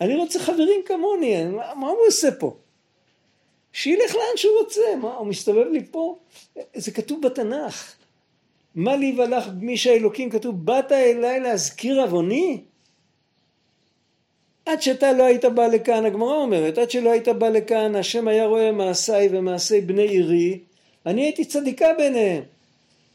אני 0.01 0.16
רוצה 0.16 0.39
חברים 0.39 0.82
כמוני, 0.86 1.45
מה 1.76 1.88
הוא 1.88 2.08
עושה 2.08 2.32
פה? 2.32 2.58
שילך 3.76 4.15
לאן 4.15 4.36
שהוא 4.36 4.59
רוצה, 4.59 4.95
מה, 5.01 5.13
הוא 5.13 5.28
מסתובב 5.28 5.67
לי 5.71 5.86
פה? 5.91 6.17
זה 6.73 6.91
כתוב 6.91 7.21
בתנ"ך. 7.21 7.95
מה 8.76 8.95
לי 8.95 9.15
ולך 9.17 9.47
מי 9.59 9.78
שהאלוקים 9.78 10.30
כתוב, 10.30 10.65
באת 10.65 10.91
אליי 10.91 11.39
להזכיר 11.39 12.01
עווני? 12.01 12.61
עד 14.65 14.82
שאתה 14.82 15.13
לא 15.13 15.23
היית 15.23 15.45
בא 15.45 15.67
לכאן, 15.67 16.05
הגמרא 16.05 16.38
אומרת, 16.38 16.78
עד 16.78 16.91
שלא 16.91 17.11
היית 17.11 17.28
בא 17.28 17.49
לכאן, 17.49 17.95
השם 17.95 18.28
היה 18.28 18.45
רואה 18.45 18.71
מעשיי 18.71 19.30
ומעשי 19.32 19.82
בני 19.82 20.07
עירי, 20.07 20.59
אני 21.05 21.21
הייתי 21.21 21.45
צדיקה 21.45 21.88
ביניהם. 21.97 22.43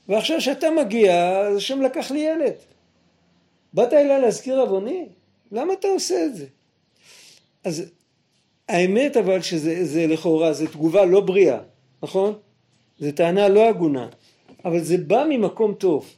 ועכשיו 0.08 0.40
שאתה 0.40 0.70
מגיע, 0.70 1.38
אז 1.38 1.56
השם 1.56 1.82
לקח 1.82 2.10
לי 2.10 2.20
ילד. 2.20 2.54
באת 3.72 3.92
אליי 3.92 4.20
להזכיר 4.20 4.60
עווני? 4.60 5.06
למה 5.52 5.72
אתה 5.72 5.88
עושה 5.88 6.24
את 6.24 6.36
זה? 6.36 6.46
אז 7.64 7.90
האמת 8.70 9.16
אבל 9.16 9.42
שזה 9.42 9.84
זה 9.84 10.06
לכאורה, 10.06 10.52
זו 10.52 10.66
תגובה 10.66 11.04
לא 11.04 11.20
בריאה, 11.20 11.58
נכון? 12.02 12.34
זו 12.98 13.12
טענה 13.12 13.48
לא 13.48 13.68
הגונה, 13.68 14.08
אבל 14.64 14.80
זה 14.80 14.98
בא 14.98 15.24
ממקום 15.28 15.74
טוב. 15.74 16.10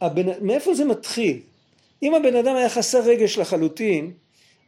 הבן, 0.00 0.26
מאיפה 0.40 0.74
זה 0.74 0.84
מתחיל? 0.84 1.40
אם 2.02 2.14
הבן 2.14 2.36
אדם 2.36 2.56
היה 2.56 2.68
חסר 2.68 3.00
רגש 3.00 3.38
לחלוטין, 3.38 4.12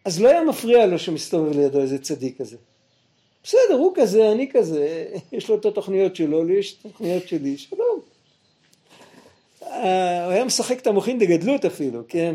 אז 0.04 0.22
לא 0.22 0.28
היה 0.28 0.44
מפריע 0.44 0.86
לו 0.86 0.98
שמסתובב 0.98 1.58
לידו 1.58 1.80
איזה 1.80 1.98
צדיק 1.98 2.38
כזה. 2.38 2.56
בסדר, 3.44 3.74
הוא 3.74 3.92
כזה, 3.96 4.32
אני 4.32 4.50
כזה, 4.52 5.06
יש 5.32 5.48
לו 5.48 5.54
את 5.54 5.66
התוכניות 5.66 6.16
שלו, 6.16 6.44
לי 6.44 6.54
יש 6.58 6.72
את 6.72 6.86
התוכניות 6.86 7.28
שלי, 7.28 7.58
שלום. 7.58 8.00
אה, 9.62 10.24
הוא 10.24 10.32
היה 10.32 10.44
משחק 10.44 10.80
את 10.80 10.86
המוחין 10.86 11.18
דגדלות 11.18 11.64
אפילו, 11.64 12.00
כן? 12.08 12.34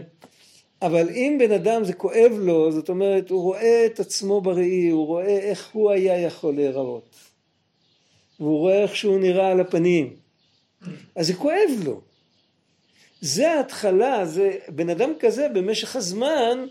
אבל 0.82 1.10
אם 1.10 1.36
בן 1.40 1.52
אדם 1.52 1.84
זה 1.84 1.94
כואב 1.94 2.32
לו, 2.38 2.72
זאת 2.72 2.90
אומרת, 2.90 3.30
הוא 3.30 3.42
רואה 3.42 3.86
את 3.86 4.00
עצמו 4.00 4.42
בראי, 4.42 4.90
הוא 4.90 5.06
רואה 5.06 5.38
איך 5.38 5.70
הוא 5.74 5.92
היה 5.92 6.20
יכול 6.22 6.56
להיראות. 6.56 7.16
והוא 8.40 8.58
רואה 8.60 8.84
איך 8.84 8.96
שהוא 8.96 9.20
נראה 9.20 9.52
על 9.52 9.60
הפנים. 9.60 10.16
אז 11.16 11.28
זה 11.28 11.34
כואב 11.34 11.70
לו. 11.84 12.02
זה 13.22 13.52
ההתחלה, 13.52 14.26
זה 14.26 14.58
בן 14.68 14.90
אדם 14.90 15.14
כזה 15.20 15.48
במשך 15.50 15.96
הזמן, 15.96 16.66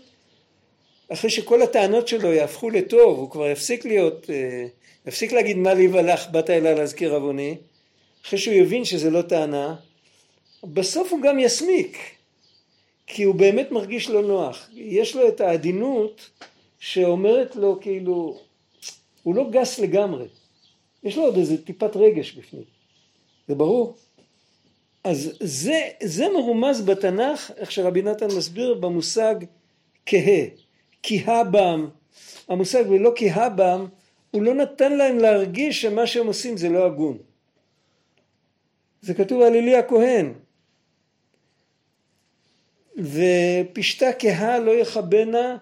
אחרי 1.13 1.29
שכל 1.29 1.61
הטענות 1.61 2.07
שלו 2.07 2.33
יהפכו 2.33 2.69
לטוב, 2.69 3.19
הוא 3.19 3.29
כבר 3.29 3.49
יפסיק 3.49 3.85
להיות, 3.85 4.29
אה, 4.29 4.65
יפסיק 5.05 5.31
להגיד 5.31 5.57
מה 5.57 5.73
לי 5.73 5.87
ולך, 5.87 6.29
באת 6.29 6.49
אליי 6.49 6.75
להזכיר 6.75 7.13
עווני, 7.13 7.57
אחרי 8.25 8.39
שהוא 8.39 8.55
יבין 8.55 8.85
שזה 8.85 9.09
לא 9.09 9.21
טענה, 9.21 9.75
בסוף 10.63 11.11
הוא 11.11 11.21
גם 11.21 11.39
יסמיק, 11.39 11.97
כי 13.07 13.23
הוא 13.23 13.35
באמת 13.35 13.71
מרגיש 13.71 14.09
לא 14.09 14.21
נוח. 14.21 14.69
יש 14.73 15.15
לו 15.15 15.27
את 15.27 15.41
העדינות 15.41 16.29
שאומרת 16.79 17.55
לו 17.55 17.79
כאילו, 17.81 18.39
הוא 19.23 19.35
לא 19.35 19.49
גס 19.49 19.79
לגמרי, 19.79 20.25
יש 21.03 21.17
לו 21.17 21.23
עוד 21.23 21.37
איזה 21.37 21.65
טיפת 21.65 21.95
רגש 21.95 22.31
בפנים, 22.31 22.63
זה 23.47 23.55
ברור? 23.55 23.95
אז 25.03 25.37
זה, 25.39 25.89
זה 26.03 26.29
מרומז 26.29 26.81
בתנ"ך, 26.81 27.51
איך 27.57 27.71
שרבי 27.71 28.01
נתן 28.01 28.27
מסביר 28.37 28.73
במושג 28.73 29.35
כהה, 30.05 30.45
כהה 31.03 31.43
בם, 31.43 31.87
המושג 32.47 32.83
ולא 32.89 33.11
כהה 33.15 33.49
בם, 33.49 33.85
הוא 34.31 34.41
לא 34.43 34.53
נתן 34.53 34.97
להם 34.97 35.17
להרגיש 35.17 35.81
שמה 35.81 36.07
שהם 36.07 36.27
עושים 36.27 36.57
זה 36.57 36.69
לא 36.69 36.85
הגון. 36.85 37.17
זה 39.01 39.13
כתוב 39.13 39.41
על 39.41 39.53
אלי 39.53 39.75
הכהן. 39.75 40.33
ופשתה 42.97 44.13
כהה 44.19 44.59
לא 44.59 44.71
יכבנה, 44.71 45.57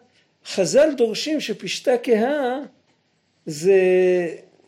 חז"ל 0.45 0.93
דורשים 0.97 1.39
שפשתה 1.39 1.91
כהה 2.03 2.59
זה, 3.45 3.81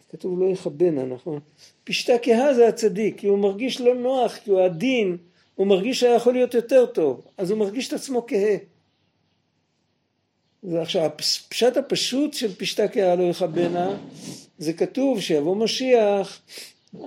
כתוב 0.09 0.39
לא 0.39 0.45
יכבנה 0.45 1.05
נכון? 1.05 1.39
פשתה 1.83 2.13
כהה 2.21 2.53
זה 2.53 2.67
הצדיק, 2.67 3.19
כי 3.19 3.27
הוא 3.27 3.39
מרגיש 3.39 3.81
לא 3.81 3.95
נוח, 3.95 4.37
כי 4.37 4.51
הוא 4.51 4.61
עדין, 4.61 5.17
הוא 5.55 5.67
מרגיש 5.67 5.99
שהיה 5.99 6.15
יכול 6.15 6.33
להיות 6.33 6.53
יותר 6.53 6.85
טוב, 6.85 7.21
אז 7.37 7.51
הוא 7.51 7.59
מרגיש 7.59 7.87
את 7.87 7.93
עצמו 7.93 8.25
כהה. 8.27 8.55
ועכשיו 10.63 11.05
הפשט 11.05 11.77
הפשוט 11.77 12.33
של 12.33 12.55
פשתה 12.55 12.87
כהה 12.87 13.15
לא 13.15 13.23
יכבנה 13.23 13.97
זה 14.57 14.73
כתוב 14.73 15.21
שיבוא 15.21 15.55
משיח 15.55 16.41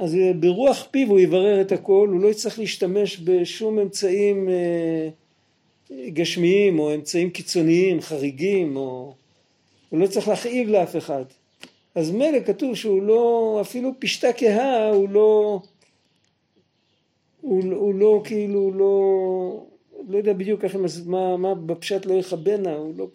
אז 0.00 0.16
ברוח 0.40 0.86
פיו 0.90 1.08
הוא 1.08 1.20
יברר 1.20 1.60
את 1.60 1.72
הכל 1.72 2.08
הוא 2.12 2.20
לא 2.20 2.28
יצטרך 2.28 2.58
להשתמש 2.58 3.20
בשום 3.24 3.78
אמצעים 3.78 4.48
אה, 4.48 5.08
גשמיים 5.92 6.78
או 6.78 6.94
אמצעים 6.94 7.30
קיצוניים 7.30 8.00
חריגים 8.00 8.76
או 8.76 9.14
הוא 9.88 10.00
לא 10.00 10.06
צריך 10.06 10.28
להכאיב 10.28 10.68
לאף 10.68 10.96
אחד. 10.96 11.24
אז 11.94 12.10
מילא 12.10 12.38
כתוב 12.46 12.74
שהוא 12.74 13.02
לא 13.02 13.58
אפילו 13.60 13.92
פשתה 13.98 14.32
כהה 14.36 14.90
הוא 14.90 15.08
לא 15.08 15.60
הוא, 17.40 17.62
הוא 17.74 17.94
לא 17.94 18.22
כאילו 18.24 18.60
הוא 18.60 18.74
לא 18.74 19.66
לא 20.08 20.18
יודע 20.18 20.32
בדיוק 20.32 20.64
איך, 20.64 20.76
מה, 21.06 21.36
מה 21.36 21.54
בפשט 21.54 22.06
לא 22.06 22.14
יכבנה 22.14 22.74
הוא 22.74 22.94
לא 22.96 23.06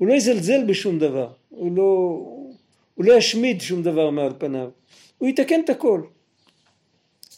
הוא 0.00 0.08
לא 0.08 0.14
יזלזל 0.14 0.64
בשום 0.64 0.98
דבר, 0.98 1.28
הוא 1.48 1.76
לא, 1.76 1.82
הוא 2.94 3.04
לא 3.04 3.12
ישמיד 3.12 3.60
שום 3.60 3.82
דבר 3.82 4.10
מעל 4.10 4.32
פניו, 4.38 4.70
הוא 5.18 5.28
יתקן 5.28 5.60
את 5.64 5.70
הכל. 5.70 6.00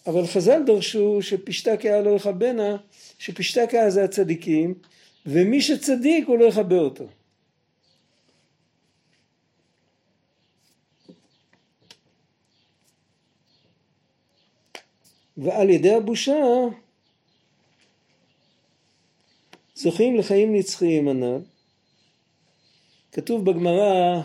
אבל 0.07 0.27
חז"ל 0.27 0.63
דרשו 0.67 1.23
שפשתה 1.23 1.77
כאה 1.77 2.01
לא 2.01 2.11
יכבנה, 2.11 2.77
שפשתה 3.19 3.67
כאה 3.67 3.91
זה 3.91 4.05
הצדיקים, 4.05 4.75
ומי 5.27 5.61
שצדיק 5.61 6.29
הוא 6.29 6.39
לא 6.39 6.45
יכבה 6.45 6.77
אותו. 6.77 7.07
ועל 15.37 15.71
ידי 15.71 15.95
הבושה 15.95 16.43
זוכים 19.75 20.17
לחיים 20.17 20.55
נצחיים 20.55 21.09
הנ"ל 21.09 21.39
כתוב 23.13 23.51
בגמרא, 23.51 24.21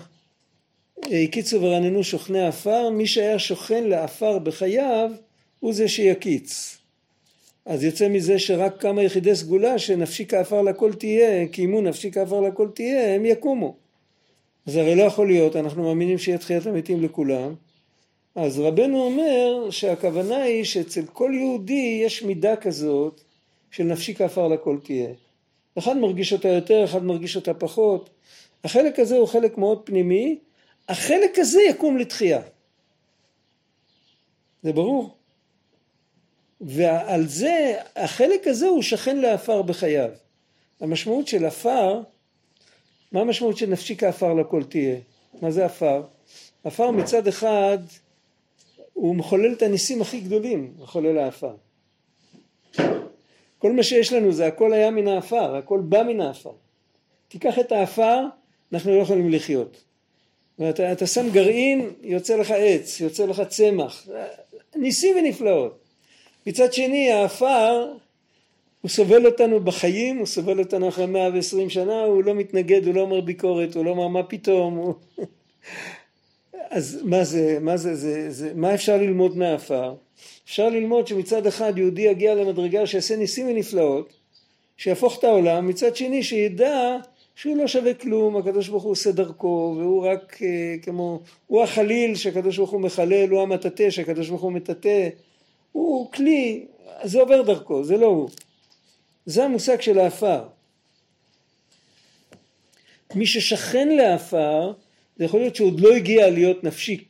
הקיצו 0.97 1.61
ורננו 1.61 2.03
שוכני 2.03 2.47
עפר, 2.47 2.89
מי 2.89 3.07
שהיה 3.07 3.39
שוכן 3.39 3.83
לעפר 3.83 4.39
בחייו, 4.39 5.11
הוא 5.59 5.73
זה 5.73 5.87
שיקיץ. 5.87 6.77
אז 7.65 7.83
יוצא 7.83 8.07
מזה 8.09 8.39
שרק 8.39 8.81
כמה 8.81 9.03
יחידי 9.03 9.35
סגולה 9.35 9.79
שנפשי 9.79 10.25
כעפר 10.27 10.61
לכל 10.61 10.93
תהיה, 10.93 11.47
קיימו 11.47 11.81
נפשי 11.81 12.11
כעפר 12.11 12.41
לכל 12.41 12.69
תהיה, 12.73 13.15
הם 13.15 13.25
יקומו. 13.25 13.75
אז 14.67 14.75
הרי 14.75 14.95
לא 14.95 15.03
יכול 15.03 15.27
להיות, 15.27 15.55
אנחנו 15.55 15.83
מאמינים 15.83 16.17
שיהיה 16.17 16.37
תחיית 16.37 16.65
המתים 16.65 17.03
לכולם. 17.03 17.55
אז 18.35 18.59
רבנו 18.59 19.03
אומר 19.03 19.69
שהכוונה 19.69 20.37
היא 20.37 20.63
שאצל 20.63 21.05
כל 21.05 21.31
יהודי 21.35 22.01
יש 22.05 22.23
מידה 22.23 22.55
כזאת 22.55 23.21
של 23.71 23.83
נפשי 23.83 24.15
כעפר 24.15 24.47
לכל 24.47 24.77
תהיה. 24.83 25.09
אחד 25.77 25.97
מרגיש 25.97 26.33
אותה 26.33 26.47
יותר, 26.47 26.83
אחד 26.83 27.03
מרגיש 27.03 27.35
אותה 27.35 27.53
פחות. 27.53 28.09
החלק 28.63 28.99
הזה 28.99 29.15
הוא 29.15 29.27
חלק 29.27 29.57
מאוד 29.57 29.81
פנימי, 29.85 30.39
החלק 30.89 31.39
הזה 31.39 31.61
יקום 31.61 31.97
לתחייה. 31.97 32.41
זה 34.63 34.73
ברור. 34.73 35.16
ועל 36.61 37.27
זה, 37.27 37.75
החלק 37.95 38.47
הזה 38.47 38.67
הוא 38.67 38.81
שכן 38.81 39.17
לעפר 39.17 39.61
בחייו. 39.61 40.09
המשמעות 40.79 41.27
של 41.27 41.45
עפר, 41.45 42.01
מה 43.11 43.21
המשמעות 43.21 43.57
של 43.57 43.69
נפשי 43.69 43.97
כעפר 43.97 44.33
לכל 44.33 44.63
תהיה? 44.63 44.95
מה 45.41 45.51
זה 45.51 45.65
עפר? 45.65 46.03
עפר 46.63 46.91
מצד 46.91 47.27
אחד 47.27 47.77
הוא 48.93 49.15
מחולל 49.15 49.53
את 49.53 49.61
הניסים 49.61 50.01
הכי 50.01 50.19
גדולים, 50.19 50.73
מחולל 50.79 51.17
העפר. 51.17 51.55
כל 53.57 53.71
מה 53.71 53.83
שיש 53.83 54.13
לנו 54.13 54.31
זה 54.31 54.47
הכל 54.47 54.73
היה 54.73 54.91
מן 54.91 55.07
העפר, 55.07 55.55
הכל 55.55 55.79
בא 55.79 56.03
מן 56.03 56.21
העפר. 56.21 56.51
תיקח 57.27 57.59
את 57.59 57.71
העפר, 57.71 58.23
אנחנו 58.73 58.97
לא 58.97 59.01
יכולים 59.01 59.31
לחיות. 59.31 59.83
ואתה 60.59 60.91
אתה 60.91 61.07
שם 61.07 61.29
גרעין, 61.29 61.89
יוצא 62.01 62.35
לך 62.35 62.51
עץ, 62.51 62.99
יוצא 62.99 63.25
לך 63.25 63.41
צמח, 63.41 64.07
ניסים 64.75 65.17
ונפלאות. 65.17 65.86
מצד 66.47 66.73
שני 66.73 67.11
העפר 67.11 67.93
הוא 68.81 68.89
סובל 68.89 69.25
אותנו 69.25 69.59
בחיים, 69.59 70.17
הוא 70.17 70.25
סובל 70.25 70.59
אותנו 70.59 70.89
אחרי 70.89 71.05
120 71.05 71.69
שנה, 71.69 72.03
הוא 72.03 72.23
לא 72.23 72.35
מתנגד, 72.35 72.87
הוא 72.87 72.95
לא 72.95 73.01
אומר 73.01 73.21
ביקורת, 73.21 73.75
הוא 73.75 73.85
לא 73.85 73.89
אומר 73.89 74.07
מה 74.07 74.23
פתאום, 74.23 74.75
הוא... 74.75 74.93
אז 76.69 77.01
מה 77.03 77.23
זה, 77.23 77.57
מה 77.61 77.77
זה, 77.77 77.95
זה, 77.95 78.31
זה, 78.31 78.51
מה 78.55 78.73
אפשר 78.73 78.97
ללמוד 78.97 79.37
מהעפר? 79.37 79.93
אפשר 80.45 80.69
ללמוד 80.69 81.07
שמצד 81.07 81.47
אחד 81.47 81.77
יהודי 81.77 82.01
יגיע 82.01 82.35
למדרגה 82.35 82.85
שיעשה 82.85 83.15
ניסים 83.15 83.47
ונפלאות, 83.47 84.13
שיהפוך 84.77 85.19
את 85.19 85.23
העולם, 85.23 85.67
מצד 85.67 85.95
שני 85.95 86.23
שידע 86.23 86.97
שהוא 87.35 87.57
לא 87.57 87.67
שווה 87.67 87.93
כלום, 87.93 88.37
הקדוש 88.37 88.67
ברוך 88.67 88.83
הוא 88.83 88.91
עושה 88.91 89.11
דרכו, 89.11 89.75
והוא 89.77 90.07
רק 90.07 90.37
אה, 90.41 90.75
כמו, 90.81 91.19
הוא 91.47 91.63
החליל 91.63 92.15
שהקדוש 92.15 92.57
ברוך 92.57 92.71
הוא 92.71 92.81
מחלל, 92.81 93.29
הוא 93.29 93.41
המטאטא 93.41 93.89
שהקדוש 93.89 94.29
ברוך 94.29 94.41
הוא 94.41 94.51
מטאטא, 94.51 95.09
הוא 95.71 96.11
כלי, 96.11 96.65
זה 97.03 97.19
עובר 97.19 97.41
דרכו, 97.41 97.83
זה 97.83 97.97
לא 97.97 98.05
הוא. 98.05 98.29
זה 99.25 99.43
המושג 99.43 99.81
של 99.81 99.99
העפר. 99.99 100.43
מי 103.15 103.25
ששכן 103.25 103.87
לעפר, 103.87 104.73
זה 105.17 105.25
יכול 105.25 105.39
להיות 105.39 105.55
שעוד 105.55 105.79
לא 105.79 105.95
הגיע 105.95 106.29
להיות 106.29 106.63
נפשי 106.63 107.05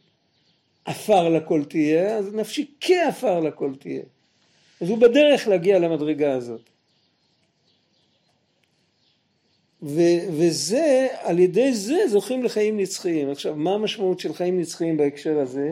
עפר 0.86 1.30
לכל 1.30 1.64
תהיה, 1.64 2.18
אז 2.18 2.34
נפשי 2.34 2.72
כעפר 2.82 3.39
לכל 3.39 3.72
תהיה. 3.80 4.01
אז 4.82 4.89
הוא 4.89 4.97
בדרך 4.97 5.47
להגיע 5.47 5.80
למדרגה 5.80 6.34
הזאת. 6.34 6.62
ו- 9.82 10.28
וזה, 10.38 11.08
על 11.22 11.39
ידי 11.39 11.74
זה 11.74 12.08
זוכים 12.08 12.43
לחיים 12.43 12.78
נצחיים. 12.78 13.30
עכשיו, 13.30 13.55
מה 13.55 13.74
המשמעות 13.74 14.20
של 14.20 14.34
חיים 14.34 14.60
נצחיים 14.60 14.97
בהקשר 14.97 15.39
הזה? 15.39 15.72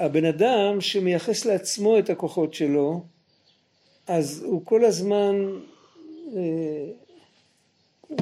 הבן 0.00 0.24
אדם 0.24 0.80
שמייחס 0.80 1.44
לעצמו 1.44 1.98
את 1.98 2.10
הכוחות 2.10 2.54
שלו, 2.54 3.04
אז 4.06 4.42
הוא 4.46 4.66
כל 4.66 4.84
הזמן, 4.84 5.58
אה, 6.36 6.86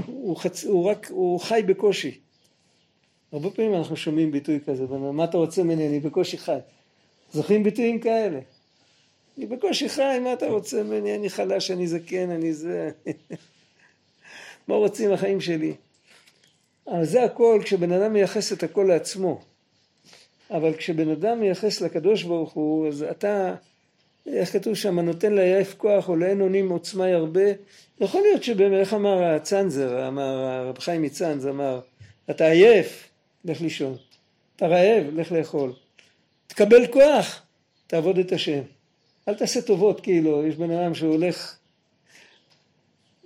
הוא, 0.06 0.36
חצ... 0.36 0.64
הוא 0.64 0.90
רק, 0.90 1.06
הוא 1.10 1.40
חי 1.40 1.62
בקושי. 1.66 2.18
הרבה 3.32 3.50
פעמים 3.50 3.74
אנחנו 3.74 3.96
שומעים 3.96 4.32
ביטוי 4.32 4.60
כזה, 4.66 4.86
מה 4.86 5.24
אתה 5.24 5.38
רוצה 5.38 5.62
ממני, 5.62 5.88
אני 5.88 6.00
בקושי 6.00 6.38
חי. 6.38 6.58
זוכרים 7.32 7.62
ביטויים 7.62 8.00
כאלה? 8.00 8.40
אני 9.38 9.46
בקושי 9.46 9.88
חי, 9.88 10.18
מה 10.24 10.32
אתה 10.32 10.46
רוצה 10.46 10.82
ממני, 10.82 11.14
אני 11.14 11.30
חלש, 11.30 11.70
אני 11.70 11.86
זקן, 11.86 12.30
אני 12.30 12.52
זה... 12.52 12.90
מה 14.68 14.74
רוצים 14.74 15.12
החיים 15.12 15.40
שלי? 15.40 15.74
אבל 16.86 17.04
זה 17.04 17.24
הכל 17.24 17.60
כשבן 17.64 17.92
אדם 17.92 18.12
מייחס 18.12 18.52
את 18.52 18.62
הכל 18.62 18.84
לעצמו. 18.88 19.40
אבל 20.50 20.74
כשבן 20.74 21.10
אדם 21.10 21.40
מייחס 21.40 21.80
לקדוש 21.80 22.22
ברוך 22.22 22.52
הוא, 22.52 22.88
אז 22.88 23.02
אתה, 23.02 23.54
איך 24.26 24.52
כתוב 24.52 24.74
שם, 24.74 24.98
נותן 24.98 25.34
ליעף 25.34 25.74
כוח 25.74 26.08
או 26.08 26.16
לאין 26.16 26.40
אונים 26.40 26.70
עוצמה 26.70 27.08
ירבה. 27.08 27.50
יכול 28.00 28.20
להיות 28.20 28.42
שבאמת, 28.42 28.80
איך 28.80 28.94
אמר 28.94 29.24
הצנזר, 29.24 30.08
אמר 30.08 30.22
הרב 30.22 30.78
חיים 30.78 31.02
מצאנז, 31.02 31.46
אמר, 31.46 31.80
אתה 32.30 32.46
עייף, 32.46 33.08
לך 33.44 33.60
לישון. 33.60 33.96
אתה 34.56 34.66
רעב, 34.66 35.04
לך 35.14 35.32
לאכול. 35.32 35.72
תקבל 36.46 36.86
כוח, 36.86 37.42
תעבוד 37.86 38.18
את 38.18 38.32
השם. 38.32 38.60
אל 39.28 39.34
תעשה 39.34 39.62
טובות, 39.62 40.00
כאילו, 40.00 40.46
יש 40.46 40.56
בן 40.56 40.70
אדם 40.70 40.94
שהוא 40.94 41.12
הולך, 41.12 41.56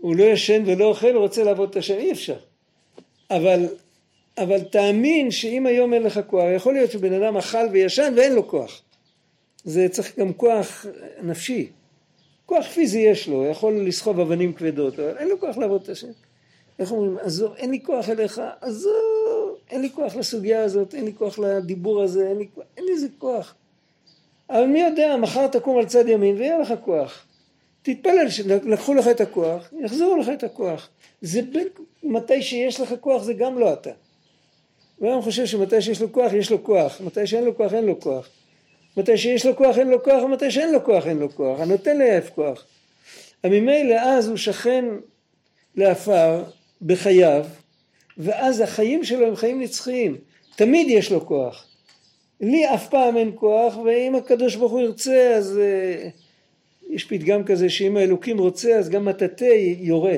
הוא 0.01 0.17
לא 0.17 0.25
ישן 0.25 0.63
ולא 0.67 0.85
אוכל, 0.85 1.15
הוא 1.15 1.23
רוצה 1.23 1.45
לעבוד 1.45 1.71
את 1.71 1.77
השם, 1.77 1.95
אי 1.95 2.13
אפשר. 2.13 2.39
אבל 3.31 3.67
אבל 4.39 4.61
תאמין 4.61 5.31
שאם 5.31 5.67
היום 5.67 5.95
אין 5.95 6.03
לך 6.03 6.21
כוח, 6.27 6.45
יכול 6.57 6.75
להיות 6.75 6.91
שבן 6.91 7.23
אדם 7.23 7.37
אכל 7.37 7.67
וישן 7.73 8.13
ואין 8.17 8.33
לו 8.33 8.49
כוח. 8.49 8.83
זה 9.65 9.89
צריך 9.89 10.19
גם 10.19 10.33
כוח 10.33 10.87
נפשי. 11.23 11.71
כוח 12.47 12.67
פיזי 12.67 12.99
יש 12.99 13.29
לו, 13.29 13.47
יכול 13.47 13.81
לסחוב 13.81 14.21
אבנים 14.21 14.53
כבדות, 14.53 14.99
אבל 14.99 15.19
אין 15.19 15.29
לו 15.29 15.41
כוח 15.41 15.59
לעבוד 15.59 15.83
את 15.83 15.89
השם. 15.89 16.11
איך 16.79 16.93
אומרים, 16.93 17.19
עזוב, 17.19 17.53
אין 17.57 17.71
לי 17.71 17.81
כוח 17.83 18.09
אליך, 18.09 18.43
עזוב, 18.61 19.57
אין 19.71 19.83
לי 19.83 19.91
כוח 19.91 20.17
לסוגיה 20.17 20.65
הזאת, 20.65 20.95
אין 20.95 21.05
לי 21.05 21.13
כוח 21.15 21.39
לדיבור 21.39 22.03
הזה, 22.03 22.29
אין 22.29 22.39
לי, 22.39 22.47
אין 22.77 22.85
לי 22.85 22.93
איזה 22.93 23.07
כוח. 23.19 23.55
אבל 24.51 24.67
מי 24.67 24.81
יודע, 24.81 25.17
מחר 25.17 25.47
תקום 25.47 25.79
על 25.79 25.87
צד 25.87 26.09
ימין 26.09 26.37
ויהיה 26.37 26.59
לך 26.59 26.75
כוח. 26.85 27.27
תתפלל 27.83 28.29
שלקחו 28.29 28.95
לך 28.95 29.09
את 29.09 29.21
הכוח, 29.21 29.73
יחזרו 29.81 30.17
לך 30.17 30.29
את 30.29 30.45
הכוח. 30.45 30.89
זה 31.21 31.43
בין, 31.43 31.69
מתי 32.03 32.43
שיש 32.43 32.81
לך 32.81 32.95
כוח 33.01 33.23
זה 33.23 33.33
גם 33.33 33.59
לא 33.59 33.73
אתה. 33.73 33.91
ואדם 35.03 35.23
חושב 35.23 35.47
שמתי 35.47 35.83
שיש 35.83 36.03
לו 36.03 36.13
כוח, 36.13 36.33
יש 36.33 36.51
לו 36.51 36.65
כוח, 36.65 37.01
מתי 37.01 37.27
שאין 37.27 37.45
לו 37.45 37.57
כוח, 37.57 37.75
אין 37.75 37.85
לו 37.85 38.01
כוח. 38.01 38.29
מתי 38.97 39.17
שיש 39.17 39.47
לו 39.47 39.57
כוח, 39.57 39.79
אין 39.79 39.89
לו 39.89 40.03
כוח, 40.03 40.23
ומתי 40.23 40.51
שאין 40.51 40.73
לו 40.73 40.85
כוח, 40.85 41.07
אין 41.07 41.19
לו 41.19 41.35
כוח. 41.35 41.61
הנותן 41.61 41.99
ליעף 41.99 42.31
כוח. 42.31 42.67
ממילא 43.45 43.95
אז 43.95 44.29
הוא 44.29 44.37
שכן 44.37 44.85
לעפר 45.77 46.45
בחייו, 46.83 47.45
ואז 48.19 48.61
החיים 48.61 49.05
שלו 49.05 49.27
הם 49.27 49.37
חיים 49.37 49.61
נצחיים. 49.61 50.17
תמיד 50.57 50.87
יש 50.91 51.13
לו 51.13 51.27
כוח. 51.27 51.67
לי 52.41 52.75
אף 52.75 52.89
פעם 52.89 53.17
אין 53.17 53.33
כוח, 53.35 53.77
ואם 53.77 54.15
הקדוש 54.15 54.57
ברוך 54.57 54.73
הוא 54.73 54.81
ירצה, 54.81 55.35
אז 55.37 55.59
uh, 55.59 56.09
יש 56.91 57.05
פתגם 57.05 57.45
כזה 57.45 57.71
שאם 57.71 57.97
האלוקים 57.97 58.39
רוצה, 58.39 58.79
אז 58.79 58.89
גם 58.89 59.05
מטאטא 59.05 59.55
יורה. 59.79 60.17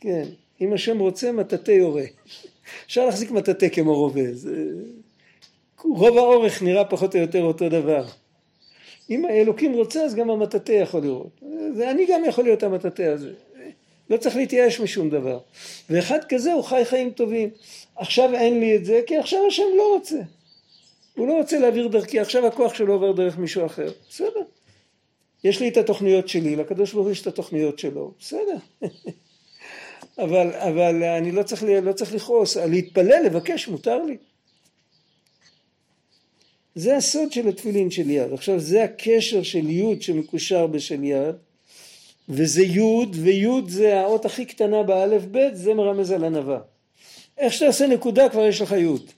כן, 0.00 0.24
אם 0.60 0.72
השם 0.72 0.98
רוצה, 0.98 1.32
מטאטא 1.32 1.70
יורה. 1.70 2.04
אפשר 2.86 3.06
להחזיק 3.06 3.30
מטאטא 3.30 3.68
כמו 3.68 3.94
רובה, 3.94 4.32
זה... 4.32 4.64
רוב 5.84 6.18
האורך 6.18 6.62
נראה 6.62 6.84
פחות 6.84 7.14
או 7.14 7.20
יותר 7.20 7.42
אותו 7.42 7.68
דבר. 7.68 8.04
אם 9.10 9.24
האלוקים 9.24 9.72
רוצה 9.72 10.04
אז 10.04 10.14
גם 10.14 10.30
המטאטא 10.30 10.72
יכול 10.72 11.00
לראות. 11.00 11.40
ואני 11.76 12.06
גם 12.06 12.24
יכול 12.24 12.44
להיות 12.44 12.62
המטאטא 12.62 13.02
הזה. 13.02 13.32
לא 14.10 14.16
צריך 14.16 14.36
להתייאש 14.36 14.80
משום 14.80 15.10
דבר. 15.10 15.38
ואחד 15.90 16.18
כזה 16.28 16.52
הוא 16.52 16.62
חי 16.62 16.82
חיים 16.84 17.10
טובים. 17.10 17.50
עכשיו 17.96 18.34
אין 18.34 18.60
לי 18.60 18.76
את 18.76 18.84
זה 18.84 19.00
כי 19.06 19.16
עכשיו 19.16 19.46
השם 19.46 19.62
לא 19.76 19.94
רוצה. 19.94 20.20
הוא 21.16 21.28
לא 21.28 21.32
רוצה 21.32 21.58
להעביר 21.58 21.88
דרכי, 21.88 22.20
עכשיו 22.20 22.46
הכוח 22.46 22.74
שלו 22.74 22.92
עובר 22.92 23.12
דרך 23.12 23.38
מישהו 23.38 23.66
אחר. 23.66 23.90
בסדר. 24.10 24.42
יש 25.44 25.60
לי 25.60 25.68
את 25.68 25.76
התוכניות 25.76 26.28
שלי, 26.28 26.56
לקדוש 26.56 26.92
ברוך 26.92 27.04
הוא 27.04 27.12
יש 27.12 27.22
את 27.22 27.26
התוכניות 27.26 27.78
שלו. 27.78 28.12
בסדר. 28.20 28.56
אבל, 30.18 30.50
אבל 30.50 31.04
אני 31.04 31.32
לא 31.32 31.42
צריך, 31.42 31.62
לא 31.82 31.92
צריך 31.92 32.14
לכעוס, 32.14 32.56
להתפלל, 32.56 33.22
לבקש, 33.26 33.68
מותר 33.68 34.02
לי. 34.02 34.16
זה 36.74 36.96
הסוד 36.96 37.32
של 37.32 37.48
התפילין 37.48 37.90
של 37.90 38.10
יד. 38.10 38.32
עכשיו 38.32 38.60
זה 38.60 38.84
הקשר 38.84 39.42
של 39.42 39.70
יוד 39.70 40.02
שמקושר 40.02 40.66
בשל 40.66 41.04
יד, 41.04 41.34
וזה 42.28 42.62
יוד, 42.62 43.16
ויוד 43.20 43.68
זה 43.68 44.00
האות 44.00 44.24
הכי 44.24 44.44
קטנה 44.44 44.82
באלף 44.82 45.22
בית, 45.24 45.56
זה 45.56 45.74
מרמז 45.74 46.10
על 46.10 46.24
ענווה. 46.24 46.58
איך 47.38 47.52
שאתה 47.52 47.66
עושה 47.66 47.86
נקודה 47.86 48.28
כבר 48.28 48.46
יש 48.46 48.60
לך 48.60 48.72
יוד. 48.72 49.10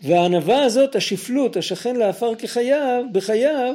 והענווה 0.00 0.64
הזאת, 0.64 0.96
השפלות, 0.96 1.56
השכן 1.56 1.96
לעפר 1.96 2.34
כחייו, 2.34 3.04
בחייו, 3.12 3.74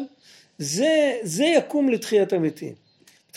זה, 0.57 1.17
זה 1.23 1.45
יקום 1.45 1.89
לתחיית 1.89 2.33
המתים. 2.33 2.86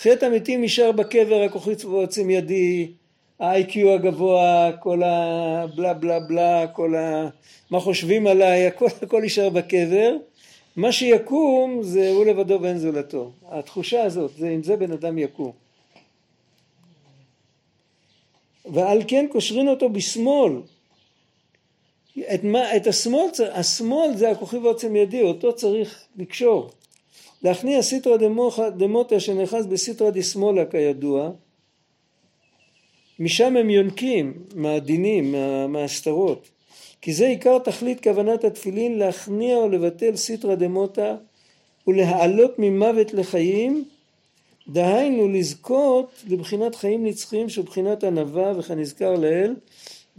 תחיית 0.00 0.22
המתים 0.22 0.62
נשאר 0.62 0.92
בקבר, 0.92 1.42
הכוחית 1.42 1.84
ועוצם 1.84 2.30
ידי, 2.30 2.92
ה-IQ 3.40 3.88
הגבוה, 3.94 4.70
כל 4.80 5.02
הבלה 5.02 5.94
בלה 5.94 6.20
בלה, 6.20 6.66
כל 6.66 6.94
ה... 6.94 7.28
מה 7.70 7.80
חושבים 7.80 8.26
עליי, 8.26 8.66
הכל, 8.66 8.86
הכל 9.02 9.22
נשאר 9.22 9.48
בקבר. 9.50 10.16
מה 10.76 10.92
שיקום 10.92 11.82
זה 11.82 12.10
הוא 12.10 12.26
לבדו 12.26 12.58
ואין 12.62 12.78
זולתו. 12.78 13.32
התחושה 13.48 14.02
הזאת, 14.02 14.30
זה 14.38 14.48
עם 14.48 14.62
זה 14.62 14.76
בן 14.76 14.92
אדם 14.92 15.18
יקום. 15.18 15.52
ועל 18.64 19.02
כן 19.08 19.26
קושרין 19.32 19.68
אותו 19.68 19.88
בשמאל. 19.88 20.52
את, 22.34 22.44
מה, 22.44 22.76
את 22.76 22.86
השמאל, 22.86 23.28
השמאל 23.52 24.16
זה 24.16 24.30
הכוכי 24.30 24.56
ועוצם 24.56 24.96
ידי, 24.96 25.22
אותו 25.22 25.52
צריך 25.52 26.04
לקשור. 26.16 26.70
להכניע 27.42 27.82
סיטרא 27.82 28.16
דמותא 28.76 29.18
שנאחז 29.18 29.66
בסיטרא 29.66 30.10
דשמאלה 30.10 30.64
כידוע, 30.64 31.30
משם 33.18 33.56
הם 33.56 33.70
יונקים 33.70 34.32
מהדינים, 34.54 35.34
מההסתרות, 35.68 36.48
כי 37.00 37.12
זה 37.12 37.26
עיקר 37.26 37.58
תכלית 37.58 38.02
כוונת 38.02 38.44
התפילין 38.44 38.98
להכניע 38.98 39.56
או 39.56 39.68
לבטל 39.68 40.16
סיטרא 40.16 40.54
דמותא 40.54 41.14
ולהעלות 41.86 42.54
ממוות 42.58 43.14
לחיים, 43.14 43.84
דהיינו 44.68 45.28
לזכות 45.28 46.24
לבחינת 46.28 46.74
חיים 46.74 47.06
נצחיים 47.06 47.48
של 47.48 47.62
בחינת 47.62 48.04
ענווה 48.04 48.52
וכנזכר 48.58 49.14
לעיל, 49.14 49.54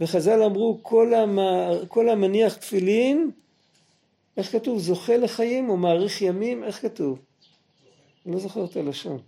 וחז"ל 0.00 0.42
אמרו 0.42 0.78
כל, 0.82 1.14
המ... 1.14 1.38
כל 1.88 2.08
המניח 2.08 2.54
תפילין 2.54 3.30
איך 4.36 4.52
כתוב? 4.52 4.78
זוכה 4.78 5.16
לחיים 5.16 5.70
או 5.70 5.76
מאריך 5.76 6.22
ימים? 6.22 6.64
איך 6.64 6.82
כתוב? 6.82 7.18
אני 8.26 8.34
לא 8.34 8.40
זוכר 8.40 8.64
את 8.64 8.76
הלשון. 8.76 9.18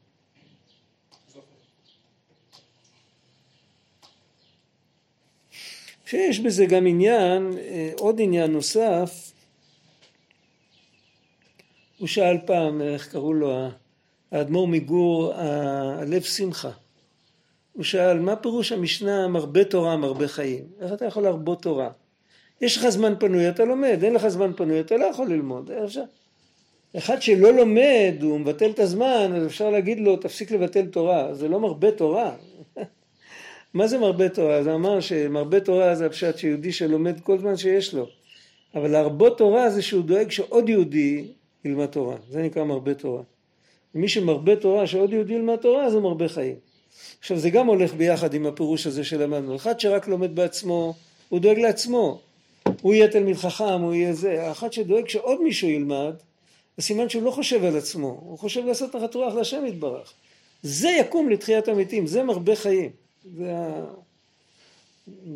שיש 6.06 6.40
בזה 6.40 6.66
גם 6.66 6.86
עניין, 6.86 7.58
אה, 7.58 7.92
עוד 7.98 8.16
עניין 8.20 8.52
נוסף, 8.52 9.32
הוא 11.98 12.08
שאל 12.08 12.36
פעם, 12.46 12.82
איך 12.82 13.12
קראו 13.12 13.34
לו, 13.34 13.68
האדמו"ר 14.30 14.66
מגור, 14.66 15.34
הלב 15.34 16.22
שמחה. 16.22 16.70
הוא 17.72 17.84
שאל, 17.84 18.18
מה 18.18 18.36
פירוש 18.36 18.72
המשנה 18.72 19.28
מרבה 19.28 19.64
תורה 19.64 19.96
מרבה 19.96 20.28
חיים? 20.28 20.64
איך 20.80 20.92
אתה 20.92 21.04
יכול 21.04 21.22
להרבות 21.22 21.62
תורה? 21.62 21.90
יש 22.64 22.76
לך 22.76 22.88
זמן 22.88 23.14
פנוי 23.18 23.48
אתה 23.48 23.64
לומד, 23.64 24.04
אין 24.04 24.14
לך 24.14 24.28
זמן 24.28 24.52
פנוי 24.56 24.80
אתה 24.80 24.96
לא 24.96 25.04
יכול 25.04 25.28
ללמוד, 25.28 25.70
אפשר. 25.70 26.02
אחד 26.96 27.22
שלא 27.22 27.52
לומד, 27.52 28.14
הוא 28.22 28.40
מבטל 28.40 28.70
את 28.70 28.78
הזמן, 28.78 29.32
אז 29.36 29.46
אפשר 29.46 29.70
להגיד 29.70 30.00
לו 30.00 30.16
תפסיק 30.16 30.50
לבטל 30.50 30.86
תורה, 30.86 31.34
זה 31.34 31.48
לא 31.48 31.60
מרבה 31.60 31.90
תורה. 31.90 32.34
מה 33.74 33.86
זה 33.86 33.98
מרבה 33.98 34.28
תורה? 34.28 34.62
זה 34.62 34.74
אמר 34.74 35.00
שמרבה 35.00 35.60
תורה 35.60 35.94
זה 35.94 36.06
הפשט 36.06 36.38
שיהודי 36.38 36.72
שלומד 36.72 37.20
כל 37.20 37.38
זמן 37.38 37.56
שיש 37.56 37.94
לו. 37.94 38.06
אבל 38.74 38.90
להרבות 38.90 39.38
תורה 39.38 39.70
זה 39.70 39.82
שהוא 39.82 40.04
דואג 40.04 40.30
שעוד 40.30 40.68
יהודי 40.68 41.24
ילמד 41.64 41.86
תורה, 41.86 42.16
זה 42.30 42.42
נקרא 42.42 42.64
מרבה 42.64 42.94
תורה. 42.94 43.22
מי 43.94 44.08
שמרבה 44.08 44.56
תורה, 44.56 44.86
שעוד 44.86 45.12
יהודי 45.12 45.34
ילמד 45.34 45.56
תורה, 45.56 45.90
זה 45.90 46.00
מרבה 46.00 46.28
חיים. 46.28 46.56
עכשיו 47.20 47.38
זה 47.38 47.50
גם 47.50 47.66
הולך 47.66 47.94
ביחד 47.94 48.34
עם 48.34 48.46
הפירוש 48.46 48.86
הזה 48.86 49.04
שלמדנו. 49.04 49.56
אחד 49.56 49.80
שרק 49.80 50.08
לומד 50.08 50.36
בעצמו, 50.36 50.94
הוא 51.28 51.40
דואג 51.40 51.58
לעצמו. 51.58 52.20
הוא 52.82 52.94
יהיה 52.94 53.08
תלמיד 53.08 53.36
חכם, 53.36 53.80
הוא 53.80 53.94
יהיה 53.94 54.12
זה. 54.12 54.42
האחד 54.42 54.72
שדואג 54.72 55.08
שעוד 55.08 55.42
מישהו 55.42 55.68
ילמד, 55.68 56.14
זה 56.76 56.82
סימן 56.82 57.08
שהוא 57.08 57.22
לא 57.22 57.30
חושב 57.30 57.64
על 57.64 57.76
עצמו, 57.76 58.20
הוא 58.26 58.38
חושב 58.38 58.66
לעשות 58.66 58.96
נחת 58.96 59.14
רוח 59.14 59.34
להשם 59.34 59.66
יתברך. 59.66 60.12
זה 60.62 60.88
יקום 60.90 61.30
לתחיית 61.30 61.68
המתים, 61.68 62.06
זה 62.06 62.22
מרבה 62.22 62.56
חיים. 62.56 62.90
זה. 63.36 63.54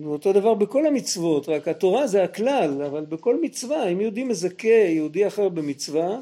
אותו 0.04 0.32
דבר 0.32 0.54
בכל 0.54 0.86
המצוות, 0.86 1.48
רק 1.48 1.68
התורה 1.68 2.06
זה 2.06 2.24
הכלל, 2.24 2.82
אבל 2.82 3.04
בכל 3.04 3.40
מצווה, 3.42 3.88
אם 3.88 4.00
יהודי 4.00 4.24
מזכה 4.24 4.68
יהודי 4.68 5.26
אחר 5.26 5.48
במצווה, 5.48 6.20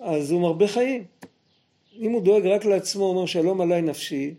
אז 0.00 0.30
הוא 0.30 0.40
מרבה 0.40 0.68
חיים. 0.68 1.04
אם 2.00 2.10
הוא 2.12 2.22
דואג 2.22 2.46
רק 2.46 2.64
לעצמו, 2.64 3.04
אומר 3.04 3.26
שלום 3.26 3.60
עליי 3.60 3.82
נפשי, 3.82 4.34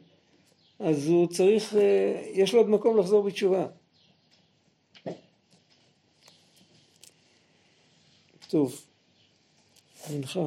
אז 0.79 1.07
הוא 1.07 1.27
צריך, 1.27 1.75
אה, 1.75 2.21
יש 2.33 2.53
לו 2.53 2.59
עוד 2.59 2.69
מקום 2.69 2.97
לחזור 2.97 3.23
בתשובה. 3.23 3.65
טוב, 8.55 8.85
מנחה. 10.09 10.39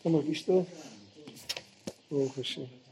אתה 0.00 0.08
מרגיש 0.08 0.42
טוב? 0.42 0.66
ברוך 2.10 2.38
השם. 2.38 2.87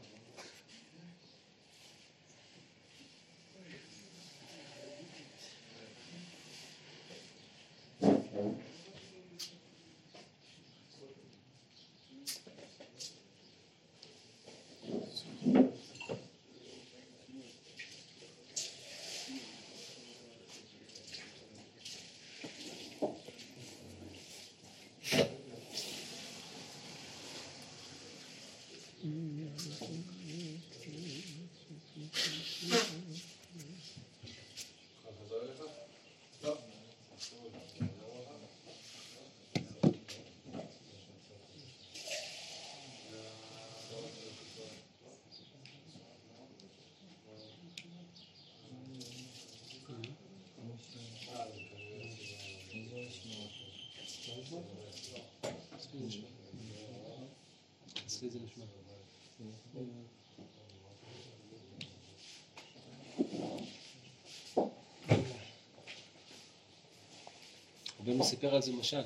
אצלי 58.27 58.39
זה 58.39 58.45
נשמע. 58.45 58.65
רבנו 67.99 68.23
סיפר 68.23 68.55
על 68.55 68.61
זה 68.61 68.71
משל. 68.71 69.01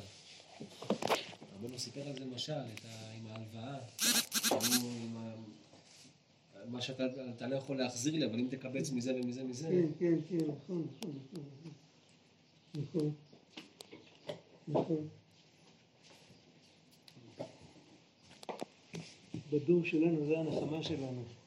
רבנו 1.55 1.80
סיפר 1.80 2.07
על 2.07 2.13
זה 2.15 2.26
משל, 2.26 2.53
ה... 2.53 3.11
עם 3.17 3.28
ההלוואה. 3.28 3.80
מה 6.69 6.82
שאתה 6.82 7.03
אתה 7.38 7.47
לא 7.47 7.55
יכול 7.55 7.78
להחזיר 7.78 8.13
לי, 8.13 8.26
אבל 8.26 8.39
אם 8.39 8.47
תקבץ 8.51 8.91
מזה 8.91 9.15
ומזה 9.15 9.43
ומזה, 9.43 9.67
כן, 9.67 9.88
כן, 9.99 10.15
כן, 10.30 10.38
נכון, 10.38 10.88
נכון, 10.97 11.19
נכון. 11.34 11.74
נכון. 12.76 13.13
נכון. 14.67 15.07
בדור 19.51 19.85
שלנו 19.85 20.25
זה 20.27 20.39
הנחמה 20.39 20.83
שלנו. 20.83 21.40